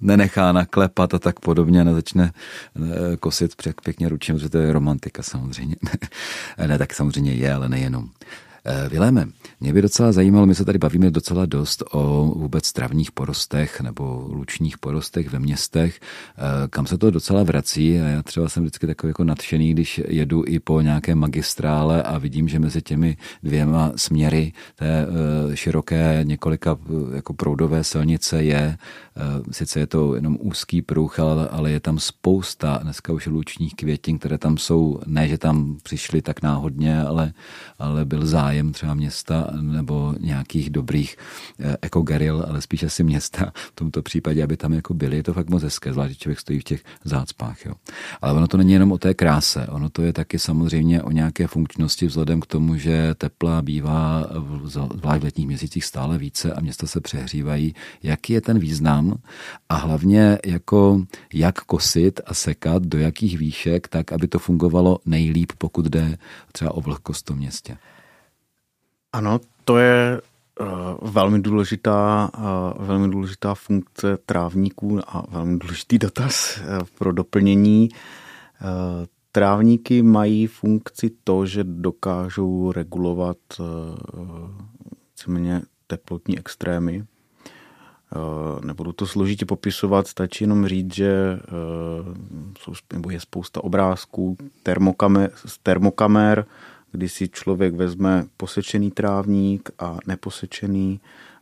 nenechá 0.00 0.52
naklepat 0.52 1.14
a 1.14 1.18
tak 1.18 1.40
podobně 1.40 1.80
a 1.80 1.84
nezačne 1.84 2.32
eh, 2.32 3.16
kosit 3.16 3.54
pěkně 3.84 4.08
ručně, 4.08 4.34
protože 4.34 4.48
to 4.48 4.58
je 4.58 4.72
romantika 4.72 5.22
samozřejmě. 5.22 5.76
ne, 6.66 6.78
tak 6.78 6.94
samozřejmě 6.94 7.32
je, 7.34 7.54
ale 7.54 7.68
nejenom. 7.68 8.10
Eh, 8.66 8.88
Viléme, 8.88 9.26
mě 9.60 9.72
by 9.72 9.82
docela 9.82 10.12
zajímalo, 10.12 10.46
my 10.46 10.54
se 10.54 10.64
tady 10.64 10.78
bavíme 10.78 11.10
docela 11.10 11.46
dost 11.46 11.82
o 11.92 12.32
vůbec 12.36 12.72
travních 12.72 13.12
porostech 13.12 13.80
nebo 13.80 14.26
lučních 14.28 14.78
porostech 14.78 15.30
ve 15.30 15.38
městech, 15.38 16.00
eh, 16.00 16.68
kam 16.68 16.86
se 16.86 16.98
to 16.98 17.10
docela 17.10 17.42
vrací? 17.42 18.00
A 18.00 18.04
já 18.04 18.22
třeba 18.22 18.48
jsem 18.48 18.62
vždycky 18.62 18.86
takový 18.86 19.10
jako 19.10 19.24
nadšený, 19.24 19.72
když 19.72 20.00
jedu 20.08 20.44
i 20.46 20.60
po 20.60 20.80
nějaké 20.80 21.14
magistrále 21.14 22.02
a 22.02 22.18
vidím, 22.18 22.48
že 22.48 22.58
mezi 22.58 22.82
těmi 22.82 23.16
dvěma 23.42 23.92
směry 23.96 24.52
té 24.76 25.06
eh, 25.06 25.56
široké 25.56 26.20
několika 26.22 26.76
jako 27.14 27.34
proudové 27.34 27.84
silnice 27.84 28.44
je, 28.44 28.78
sice 29.50 29.80
je 29.80 29.86
to 29.86 30.14
jenom 30.14 30.38
úzký 30.40 30.82
pruh, 30.82 31.18
ale, 31.18 31.48
ale 31.48 31.70
je 31.70 31.80
tam 31.80 31.98
spousta 31.98 32.78
dneska 32.82 33.12
už 33.12 33.26
lučních 33.26 33.74
květin, 33.74 34.18
které 34.18 34.38
tam 34.38 34.58
jsou, 34.58 35.00
ne, 35.06 35.28
že 35.28 35.38
tam 35.38 35.76
přišly 35.82 36.22
tak 36.22 36.42
náhodně, 36.42 37.02
ale, 37.02 37.32
ale 37.78 38.04
byl 38.04 38.26
zájem 38.26 38.53
zájem 38.54 38.72
třeba 38.72 38.94
města 38.94 39.50
nebo 39.60 40.14
nějakých 40.20 40.70
dobrých 40.70 41.16
eh, 41.60 41.76
ekogeril, 41.82 42.44
ale 42.48 42.62
spíš 42.62 42.82
asi 42.82 43.04
města 43.04 43.52
v 43.54 43.72
tomto 43.74 44.02
případě, 44.02 44.44
aby 44.44 44.56
tam 44.56 44.72
jako 44.72 44.94
byli. 44.94 45.16
Je 45.16 45.22
to 45.22 45.32
fakt 45.32 45.50
moc 45.50 45.62
hezké, 45.62 45.92
zvlášť 45.92 46.18
člověk 46.18 46.40
stojí 46.40 46.60
v 46.60 46.64
těch 46.64 46.82
zácpách. 47.04 47.66
Jo. 47.66 47.74
Ale 48.22 48.32
ono 48.32 48.46
to 48.48 48.56
není 48.56 48.72
jenom 48.72 48.92
o 48.92 48.98
té 48.98 49.14
kráse, 49.14 49.66
ono 49.66 49.90
to 49.90 50.02
je 50.02 50.12
taky 50.12 50.38
samozřejmě 50.38 51.02
o 51.02 51.10
nějaké 51.10 51.46
funkčnosti 51.46 52.06
vzhledem 52.06 52.40
k 52.40 52.46
tomu, 52.46 52.76
že 52.76 53.14
tepla 53.14 53.62
bývá 53.62 54.26
zvlášť 54.64 55.20
v 55.20 55.24
letních 55.24 55.46
měsících 55.46 55.84
stále 55.84 56.18
více 56.18 56.52
a 56.52 56.60
města 56.60 56.86
se 56.86 57.00
přehřívají. 57.00 57.74
Jaký 58.02 58.32
je 58.32 58.40
ten 58.40 58.58
význam 58.58 59.14
a 59.68 59.76
hlavně 59.76 60.38
jako 60.46 61.02
jak 61.32 61.60
kosit 61.60 62.20
a 62.26 62.34
sekat, 62.34 62.82
do 62.82 62.98
jakých 62.98 63.38
výšek, 63.38 63.88
tak 63.88 64.12
aby 64.12 64.28
to 64.28 64.38
fungovalo 64.38 64.98
nejlíp, 65.06 65.52
pokud 65.58 65.84
jde 65.86 66.18
třeba 66.52 66.74
o 66.74 66.80
vlhkost 66.80 67.20
v 67.20 67.24
tom 67.24 67.36
městě. 67.38 67.76
Ano, 69.14 69.40
to 69.64 69.78
je 69.78 70.20
uh, 70.60 71.10
velmi 71.10 71.42
důležitá, 71.42 72.30
uh, 72.38 72.86
velmi 72.86 73.08
důležitá 73.08 73.54
funkce 73.54 74.18
trávníků 74.26 75.00
a 75.08 75.24
velmi 75.30 75.58
důležitý 75.58 75.98
dotaz 75.98 76.58
uh, 76.58 76.64
pro 76.98 77.12
doplnění. 77.12 77.88
Trávníky 79.32 80.02
mají 80.02 80.46
funkci 80.46 81.10
to, 81.24 81.46
že 81.46 81.64
dokážou 81.64 82.72
regulovat 82.72 83.36
uh, 83.58 83.66
teplotní 85.86 86.38
extrémy. 86.38 87.04
Nebudu 88.64 88.92
to 88.92 89.06
složitě 89.06 89.46
popisovat, 89.46 90.06
stačí 90.06 90.44
jenom 90.44 90.66
říct, 90.66 90.94
že 90.94 91.40
jsou, 92.58 92.72
nebo 92.92 93.10
je 93.10 93.20
spousta 93.20 93.64
obrázků 93.64 94.36
termokamer, 94.62 95.30
z 95.46 95.58
termokamer, 95.58 96.46
kdy 96.94 97.08
si 97.08 97.28
člověk 97.28 97.74
vezme 97.74 98.26
posečený 98.36 98.90
trávník 98.90 99.70
a 99.78 99.98
neposečený 100.06 101.00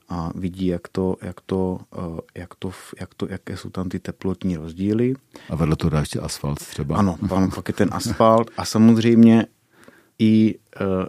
a 0.09 0.31
vidí, 0.35 0.67
jak 0.67 0.89
to, 0.89 1.17
jak 1.23 1.41
to, 1.41 1.81
eh, 1.97 2.41
jak 2.41 2.55
to, 2.55 2.73
jak 3.01 3.15
to, 3.15 3.27
jaké 3.31 3.57
jsou 3.57 3.71
tam 3.71 3.89
ty 3.89 3.99
teplotní 3.99 4.57
rozdíly. 4.57 5.15
A 5.51 5.57
vedle 5.57 5.77
toho 5.77 5.91
dá 5.91 6.01
ještě 6.01 6.21
asfalt 6.21 6.59
třeba. 6.59 6.97
Ano, 6.97 7.19
tam 7.29 7.51
pak 7.51 7.69
je 7.69 7.75
ten 7.75 7.89
asfalt 7.93 8.51
a 8.57 8.65
samozřejmě 8.65 9.47
i 10.19 10.59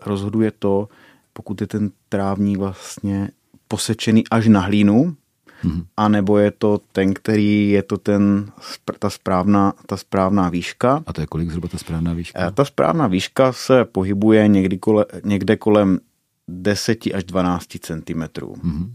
rozhoduje 0.06 0.52
to, 0.60 0.90
pokud 1.34 1.62
je 1.62 1.68
ten 1.68 1.92
trávník 2.10 2.58
vlastně 2.58 3.30
posečený 3.68 4.24
až 4.32 4.48
na 4.48 4.60
hlínu, 4.60 5.16
mm-hmm. 5.64 5.86
anebo 5.98 6.38
je 6.38 6.52
to 6.52 6.80
ten, 6.92 7.14
který 7.14 7.70
je 7.70 7.84
to 7.84 7.98
ten, 7.98 8.52
ta 9.00 9.10
správná, 9.10 9.74
ta 9.86 9.98
správná 9.98 10.50
výška. 10.50 11.04
A 11.08 11.14
to 11.14 11.22
je 11.22 11.28
kolik 11.28 11.50
zhruba 11.50 11.68
ta 11.68 11.78
správná 11.78 12.14
výška? 12.14 12.52
Ta 12.52 12.66
správná 12.66 13.08
výška 13.08 13.54
se 13.54 13.86
pohybuje 13.86 14.48
někdy 14.48 14.78
kole, 14.78 15.06
někde 15.24 15.58
kolem 15.58 16.00
10 16.48 17.00
až 17.14 17.24
12 17.24 17.68
cm. 17.80 18.22
Mm-hmm. 18.22 18.92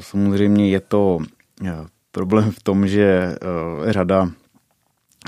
Samozřejmě 0.00 0.68
je 0.68 0.80
to 0.80 1.18
problém 2.12 2.50
v 2.50 2.62
tom, 2.62 2.88
že 2.88 3.36
řada 3.86 4.30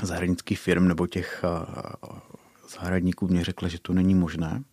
zahraničních 0.03 0.59
firm 0.59 0.87
nebo 0.87 1.07
těch 1.07 1.45
zahradníků 2.69 3.27
mě 3.27 3.43
řekla, 3.43 3.67
že 3.67 3.77
to 3.81 3.93
není 3.93 4.15
možné. 4.15 4.63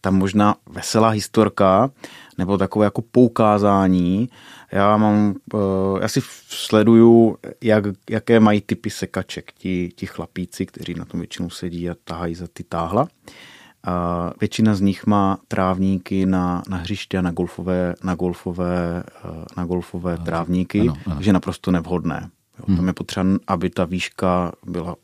Tam 0.00 0.14
možná 0.14 0.56
veselá 0.70 1.08
historka 1.08 1.90
nebo 2.38 2.58
takové 2.58 2.84
jako 2.84 3.02
poukázání. 3.02 4.28
Já 4.72 4.96
mám, 4.96 5.34
já 6.00 6.08
si 6.08 6.20
sleduju, 6.48 7.36
jak, 7.62 7.84
jaké 8.10 8.40
mají 8.40 8.60
typy 8.60 8.90
sekaček 8.90 9.52
ti, 9.52 9.92
ti 9.96 10.06
chlapíci, 10.06 10.66
kteří 10.66 10.94
na 10.94 11.04
tom 11.04 11.20
většinou 11.20 11.50
sedí 11.50 11.90
a 11.90 11.96
tahají 12.04 12.34
za 12.34 12.46
ty 12.52 12.64
táhla. 12.64 13.08
A 13.84 14.30
většina 14.40 14.74
z 14.74 14.80
nich 14.80 15.06
má 15.06 15.38
trávníky 15.48 16.26
na, 16.26 16.62
na 16.68 16.76
hřiště 16.76 17.18
a 17.18 17.22
na 17.22 17.30
golfové, 17.30 17.94
na 18.04 18.14
golfové, 18.14 19.04
eh, 19.24 19.44
na 19.56 19.64
golfové 19.64 20.14
ano, 20.14 20.24
trávníky, 20.24 20.80
ano, 20.80 20.96
ano. 21.06 21.14
takže 21.14 21.32
naprosto 21.32 21.70
nevhodné. 21.70 22.30
Jo, 22.58 22.64
hmm. 22.68 22.76
Tam 22.76 22.86
je 22.86 22.92
potřeba, 22.92 23.30
aby 23.46 23.70
ta 23.70 23.84
výška 23.84 24.52
byla 24.66 24.96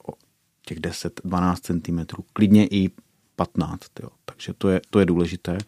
těch 0.67 0.81
10-12 0.81 1.57
cm, 1.61 2.23
klidně 2.33 2.67
i 2.67 2.91
15. 3.37 3.81
Jo. 4.03 4.09
Takže 4.25 4.53
to 4.59 4.69
je, 4.69 4.81
to 4.91 5.01
je 5.01 5.07
důležité. 5.07 5.59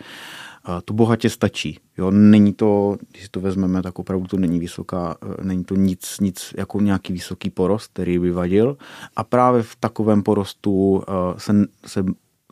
To 0.85 0.95
bohatě 0.95 1.31
stačí. 1.31 1.79
Jo. 1.99 2.11
Není 2.11 2.53
to, 2.53 2.97
když 3.11 3.23
si 3.23 3.29
to 3.29 3.41
vezmeme, 3.41 3.83
tak 3.83 3.99
opravdu 3.99 4.27
to 4.27 4.37
není 4.37 4.59
vysoká, 4.59 5.17
eh, 5.23 5.45
není 5.45 5.65
to 5.65 5.75
nic, 5.75 6.21
nic 6.21 6.55
jako 6.57 6.81
nějaký 6.81 7.13
vysoký 7.13 7.51
porost, 7.51 7.93
který 7.93 8.19
by 8.19 8.31
vadil. 8.31 8.77
A 9.17 9.25
právě 9.25 9.63
v 9.63 9.77
takovém 9.77 10.23
porostu 10.23 11.03
eh, 11.09 11.41
se, 11.41 11.53
se 11.87 12.05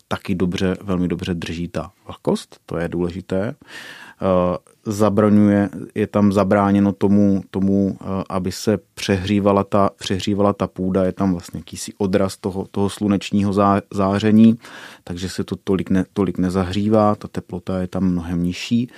taky 0.08 0.34
dobře, 0.34 0.76
velmi 0.82 1.08
dobře 1.08 1.34
drží 1.34 1.68
ta 1.68 1.92
vlhkost, 2.06 2.60
to 2.66 2.78
je 2.78 2.88
důležité. 2.88 3.54
Eh, 4.22 4.58
zabraňuje, 4.86 5.70
je 5.94 6.06
tam 6.06 6.32
zabráněno 6.32 6.92
tomu, 6.92 7.42
tomu 7.50 7.98
eh, 8.00 8.24
aby 8.28 8.52
se 8.52 8.78
přehřívala 8.94 9.64
ta, 9.64 9.90
přehřívala 9.98 10.52
ta 10.52 10.66
půda, 10.66 11.04
je 11.04 11.12
tam 11.12 11.32
vlastně 11.32 11.60
jakýsi 11.60 11.92
odraz 11.98 12.36
toho, 12.36 12.66
toho 12.70 12.90
slunečního 12.90 13.52
záření, 13.94 14.58
takže 15.04 15.28
se 15.28 15.44
to 15.44 15.56
tolik, 15.56 15.90
ne, 15.90 16.04
tolik 16.12 16.38
nezahřívá, 16.38 17.14
ta 17.14 17.28
teplota 17.28 17.80
je 17.80 17.86
tam 17.86 18.04
mnohem 18.04 18.42
nižší. 18.42 18.90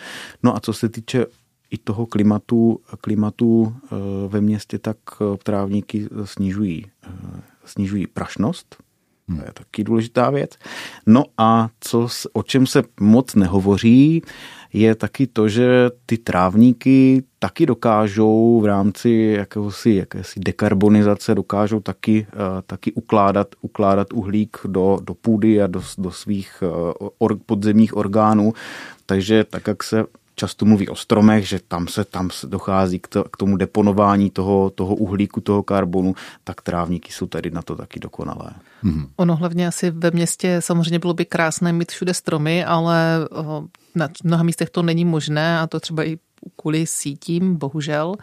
No 0.42 0.56
a 0.56 0.60
co 0.60 0.72
se 0.72 0.88
týče 0.88 1.26
i 1.70 1.78
toho 1.78 2.06
klimatu, 2.06 2.80
klimatu 3.00 3.74
eh, 3.84 3.88
ve 4.28 4.40
městě, 4.40 4.78
tak 4.78 4.96
trávníky 5.42 6.08
snižují, 6.24 6.86
snižují 7.64 8.06
prašnost, 8.06 8.76
to 9.26 9.44
je 9.46 9.52
taky 9.52 9.84
důležitá 9.84 10.30
věc. 10.30 10.50
No 11.06 11.24
a 11.38 11.68
co, 11.80 12.08
o 12.32 12.42
čem 12.42 12.66
se 12.66 12.82
moc 13.00 13.34
nehovoří, 13.34 14.22
je 14.72 14.94
taky 14.94 15.26
to, 15.26 15.48
že 15.48 15.90
ty 16.06 16.18
trávníky 16.18 17.22
taky 17.38 17.66
dokážou 17.66 18.60
v 18.60 18.66
rámci 18.66 19.34
jakéhosi, 19.38 19.90
jakési 19.90 20.40
dekarbonizace, 20.40 21.34
dokážou 21.34 21.80
taky, 21.80 22.26
uh, 22.32 22.40
taky 22.66 22.92
ukládat, 22.92 23.48
ukládat 23.60 24.12
uhlík 24.12 24.56
do, 24.66 24.98
do 25.02 25.14
půdy 25.14 25.62
a 25.62 25.66
do, 25.66 25.82
do 25.98 26.10
svých 26.10 26.62
or, 27.18 27.38
podzemních 27.46 27.96
orgánů. 27.96 28.52
Takže 29.06 29.44
tak, 29.44 29.66
jak 29.66 29.82
se 29.82 30.04
často 30.36 30.64
mluví 30.64 30.88
o 30.88 30.96
stromech, 30.96 31.48
že 31.48 31.60
tam 31.68 31.88
se 31.88 32.04
tam 32.04 32.30
se 32.30 32.46
dochází 32.46 32.98
k, 32.98 33.08
to, 33.08 33.24
k 33.24 33.36
tomu 33.36 33.56
deponování 33.56 34.30
toho, 34.30 34.70
toho 34.70 34.94
uhlíku, 34.94 35.40
toho 35.40 35.62
karbonu, 35.62 36.14
tak 36.44 36.62
trávníky 36.62 37.12
jsou 37.12 37.26
tady 37.26 37.50
na 37.50 37.62
to 37.62 37.76
taky 37.76 38.00
dokonalé. 38.00 38.50
Mm-hmm. 38.84 39.08
Ono 39.16 39.36
hlavně 39.36 39.68
asi 39.68 39.90
ve 39.90 40.10
městě 40.10 40.56
samozřejmě 40.60 40.98
bylo 40.98 41.14
by 41.14 41.24
krásné 41.24 41.72
mít 41.72 41.92
všude 41.92 42.14
stromy, 42.14 42.64
ale 42.64 43.28
na 43.94 44.08
mnoha 44.24 44.42
místech 44.42 44.70
to 44.70 44.82
není 44.82 45.04
možné 45.04 45.60
a 45.60 45.66
to 45.66 45.80
třeba 45.80 46.04
i 46.04 46.18
kvůli 46.56 46.86
sítím, 46.86 47.56
bohužel 47.56 48.14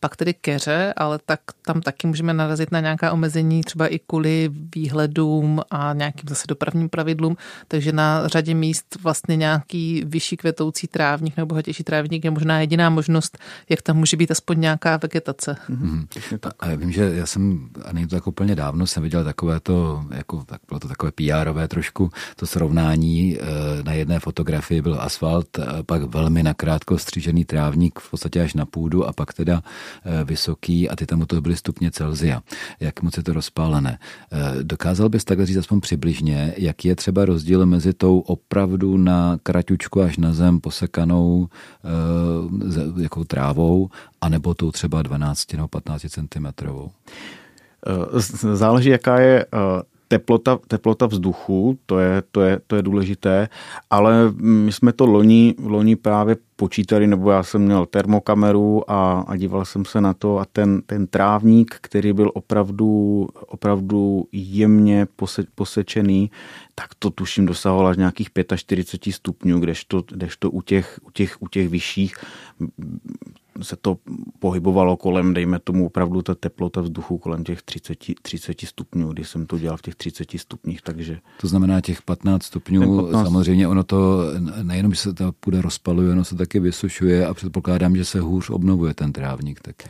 pak 0.00 0.16
tedy 0.16 0.34
keře, 0.34 0.94
ale 0.96 1.18
tak 1.26 1.40
tam 1.66 1.80
taky 1.80 2.06
můžeme 2.06 2.34
narazit 2.34 2.72
na 2.72 2.80
nějaká 2.80 3.12
omezení, 3.12 3.62
třeba 3.62 3.86
i 3.86 3.98
kvůli 3.98 4.50
výhledům 4.74 5.60
a 5.70 5.92
nějakým 5.92 6.28
zase 6.28 6.44
dopravním 6.48 6.88
pravidlům, 6.88 7.36
takže 7.68 7.92
na 7.92 8.28
řadě 8.28 8.54
míst 8.54 8.96
vlastně 9.02 9.36
nějaký 9.36 10.02
vyšší 10.06 10.36
kvetoucí 10.36 10.86
trávník 10.86 11.36
nebo 11.36 11.46
bohatější 11.46 11.84
trávník 11.84 12.24
je 12.24 12.30
možná 12.30 12.60
jediná 12.60 12.90
možnost, 12.90 13.38
jak 13.68 13.82
tam 13.82 13.96
může 13.96 14.16
být 14.16 14.30
aspoň 14.30 14.60
nějaká 14.60 14.96
vegetace. 14.96 15.56
Mm-hmm. 15.70 16.06
A 16.60 16.66
já 16.66 16.76
vím, 16.76 16.92
že 16.92 17.10
já 17.14 17.26
jsem, 17.26 17.68
a 17.84 17.92
není 17.92 18.06
to 18.06 18.16
tak 18.16 18.26
úplně 18.26 18.54
dávno, 18.54 18.86
jsem 18.86 19.02
viděl 19.02 19.24
takové 19.24 19.60
to, 19.60 20.04
jako, 20.10 20.44
tak 20.46 20.60
bylo 20.68 20.80
to 20.80 20.88
takové 20.88 21.12
PRové 21.12 21.68
trošku, 21.68 22.10
to 22.36 22.46
srovnání 22.46 23.38
eh, 23.40 23.44
na 23.82 23.92
jedné 23.92 24.20
fotografii 24.20 24.82
byl 24.82 24.96
asfalt, 25.00 25.58
pak 25.86 26.02
velmi 26.02 26.42
nakrátko 26.42 26.98
střížený 26.98 27.44
trávník 27.44 27.98
v 27.98 28.10
podstatě 28.10 28.42
až 28.42 28.54
na 28.54 28.66
půdu 28.66 29.06
a 29.06 29.12
pak 29.12 29.32
teda 29.32 29.62
Eh, 29.62 29.89
vysoký 30.24 30.88
a 30.88 30.96
ty 30.96 31.06
tam 31.06 31.20
u 31.20 31.26
toho 31.26 31.42
byly 31.42 31.56
stupně 31.56 31.90
Celzia. 31.90 32.42
Jak 32.80 33.02
moc 33.02 33.16
je 33.16 33.22
to 33.22 33.32
rozpálené. 33.32 33.98
Eh, 34.32 34.62
dokázal 34.62 35.08
bys 35.08 35.24
takhle 35.24 35.46
říct 35.46 35.56
aspoň 35.56 35.80
přibližně, 35.80 36.54
jaký 36.56 36.88
je 36.88 36.96
třeba 36.96 37.24
rozdíl 37.24 37.66
mezi 37.66 37.92
tou 37.92 38.18
opravdu 38.18 38.96
na 38.96 39.38
kratučku 39.42 40.02
až 40.02 40.16
na 40.16 40.32
zem 40.32 40.60
posekanou 40.60 41.48
eh, 41.48 43.02
jako 43.02 43.24
trávou, 43.24 43.90
anebo 44.20 44.54
tou 44.54 44.70
třeba 44.70 45.02
12 45.02 45.52
nebo 45.52 45.68
15 45.68 46.06
centimetrovou? 46.08 46.90
Záleží, 48.54 48.88
jaká 48.88 49.20
je 49.20 49.46
teplota, 50.10 50.58
teplota 50.68 51.06
vzduchu, 51.06 51.78
to 51.86 51.98
je, 51.98 52.22
to, 52.30 52.40
je, 52.42 52.60
to 52.66 52.76
je 52.76 52.82
důležité, 52.82 53.48
ale 53.90 54.32
my 54.42 54.72
jsme 54.72 54.92
to 54.92 55.06
loni, 55.06 55.54
loni 55.62 55.96
právě 55.96 56.36
počítali, 56.56 57.06
nebo 57.06 57.30
já 57.30 57.42
jsem 57.42 57.62
měl 57.62 57.86
termokameru 57.86 58.90
a, 58.90 59.24
a 59.28 59.36
díval 59.36 59.64
jsem 59.64 59.84
se 59.84 60.00
na 60.00 60.14
to 60.14 60.38
a 60.38 60.44
ten, 60.44 60.82
ten 60.86 61.06
trávník, 61.06 61.78
který 61.80 62.12
byl 62.12 62.30
opravdu, 62.34 63.28
opravdu 63.46 64.24
jemně 64.32 65.06
pose, 65.16 65.44
posečený, 65.54 66.30
tak 66.74 66.94
to 66.98 67.10
tuším 67.10 67.46
dosahoval 67.46 67.86
až 67.86 67.96
nějakých 67.96 68.28
45 68.56 69.12
stupňů, 69.12 69.60
kdežto, 69.60 70.02
kdežto 70.08 70.50
u, 70.50 70.62
těch, 70.62 71.00
u, 71.02 71.10
těch, 71.10 71.36
u 71.42 71.48
těch 71.48 71.68
vyšších 71.68 72.14
se 73.62 73.76
to 73.76 73.98
pohybovalo 74.38 74.96
kolem, 74.96 75.34
dejme 75.34 75.58
tomu 75.58 75.86
opravdu 75.86 76.22
ta 76.22 76.34
teplota 76.34 76.80
vzduchu 76.80 77.18
kolem 77.18 77.44
těch 77.44 77.62
30, 77.62 77.98
30 78.22 78.60
stupňů, 78.60 79.12
když 79.12 79.28
jsem 79.28 79.46
to 79.46 79.58
dělal 79.58 79.76
v 79.76 79.82
těch 79.82 79.94
30 79.94 80.30
stupních, 80.36 80.82
takže... 80.82 81.18
To 81.40 81.48
znamená 81.48 81.80
těch 81.80 82.02
15 82.02 82.42
stupňů, 82.42 82.96
15... 83.02 83.24
samozřejmě 83.24 83.68
ono 83.68 83.84
to 83.84 84.18
nejenom, 84.62 84.92
že 84.92 85.00
se 85.00 85.12
ta 85.12 85.32
půda 85.40 85.62
rozpaluje, 85.62 86.12
ono 86.12 86.24
se 86.24 86.36
taky 86.36 86.60
vysušuje 86.60 87.26
a 87.26 87.34
předpokládám, 87.34 87.96
že 87.96 88.04
se 88.04 88.20
hůř 88.20 88.50
obnovuje 88.50 88.94
ten 88.94 89.12
trávník 89.12 89.60
taky. 89.60 89.88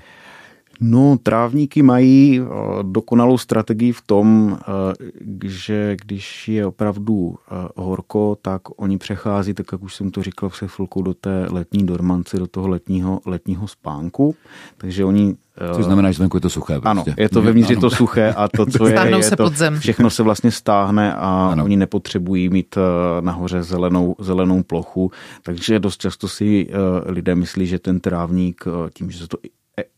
No, 0.81 1.19
trávníky 1.23 1.83
mají 1.83 2.41
eh, 2.41 2.45
dokonalou 2.83 3.39
strategii 3.39 3.93
v 3.93 4.03
tom, 4.03 4.59
eh, 4.61 5.49
že 5.49 5.97
když 6.05 6.49
je 6.49 6.67
opravdu 6.67 7.35
eh, 7.35 7.69
horko, 7.77 8.39
tak 8.43 8.63
oni 8.77 8.99
přechází, 8.99 9.55
tak 9.55 9.67
jak 9.73 9.83
už 9.83 9.95
jsem 9.95 10.11
to 10.11 10.23
říkal 10.23 10.49
před 10.49 10.71
chvilkou, 10.71 11.03
do 11.03 11.15
té 11.15 11.47
letní 11.51 11.87
dormanci, 11.87 12.39
do 12.39 12.47
toho 12.47 12.69
letního, 12.69 13.21
letního 13.27 13.69
spánku. 13.69 14.35
Takže 14.77 15.05
oni 15.05 15.37
Což 15.75 15.85
znamená, 15.85 16.11
že 16.11 16.17
zvenku 16.17 16.37
je 16.37 16.41
to 16.41 16.51
suché. 16.51 16.81
Prostě. 16.81 16.89
Ano, 16.89 17.05
je 17.17 17.29
to 17.29 17.43
vevnitř 17.43 17.71
je 17.71 17.77
to 17.77 17.91
suché 17.91 18.33
a 18.33 18.49
to, 18.49 18.67
co 18.67 18.87
je, 18.87 19.17
je 19.17 19.23
se 19.23 19.37
to, 19.37 19.45
pod 19.45 19.57
zem. 19.57 19.79
všechno 19.79 20.11
se 20.11 20.23
vlastně 20.23 20.51
stáhne 20.51 21.15
a 21.15 21.49
ano. 21.53 21.65
oni 21.65 21.77
nepotřebují 21.77 22.49
mít 22.49 22.79
nahoře 23.21 23.63
zelenou, 23.63 24.17
zelenou 24.19 24.63
plochu, 24.63 25.11
takže 25.43 25.79
dost 25.79 26.01
často 26.01 26.29
si 26.29 26.69
lidé 27.07 27.35
myslí, 27.35 27.67
že 27.67 27.79
ten 27.79 28.01
trávník 28.01 28.65
tím, 28.95 29.11
že 29.11 29.19
se 29.19 29.29
to 29.29 29.39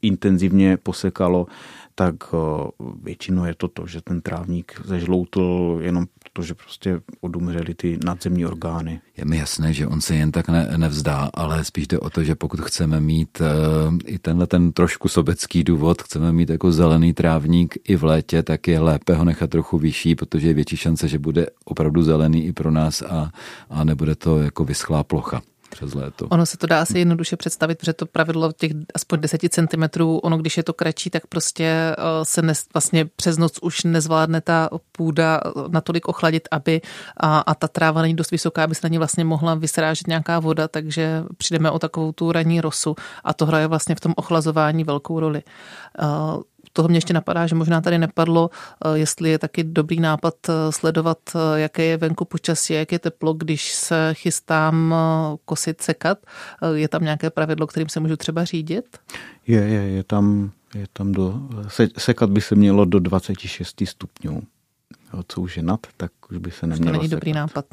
intenzivně 0.02 0.76
posekalo, 0.76 1.46
tak 1.94 2.14
většinou 3.02 3.44
je 3.44 3.54
to 3.54 3.68
to, 3.68 3.86
že 3.86 4.00
ten 4.00 4.20
trávník 4.20 4.80
zežloutl 4.84 5.78
jenom 5.80 6.06
to, 6.32 6.42
že 6.42 6.54
prostě 6.54 7.00
odumřely 7.20 7.74
ty 7.74 7.98
nadzemní 8.04 8.46
orgány. 8.46 9.00
Je 9.16 9.24
mi 9.24 9.36
jasné, 9.36 9.72
že 9.72 9.86
on 9.86 10.00
se 10.00 10.16
jen 10.16 10.32
tak 10.32 10.48
ne, 10.48 10.68
nevzdá, 10.76 11.30
ale 11.34 11.64
spíš 11.64 11.86
jde 11.86 11.98
o 11.98 12.10
to, 12.10 12.24
že 12.24 12.34
pokud 12.34 12.60
chceme 12.60 13.00
mít 13.00 13.40
uh, 13.40 13.98
i 14.06 14.18
tenhle 14.18 14.46
ten 14.46 14.72
trošku 14.72 15.08
sobecký 15.08 15.64
důvod, 15.64 16.02
chceme 16.02 16.32
mít 16.32 16.50
jako 16.50 16.72
zelený 16.72 17.12
trávník 17.12 17.78
i 17.88 17.96
v 17.96 18.04
létě, 18.04 18.42
tak 18.42 18.68
je 18.68 18.80
lépe 18.80 19.14
ho 19.14 19.24
nechat 19.24 19.50
trochu 19.50 19.78
vyšší, 19.78 20.14
protože 20.14 20.48
je 20.48 20.54
větší 20.54 20.76
šance, 20.76 21.08
že 21.08 21.18
bude 21.18 21.46
opravdu 21.64 22.02
zelený 22.02 22.46
i 22.46 22.52
pro 22.52 22.70
nás 22.70 23.02
a, 23.02 23.32
a 23.70 23.84
nebude 23.84 24.14
to 24.14 24.38
jako 24.38 24.64
vyschlá 24.64 25.04
plocha. 25.04 25.42
Přes 25.72 25.94
léto. 25.94 26.26
Ono 26.28 26.46
se 26.46 26.56
to 26.56 26.66
dá 26.66 26.80
asi 26.80 26.98
jednoduše 26.98 27.36
představit, 27.36 27.78
protože 27.78 27.92
to 27.92 28.06
pravidlo 28.06 28.52
těch 28.52 28.72
aspoň 28.94 29.20
10 29.20 29.40
cm, 29.50 30.02
ono 30.22 30.38
když 30.38 30.56
je 30.56 30.62
to 30.62 30.72
kratší, 30.72 31.10
tak 31.10 31.26
prostě 31.26 31.64
eh, 31.64 31.94
se 32.22 32.42
ne, 32.42 32.52
vlastně 32.74 33.04
přes 33.04 33.38
noc 33.38 33.58
už 33.62 33.84
nezvládne 33.84 34.40
ta 34.40 34.68
půda 34.92 35.40
natolik 35.68 36.08
ochladit, 36.08 36.48
aby 36.50 36.80
a, 37.16 37.38
a 37.38 37.54
ta 37.54 37.68
tráva 37.68 38.02
není 38.02 38.14
dost 38.14 38.30
vysoká, 38.30 38.64
aby 38.64 38.74
se 38.74 38.80
na 38.82 38.88
ní 38.88 38.98
vlastně 38.98 39.24
mohla 39.24 39.54
vysrážet 39.54 40.06
nějaká 40.06 40.40
voda, 40.40 40.68
takže 40.68 41.24
přijdeme 41.36 41.70
o 41.70 41.78
takovou 41.78 42.12
tu 42.12 42.32
ranní 42.32 42.60
rosu 42.60 42.94
a 43.24 43.34
to 43.34 43.46
hraje 43.46 43.66
vlastně 43.66 43.94
v 43.94 44.00
tom 44.00 44.12
ochlazování 44.16 44.84
velkou 44.84 45.20
roli. 45.20 45.42
Toho 46.72 46.88
mě 46.88 46.96
ještě 46.96 47.14
napadá, 47.14 47.46
že 47.46 47.54
možná 47.54 47.80
tady 47.80 47.98
nepadlo, 47.98 48.50
eh, 48.84 48.98
jestli 48.98 49.30
je 49.30 49.38
taky 49.38 49.64
dobrý 49.64 50.00
nápad 50.00 50.34
eh, 50.48 50.52
sledovat, 50.72 51.18
eh, 51.34 51.60
jaké 51.60 51.84
je 51.84 51.96
venku 51.96 52.24
počasí, 52.24 52.72
jak 52.72 52.92
je 52.92 52.98
teplo, 52.98 53.32
když 53.34 53.72
se 53.74 54.10
chystám 54.14 54.94
kosit, 55.44 55.80
sekat. 55.80 56.18
Je 56.74 56.88
tam 56.88 57.02
nějaké 57.02 57.30
pravidlo, 57.30 57.66
kterým 57.66 57.88
se 57.88 58.00
můžu 58.00 58.16
třeba 58.16 58.44
řídit? 58.44 58.98
Je, 59.46 59.60
je, 59.60 59.82
je 59.90 60.04
tam, 60.04 60.50
je 60.74 60.86
tam 60.92 61.12
do, 61.12 61.34
se, 61.68 61.88
sekat 61.98 62.30
by 62.30 62.40
se 62.40 62.54
mělo 62.54 62.84
do 62.84 62.98
26 62.98 63.82
stupňů. 63.84 64.42
Co 65.28 65.40
už 65.40 65.56
je 65.56 65.62
nad, 65.62 65.80
tak 65.96 66.12
už 66.30 66.38
by 66.38 66.50
se 66.50 66.66
nemělo 66.66 66.92
To 66.92 66.92
není 66.92 67.08
sekat. 67.08 67.16
dobrý 67.20 67.32
nápad. 67.32 67.64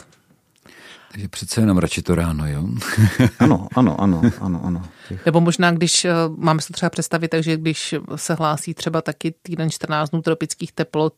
Takže 1.12 1.28
přece 1.28 1.62
jenom 1.62 1.78
radši 1.78 2.01
to 2.01 2.16
ráno, 2.16 2.47
jo? 2.47 2.68
ano, 3.39 3.68
ano, 3.76 4.01
ano, 4.01 4.22
ano, 4.41 4.62
ano. 4.64 4.82
Těch... 5.07 5.26
Nebo 5.26 5.41
možná, 5.41 5.72
když 5.72 6.05
eh, 6.05 6.14
máme 6.38 6.62
se 6.62 6.68
to 6.68 6.74
třeba 6.74 6.89
představit, 6.89 7.28
takže 7.28 7.57
když 7.57 7.95
se 8.16 8.34
hlásí 8.34 8.74
třeba 8.74 9.01
taky 9.01 9.34
týden 9.41 9.70
14 9.70 10.10
dnů 10.10 10.22
tropických 10.22 10.72
teplot, 10.72 11.14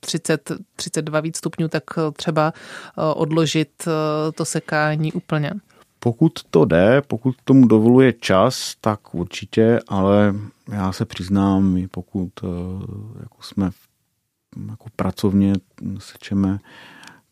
30, 0.00 0.50
eh, 0.50 0.54
32 0.76 1.20
víc 1.20 1.36
stupňů, 1.36 1.68
tak 1.68 1.84
eh, 1.98 2.12
třeba 2.12 2.52
odložit 3.14 3.88
to 4.34 4.44
sekání 4.44 5.12
úplně. 5.12 5.52
Pokud 5.98 6.32
to 6.50 6.64
jde, 6.64 7.02
pokud 7.06 7.36
tomu 7.44 7.66
dovoluje 7.66 8.12
čas, 8.12 8.74
tak 8.80 9.14
určitě, 9.14 9.80
ale 9.88 10.34
já 10.72 10.92
se 10.92 11.04
přiznám, 11.04 11.78
pokud 11.90 12.30
jako 13.20 13.42
jsme 13.42 13.70
jako 14.68 14.86
pracovně 14.96 15.52
sečeme 15.98 16.58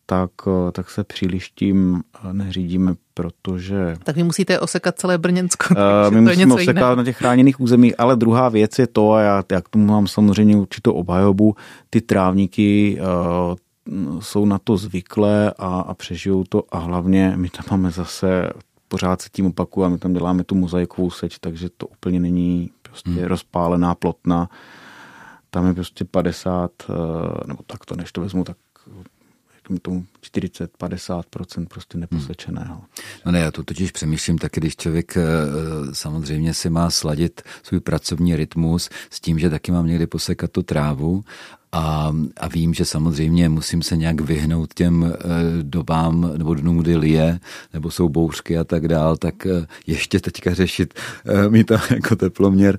tak, 0.06 0.30
eh, 0.46 0.72
tak 0.72 0.90
se 0.90 1.04
příliš 1.04 1.50
tím 1.50 2.02
eh, 2.14 2.32
neřídíme, 2.32 2.94
protože... 3.14 3.96
Tak 4.04 4.16
vy 4.16 4.22
musíte 4.22 4.60
osekat 4.60 4.98
celé 4.98 5.18
Brněnsko. 5.18 5.74
Uh, 6.06 6.14
my 6.14 6.20
musíme 6.20 6.54
osekat 6.54 6.76
jiné. 6.76 6.96
na 6.96 7.04
těch 7.04 7.16
chráněných 7.16 7.60
územích, 7.60 7.94
ale 7.98 8.16
druhá 8.16 8.48
věc 8.48 8.78
je 8.78 8.86
to, 8.86 9.12
a 9.12 9.20
já, 9.20 9.44
já 9.52 9.60
k 9.60 9.68
tomu 9.68 9.86
mám 9.86 10.06
samozřejmě 10.06 10.56
určitou 10.56 10.92
obhajobu, 10.92 11.56
ty 11.90 12.00
trávníky 12.00 12.98
uh, 13.00 14.20
jsou 14.20 14.44
na 14.44 14.58
to 14.58 14.76
zvyklé 14.76 15.52
a, 15.58 15.80
a 15.80 15.94
přežijou 15.94 16.44
to 16.44 16.62
a 16.70 16.78
hlavně 16.78 17.32
my 17.36 17.48
tam 17.48 17.64
máme 17.70 17.90
zase 17.90 18.50
pořád 18.88 19.22
se 19.22 19.28
tím 19.32 19.46
opakuju 19.46 19.86
a 19.86 19.88
my 19.88 19.98
tam 19.98 20.12
děláme 20.12 20.44
tu 20.44 20.54
mozaikovou 20.54 21.10
seč, 21.10 21.38
takže 21.38 21.68
to 21.76 21.86
úplně 21.86 22.20
není 22.20 22.70
prostě 22.82 23.10
hmm. 23.10 23.24
rozpálená 23.24 23.94
plotna. 23.94 24.48
Tam 25.50 25.66
je 25.66 25.74
prostě 25.74 26.04
50, 26.04 26.70
nebo 27.46 27.62
tak 27.66 27.84
to 27.84 27.96
než 27.96 28.12
to 28.12 28.20
vezmu, 28.20 28.44
tak 28.44 28.56
tomu 29.82 30.06
40-50% 30.22 31.66
prostě 31.68 31.98
neposvědčeného. 31.98 32.74
Hmm. 32.74 32.84
No 33.26 33.32
ne, 33.32 33.38
já 33.38 33.50
to 33.50 33.62
totiž 33.62 33.90
přemýšlím 33.90 34.38
taky, 34.38 34.60
když 34.60 34.76
člověk 34.76 35.16
eh, 35.16 35.22
samozřejmě 35.92 36.54
si 36.54 36.70
má 36.70 36.90
sladit 36.90 37.42
svůj 37.62 37.80
pracovní 37.80 38.36
rytmus 38.36 38.90
s 39.10 39.20
tím, 39.20 39.38
že 39.38 39.50
taky 39.50 39.72
mám 39.72 39.86
někdy 39.86 40.06
posekat 40.06 40.50
tu 40.50 40.62
trávu 40.62 41.24
a, 41.74 42.12
a 42.36 42.48
vím, 42.48 42.74
že 42.74 42.84
samozřejmě 42.84 43.48
musím 43.48 43.82
se 43.82 43.96
nějak 43.96 44.20
vyhnout 44.20 44.74
těm 44.74 45.04
e, 45.04 45.12
dobám 45.62 46.30
nebo 46.36 46.54
dnům, 46.54 46.78
kdy 46.78 46.96
lije, 46.96 47.40
nebo 47.72 47.90
jsou 47.90 48.08
bouřky 48.08 48.58
a 48.58 48.64
tak 48.64 48.88
dál, 48.88 49.16
tak 49.16 49.46
e, 49.46 49.66
ještě 49.86 50.20
teďka 50.20 50.54
řešit, 50.54 50.94
e, 51.26 51.48
mít 51.48 51.66
tam 51.66 51.80
jako 51.90 52.16
teploměr, 52.16 52.78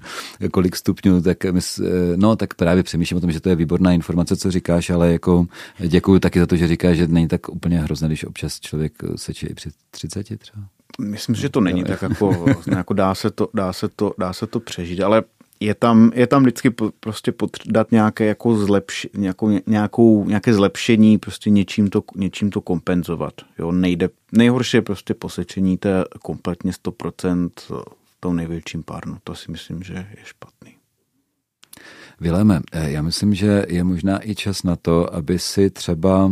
kolik 0.51 0.75
stupňů, 0.75 1.21
tak, 1.21 1.37
no, 2.15 2.35
tak 2.35 2.53
právě 2.53 2.83
přemýšlím 2.83 3.17
o 3.17 3.21
tom, 3.21 3.31
že 3.31 3.39
to 3.39 3.49
je 3.49 3.55
výborná 3.55 3.91
informace, 3.91 4.35
co 4.35 4.51
říkáš, 4.51 4.89
ale 4.89 5.11
jako 5.11 5.45
děkuji 5.79 6.19
taky 6.19 6.39
za 6.39 6.45
to, 6.45 6.55
že 6.55 6.67
říkáš, 6.67 6.97
že 6.97 7.07
není 7.07 7.27
tak 7.27 7.49
úplně 7.49 7.79
hrozné, 7.79 8.07
když 8.07 8.25
občas 8.25 8.59
člověk 8.59 8.93
seče 9.15 9.47
i 9.47 9.53
při 9.53 9.69
30 9.91 10.39
třeba. 10.39 10.63
Myslím, 11.01 11.35
že 11.35 11.49
to 11.49 11.61
není 11.61 11.83
tak 11.83 12.01
jako, 12.01 12.45
jako 12.75 12.93
dá, 12.93 13.15
se 13.15 13.31
to, 13.31 13.49
dá, 13.53 13.73
se 13.73 13.89
to, 13.95 14.13
dá 14.19 14.33
se 14.33 14.47
to 14.47 14.59
přežít, 14.59 15.01
ale 15.01 15.23
je 15.59 15.75
tam, 15.75 16.11
je 16.15 16.27
tam 16.27 16.41
vždycky 16.41 16.69
prostě 16.99 17.33
dát 17.65 17.91
nějaké, 17.91 18.25
jako 18.25 18.55
zlepš, 18.57 19.07
nějakou, 19.13 19.59
nějakou, 19.67 20.25
nějaké 20.25 20.53
zlepšení, 20.53 21.17
prostě 21.17 21.49
něčím 21.49 21.89
to, 21.89 22.03
něčím 22.15 22.49
to 22.49 22.61
kompenzovat. 22.61 23.33
Jo, 23.59 23.71
nejde, 23.71 24.09
nejhorší 24.31 24.77
je 24.77 24.81
prostě 24.81 25.13
posečení 25.13 25.77
té 25.77 26.03
kompletně 26.23 26.71
100% 26.71 27.49
v 28.05 28.15
tom 28.19 28.35
největším 28.35 28.83
párnu. 28.83 29.17
To 29.23 29.35
si 29.35 29.51
myslím, 29.51 29.83
že 29.83 29.93
je 29.93 30.23
špatný. 30.23 30.75
Vileme, 32.19 32.59
eh, 32.71 32.91
já 32.91 33.01
myslím, 33.01 33.33
že 33.33 33.65
je 33.67 33.83
možná 33.83 34.29
i 34.29 34.35
čas 34.35 34.63
na 34.63 34.75
to, 34.75 35.15
aby 35.15 35.39
si 35.39 35.69
třeba 35.69 36.31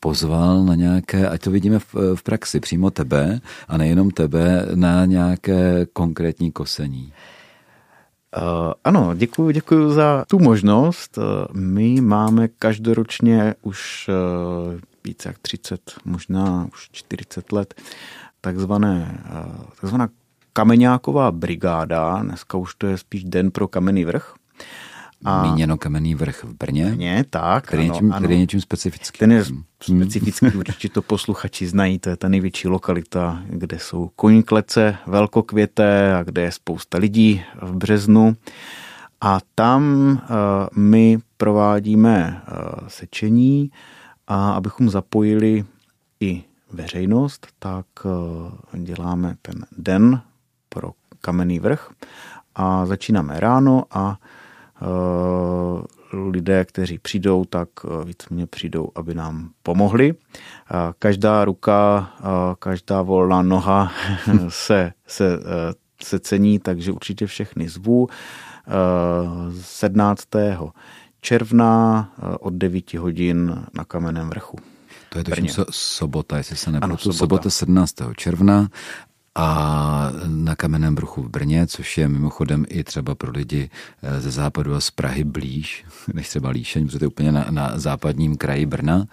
pozval 0.00 0.64
na 0.64 0.74
nějaké, 0.74 1.28
ať 1.28 1.40
to 1.42 1.50
vidíme 1.50 1.78
v, 1.78 1.94
v 2.14 2.22
praxi, 2.22 2.60
přímo 2.60 2.90
tebe 2.90 3.40
a 3.68 3.76
nejenom 3.76 4.10
tebe, 4.10 4.66
na 4.74 5.04
nějaké 5.04 5.86
konkrétní 5.92 6.52
kosení. 6.52 7.12
Uh, 8.36 8.72
ano, 8.84 9.14
děkuji, 9.14 9.50
děkuji 9.52 9.90
za 9.90 10.24
tu 10.28 10.38
možnost. 10.38 11.18
Uh, 11.18 11.24
my 11.56 12.00
máme 12.00 12.48
každoročně 12.48 13.54
už 13.62 14.08
uh, 14.08 14.80
více 15.04 15.28
jak 15.28 15.38
30, 15.38 15.80
možná 16.04 16.68
už 16.72 16.88
40 16.92 17.52
let, 17.52 17.74
takzvané, 18.40 19.24
takzvaná 19.80 20.08
kameňáková 20.52 21.32
brigáda, 21.32 22.22
dneska 22.22 22.58
už 22.58 22.74
to 22.74 22.86
je 22.86 22.98
spíš 22.98 23.24
den 23.24 23.50
pro 23.50 23.68
kamenný 23.68 24.04
vrch. 24.04 24.34
A 25.24 25.42
Míněno 25.42 25.78
Kamenný 25.78 26.14
vrch 26.14 26.44
v 26.44 26.54
Brně. 26.54 26.84
Brně, 26.86 27.24
tak. 27.30 27.66
Který, 27.66 27.82
ano, 27.82 27.94
něčím, 27.94 28.12
ano. 28.12 28.20
který 28.20 28.34
je 28.34 28.40
něčím 28.40 28.60
specifický. 28.60 29.18
Ten 29.18 29.32
je 29.32 29.44
specifický, 29.82 30.46
určitě 30.46 30.88
to 30.88 31.02
posluchači 31.02 31.66
znají, 31.66 31.98
to 31.98 32.10
je 32.10 32.16
ta 32.16 32.28
největší 32.28 32.68
lokalita, 32.68 33.42
kde 33.46 33.78
jsou 33.78 34.10
koníklece 34.16 34.96
velkokvěté 35.06 36.14
a 36.14 36.22
kde 36.22 36.42
je 36.42 36.52
spousta 36.52 36.98
lidí 36.98 37.42
v 37.62 37.74
březnu. 37.74 38.36
A 39.20 39.38
tam 39.54 40.10
uh, 40.10 40.18
my 40.76 41.18
provádíme 41.36 42.42
uh, 42.48 42.88
sečení 42.88 43.70
a 44.26 44.52
abychom 44.52 44.90
zapojili 44.90 45.64
i 46.20 46.44
veřejnost, 46.72 47.46
tak 47.58 47.86
uh, 48.04 48.80
děláme 48.80 49.36
ten 49.42 49.66
den 49.78 50.20
pro 50.68 50.92
kamenný 51.20 51.60
vrch 51.60 51.90
a 52.54 52.86
začínáme 52.86 53.40
ráno 53.40 53.84
a 53.90 54.18
lidé, 56.12 56.64
kteří 56.64 56.98
přijdou, 56.98 57.44
tak 57.44 57.68
eh, 57.84 58.04
víceméně 58.04 58.46
přijdou, 58.46 58.88
aby 58.94 59.14
nám 59.14 59.50
pomohli. 59.62 60.14
Každá 60.98 61.44
ruka, 61.44 62.10
každá 62.58 63.02
volná 63.02 63.42
noha 63.42 63.92
se, 64.48 64.92
se, 65.06 65.38
eh, 65.40 65.74
se 66.02 66.18
cení, 66.18 66.58
takže 66.58 66.92
určitě 66.92 67.26
všechny 67.26 67.68
zvu. 67.68 68.08
17. 69.60 70.22
června 71.20 72.12
od 72.40 72.54
9 72.54 72.94
hodin 72.94 73.64
na 73.74 73.84
Kamenném 73.84 74.30
vrchu. 74.30 74.58
To 75.08 75.18
je 75.18 75.24
to 75.24 75.64
sobota, 75.70 76.36
jestli 76.36 76.56
se 76.56 76.72
nepletu. 76.72 77.12
Sobota. 77.12 77.18
sobota 77.18 77.50
17. 77.50 77.94
června 78.16 78.68
a 79.34 80.12
na 80.26 80.56
Kamenném 80.56 80.94
bruchu 80.94 81.22
v 81.22 81.28
Brně, 81.28 81.66
což 81.66 81.98
je 81.98 82.08
mimochodem 82.08 82.64
i 82.68 82.84
třeba 82.84 83.14
pro 83.14 83.30
lidi 83.30 83.70
eh, 84.02 84.20
ze 84.20 84.30
západu 84.30 84.74
a 84.74 84.80
z 84.80 84.90
Prahy 84.90 85.24
blíž, 85.24 85.84
než 86.14 86.28
třeba 86.28 86.50
Líšeň, 86.50 86.86
protože 86.86 86.98
to 86.98 87.04
je 87.04 87.08
úplně 87.08 87.32
na, 87.32 87.46
na 87.50 87.72
západním 87.74 88.36
kraji 88.36 88.66
Brna. 88.66 89.06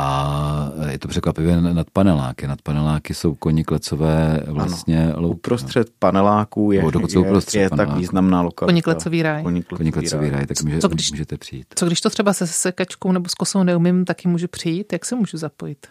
A 0.00 0.70
je 0.90 0.98
to 0.98 1.08
překvapivě 1.08 1.60
nad 1.60 1.90
paneláky. 1.90 2.46
Nad 2.46 2.62
paneláky 2.62 3.14
jsou 3.14 3.34
koni 3.34 3.64
klecové 3.64 4.42
vlastně 4.46 5.12
louky. 5.16 5.36
Uprostřed 5.36 5.90
paneláků 5.98 6.72
je, 6.72 6.78
je, 6.78 7.18
uprostřed 7.18 7.60
je 7.60 7.70
paneláku. 7.70 7.90
tak 7.90 8.00
významná 8.00 8.42
lokalita. 8.42 8.72
Koniklecový 8.72 9.22
ráj. 9.22 9.44
Koniklecový 9.76 10.30
ráj, 10.30 10.46
tak 10.46 10.62
může, 10.62 10.78
co 10.78 10.88
když, 10.88 11.10
můžete 11.10 11.36
přijít. 11.36 11.66
Co 11.74 11.86
když 11.86 12.00
to 12.00 12.10
třeba 12.10 12.32
se 12.32 12.46
sekačkou 12.46 13.12
nebo 13.12 13.28
s 13.28 13.34
kosou 13.34 13.62
neumím, 13.62 14.04
taky 14.04 14.28
můžu 14.28 14.48
přijít? 14.48 14.92
Jak 14.92 15.04
se 15.04 15.14
můžu 15.14 15.36
zapojit? 15.36 15.86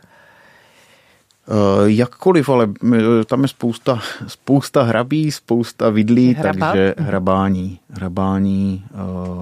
Eh, 1.47 1.83
jakkoliv, 1.85 2.49
ale 2.49 2.69
eh, 2.93 3.25
tam 3.25 3.41
je 3.41 3.47
spousta, 3.47 3.99
spousta 4.27 4.83
hrabí, 4.83 5.31
spousta 5.31 5.89
vidlí, 5.89 6.33
Hraba? 6.33 6.65
takže 6.65 6.95
hrabání, 6.97 7.79
hrabání 7.89 8.85
eh, 8.91 8.97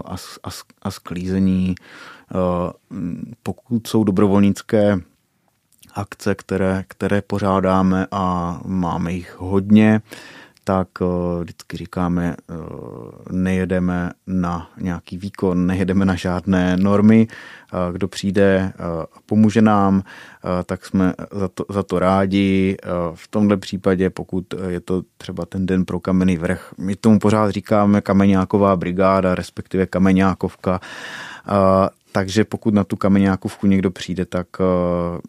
a, 0.05 0.15
a, 0.43 0.49
a 0.81 0.91
sklízení. 0.91 1.75
Pokud 3.43 3.87
jsou 3.87 4.03
dobrovolnické 4.03 4.99
akce, 5.93 6.35
které, 6.35 6.83
které 6.87 7.21
pořádáme 7.21 8.07
a 8.11 8.59
máme 8.65 9.13
jich 9.13 9.35
hodně, 9.39 10.01
tak 10.67 10.87
vždycky 11.41 11.77
říkáme, 11.77 12.35
nejedeme 13.31 14.11
na 14.27 14.69
nějaký 14.81 15.17
výkon, 15.17 15.67
nejedeme 15.67 16.05
na 16.05 16.15
žádné 16.15 16.77
normy. 16.77 17.27
Kdo 17.91 18.07
přijde, 18.07 18.73
pomůže 19.25 19.61
nám, 19.61 20.03
tak 20.65 20.85
jsme 20.85 21.13
za 21.31 21.47
to, 21.47 21.65
za 21.69 21.83
to 21.83 21.99
rádi. 21.99 22.77
V 23.13 23.27
tomhle 23.27 23.57
případě, 23.57 24.09
pokud 24.09 24.53
je 24.67 24.79
to 24.79 25.03
třeba 25.17 25.45
ten 25.45 25.65
den 25.65 25.85
pro 25.85 25.99
kamenný 25.99 26.37
vrch, 26.37 26.73
my 26.77 26.95
tomu 26.95 27.19
pořád 27.19 27.49
říkáme 27.49 28.01
kameňáková 28.01 28.75
brigáda, 28.75 29.35
respektive 29.35 29.85
kameňákovka, 29.85 30.79
takže 32.15 32.45
pokud 32.45 32.73
na 32.73 32.83
tu 32.83 32.95
kameňákovku 32.95 33.67
někdo 33.67 33.91
přijde, 33.91 34.25
tak 34.25 34.47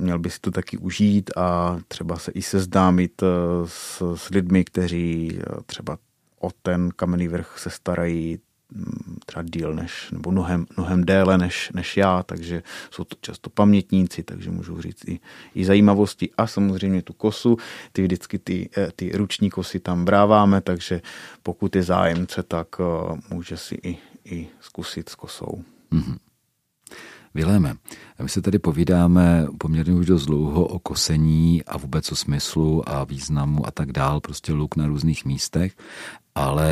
měl 0.01 0.19
by 0.19 0.31
si 0.31 0.41
to 0.41 0.51
taky 0.51 0.79
užít 0.79 1.31
a 1.37 1.79
třeba 1.89 2.17
se 2.17 2.33
i 2.33 2.43
seznámit 2.43 3.23
s, 3.65 4.15
s 4.15 4.29
lidmi, 4.31 4.65
kteří 4.65 5.39
třeba 5.67 5.99
o 6.41 6.51
ten 6.63 6.91
kamenný 6.97 7.29
vrch 7.29 7.59
se 7.59 7.71
starají 7.71 8.39
mm, 8.73 9.17
třeba 9.27 9.43
díl 9.43 9.75
než, 9.75 10.11
nebo 10.11 10.31
mnohem, 10.31 10.67
mnohem 10.77 11.05
déle 11.05 11.39
než, 11.39 11.71
než 11.75 11.97
já, 11.97 12.23
takže 12.23 12.63
jsou 12.91 13.05
to 13.05 13.17
často 13.21 13.51
pamětníci, 13.51 14.23
takže 14.23 14.51
můžu 14.51 14.83
říct 14.83 15.09
i, 15.09 15.21
i 15.55 15.65
zajímavosti 15.65 16.31
a 16.39 16.47
samozřejmě 16.47 17.03
tu 17.03 17.13
kosu, 17.13 17.57
ty 17.93 18.03
vždycky 18.03 18.39
ty, 18.39 18.71
eh, 18.77 18.89
ty 18.97 19.11
ruční 19.15 19.51
kosy 19.51 19.81
tam 19.81 20.05
bráváme, 20.05 20.61
takže 20.61 21.03
pokud 21.43 21.77
je 21.77 21.83
zájemce, 21.83 22.43
tak 22.43 22.69
eh, 22.81 23.21
může 23.31 23.57
si 23.57 23.75
i, 23.83 23.99
i 24.25 24.49
zkusit 24.61 25.09
s 25.09 25.15
kosou. 25.15 25.65
Mm-hmm. 25.93 26.17
Viléme, 27.37 27.75
my 28.23 28.29
se 28.29 28.43
tady 28.43 28.59
povídáme 28.59 29.47
poměrně 29.59 29.95
už 29.95 30.07
dost 30.07 30.27
dlouho 30.27 30.67
o 30.67 30.79
kosení 30.79 31.65
a 31.65 31.79
vůbec 31.79 32.13
o 32.13 32.17
smyslu 32.17 32.89
a 32.89 33.05
významu 33.05 33.67
a 33.67 33.71
tak 33.71 33.93
dál, 33.93 34.21
prostě 34.21 34.53
luk 34.53 34.77
na 34.77 34.87
různých 34.87 35.25
místech, 35.25 35.77
ale 36.35 36.69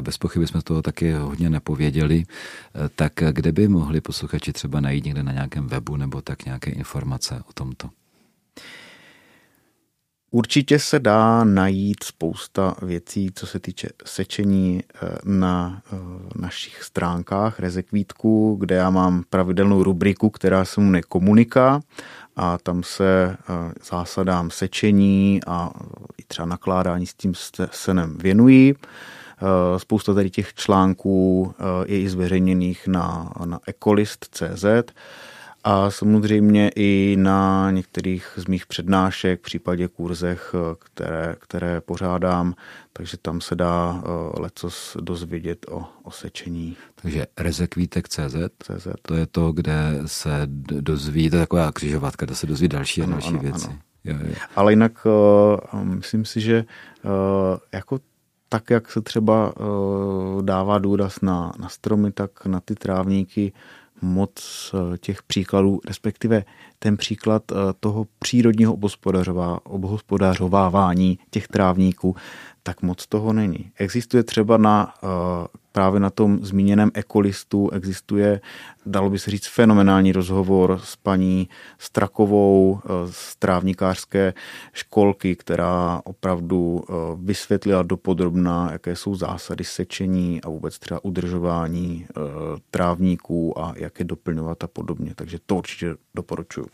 bez 0.00 0.18
pochyby 0.18 0.46
jsme 0.46 0.62
toho 0.62 0.82
taky 0.82 1.12
hodně 1.12 1.50
nepověděli, 1.50 2.24
tak 2.94 3.12
kde 3.32 3.52
by 3.52 3.68
mohli 3.68 4.00
posluchači 4.00 4.52
třeba 4.52 4.80
najít 4.80 5.04
někde 5.04 5.22
na 5.22 5.32
nějakém 5.32 5.66
webu 5.66 5.96
nebo 5.96 6.22
tak 6.22 6.44
nějaké 6.44 6.70
informace 6.70 7.42
o 7.48 7.52
tomto? 7.52 7.88
Určitě 10.30 10.78
se 10.78 10.98
dá 10.98 11.44
najít 11.44 12.04
spousta 12.04 12.74
věcí, 12.82 13.30
co 13.34 13.46
se 13.46 13.60
týče 13.60 13.88
sečení 14.04 14.82
eh, 14.82 15.08
na 15.24 15.82
eh, 15.92 15.96
našich 16.34 16.82
stránkách 16.82 17.60
Rezekvítku, 17.60 18.56
kde 18.60 18.76
já 18.76 18.90
mám 18.90 19.24
pravidelnou 19.30 19.82
rubriku, 19.82 20.30
která 20.30 20.64
se 20.64 20.80
mu 20.80 20.90
nekomunika 20.90 21.80
a 22.36 22.58
tam 22.58 22.82
se 22.82 23.36
eh, 23.40 23.72
zásadám 23.90 24.50
sečení 24.50 25.40
a 25.46 25.70
i 26.18 26.22
třeba 26.26 26.46
nakládání 26.46 27.06
s 27.06 27.14
tím 27.14 27.32
senem 27.70 28.18
věnují. 28.18 28.74
Spousta 29.76 30.14
tady 30.14 30.30
těch 30.30 30.54
článků 30.54 31.54
je 31.86 32.00
i 32.00 32.08
zveřejněných 32.08 32.86
na, 32.86 33.32
na 33.44 33.60
ecolist.cz 33.66 34.64
a 35.64 35.90
samozřejmě 35.90 36.70
i 36.76 37.16
na 37.18 37.70
některých 37.70 38.32
z 38.36 38.46
mých 38.46 38.66
přednášek, 38.66 39.40
v 39.40 39.42
případě 39.42 39.88
kurzech, 39.88 40.54
které, 40.78 41.36
které 41.40 41.80
pořádám, 41.80 42.54
takže 42.92 43.16
tam 43.16 43.40
se 43.40 43.54
dá 43.54 43.92
uh, 43.92 44.02
lecos 44.42 44.96
dozvědět 45.00 45.66
o, 45.70 45.86
o 46.02 46.10
sečení. 46.10 46.76
Takže 47.02 47.26
rezekvítek.cz, 47.38 48.86
to 49.02 49.14
je 49.14 49.26
to, 49.26 49.52
kde 49.52 50.00
se 50.06 50.42
dozví, 50.80 51.30
to 51.30 51.36
je 51.36 51.42
taková 51.42 51.72
křižovatka, 51.72 52.26
kde 52.26 52.34
se 52.34 52.46
dozví 52.46 52.68
další 52.68 53.02
a 53.02 53.06
další 53.06 53.28
ano, 53.28 53.38
věci. 53.38 53.66
Ano. 53.66 53.78
Jo, 54.04 54.16
jo. 54.28 54.34
Ale 54.56 54.72
jinak 54.72 55.06
uh, 55.06 55.82
myslím 55.84 56.24
si, 56.24 56.40
že 56.40 56.64
uh, 57.04 57.10
jako 57.72 57.98
tak, 58.48 58.70
jak 58.70 58.90
se 58.90 59.00
třeba 59.00 59.60
uh, 59.60 60.42
dává 60.42 60.78
důraz 60.78 61.20
na, 61.20 61.52
na 61.58 61.68
stromy, 61.68 62.12
tak 62.12 62.46
na 62.46 62.60
ty 62.60 62.74
trávníky 62.74 63.52
moc 64.02 64.34
eh, 64.94 64.98
těch 64.98 65.22
příkladů, 65.22 65.80
respektive 65.86 66.44
ten 66.78 66.96
příklad 66.96 67.42
eh, 67.52 67.54
toho 67.80 68.06
přírodního 68.18 68.78
obhospodařovávání 69.64 71.18
těch 71.30 71.48
trávníků, 71.48 72.16
tak 72.68 72.82
moc 72.82 73.06
toho 73.06 73.32
není. 73.32 73.72
Existuje 73.76 74.22
třeba 74.22 74.56
na 74.56 74.94
eh, 75.02 75.06
právě 75.72 76.00
na 76.00 76.10
tom 76.10 76.38
zmíněném 76.42 76.90
ekolistu 76.94 77.70
existuje, 77.70 78.40
dalo 78.86 79.10
by 79.10 79.18
se 79.18 79.30
říct, 79.30 79.46
fenomenální 79.46 80.12
rozhovor 80.12 80.80
s 80.84 80.96
paní 80.96 81.48
Strakovou 81.78 82.80
eh, 82.84 82.88
z 83.10 83.36
trávnikářské 83.36 84.34
školky, 84.72 85.36
která 85.36 86.00
opravdu 86.04 86.84
eh, 86.84 86.92
vysvětlila 87.16 87.82
dopodrobná, 87.82 88.68
jaké 88.72 88.96
jsou 88.96 89.14
zásady 89.14 89.64
sečení 89.64 90.42
a 90.42 90.48
vůbec 90.48 90.78
třeba 90.78 91.04
udržování 91.04 92.06
trávníků 92.70 93.58
a 93.58 93.72
jak 93.76 93.98
je 93.98 94.04
doplňovat 94.04 94.64
a 94.64 94.66
podobně. 94.66 95.12
Takže 95.14 95.38
to 95.46 95.56
určitě 95.56 95.94
doporučuji. 96.14 96.68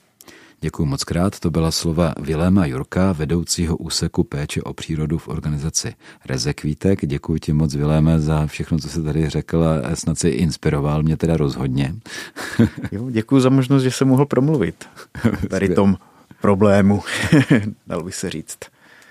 Děkuji 0.64 0.84
moc 0.84 1.04
krát. 1.04 1.40
To 1.40 1.50
byla 1.50 1.70
slova 1.70 2.14
Viléma 2.20 2.66
Jurka, 2.66 3.12
vedoucího 3.12 3.76
úseku 3.76 4.24
péče 4.24 4.62
o 4.62 4.72
přírodu 4.72 5.18
v 5.18 5.28
organizaci 5.28 5.94
Rezekvítek. 6.26 7.06
Děkuji 7.06 7.40
ti 7.40 7.52
moc, 7.52 7.74
Viléme, 7.74 8.20
za 8.20 8.46
všechno, 8.46 8.78
co 8.78 8.88
jsi 8.88 9.02
tady 9.02 9.28
řekl 9.28 9.64
a 9.64 9.96
snad 9.96 10.18
si 10.18 10.28
inspiroval 10.28 11.02
mě 11.02 11.16
teda 11.16 11.36
rozhodně. 11.36 11.94
Jo, 12.92 13.10
děkuji 13.10 13.40
za 13.40 13.48
možnost, 13.48 13.82
že 13.82 13.90
jsem 13.90 14.08
mohl 14.08 14.26
promluvit 14.26 14.84
tady 15.50 15.68
tom 15.68 15.96
problému, 16.40 17.02
dal 17.86 18.02
by 18.02 18.12
se 18.12 18.30
říct 18.30 18.58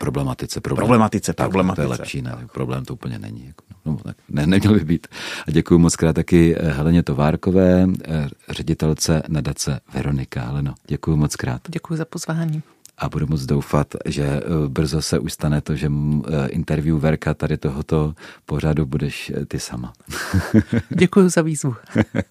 problematice. 0.03 0.61
Problém. 0.61 0.85
Problematice, 0.85 1.33
tak, 1.33 1.47
problematice. 1.49 1.87
To 1.87 1.93
je 1.93 1.99
lepší, 1.99 2.21
ne? 2.21 2.47
Problém 2.53 2.85
to 2.85 2.93
úplně 2.93 3.19
není. 3.19 3.45
Jako, 3.45 3.63
no, 3.85 3.97
tak 4.03 4.17
ne, 4.29 4.47
neměl 4.47 4.73
by 4.73 4.85
být. 4.85 5.07
A 5.47 5.51
děkuji 5.51 5.77
moc 5.79 5.95
krát 5.95 6.13
taky 6.13 6.55
eh, 6.55 6.71
Heleně 6.71 7.03
Továrkové, 7.03 7.87
eh, 8.05 8.29
ředitelce 8.49 9.23
nadace 9.27 9.79
Veronika. 9.93 10.41
Heleno, 10.45 10.73
děkuji 10.87 11.17
moc 11.17 11.35
krát. 11.35 11.61
Děkuji 11.69 11.95
za 11.95 12.05
pozvání 12.05 12.63
a 12.97 13.09
budu 13.09 13.27
moc 13.27 13.45
doufat, 13.45 13.95
že 14.05 14.23
eh, 14.23 14.41
brzo 14.67 15.01
se 15.01 15.19
už 15.19 15.33
stane 15.33 15.61
to, 15.61 15.75
že 15.75 15.87
eh, 15.91 16.47
interview 16.47 16.99
Verka 16.99 17.33
tady 17.33 17.57
tohoto 17.57 18.13
pořadu 18.45 18.85
budeš 18.85 19.31
eh, 19.35 19.45
ty 19.45 19.59
sama. 19.59 19.93
Děkuji 20.89 21.29
za 21.29 21.41
výzvu. 21.41 21.75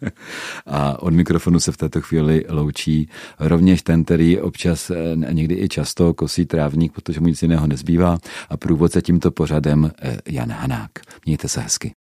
a 0.66 1.02
od 1.02 1.14
mikrofonu 1.14 1.60
se 1.60 1.72
v 1.72 1.76
této 1.76 2.00
chvíli 2.00 2.44
loučí 2.48 3.08
rovněž 3.38 3.82
ten, 3.82 4.04
který 4.04 4.40
občas 4.40 4.90
někdy 5.14 5.54
i 5.54 5.68
často 5.68 6.14
kosí 6.14 6.46
trávník, 6.46 6.92
protože 6.92 7.20
mu 7.20 7.26
nic 7.26 7.42
jiného 7.42 7.66
nezbývá 7.66 8.18
a 8.48 8.56
průvodce 8.56 9.02
tímto 9.02 9.30
pořadem 9.30 9.90
Jan 10.26 10.52
Hanák. 10.52 10.90
Mějte 11.26 11.48
se 11.48 11.60
hezky. 11.60 12.01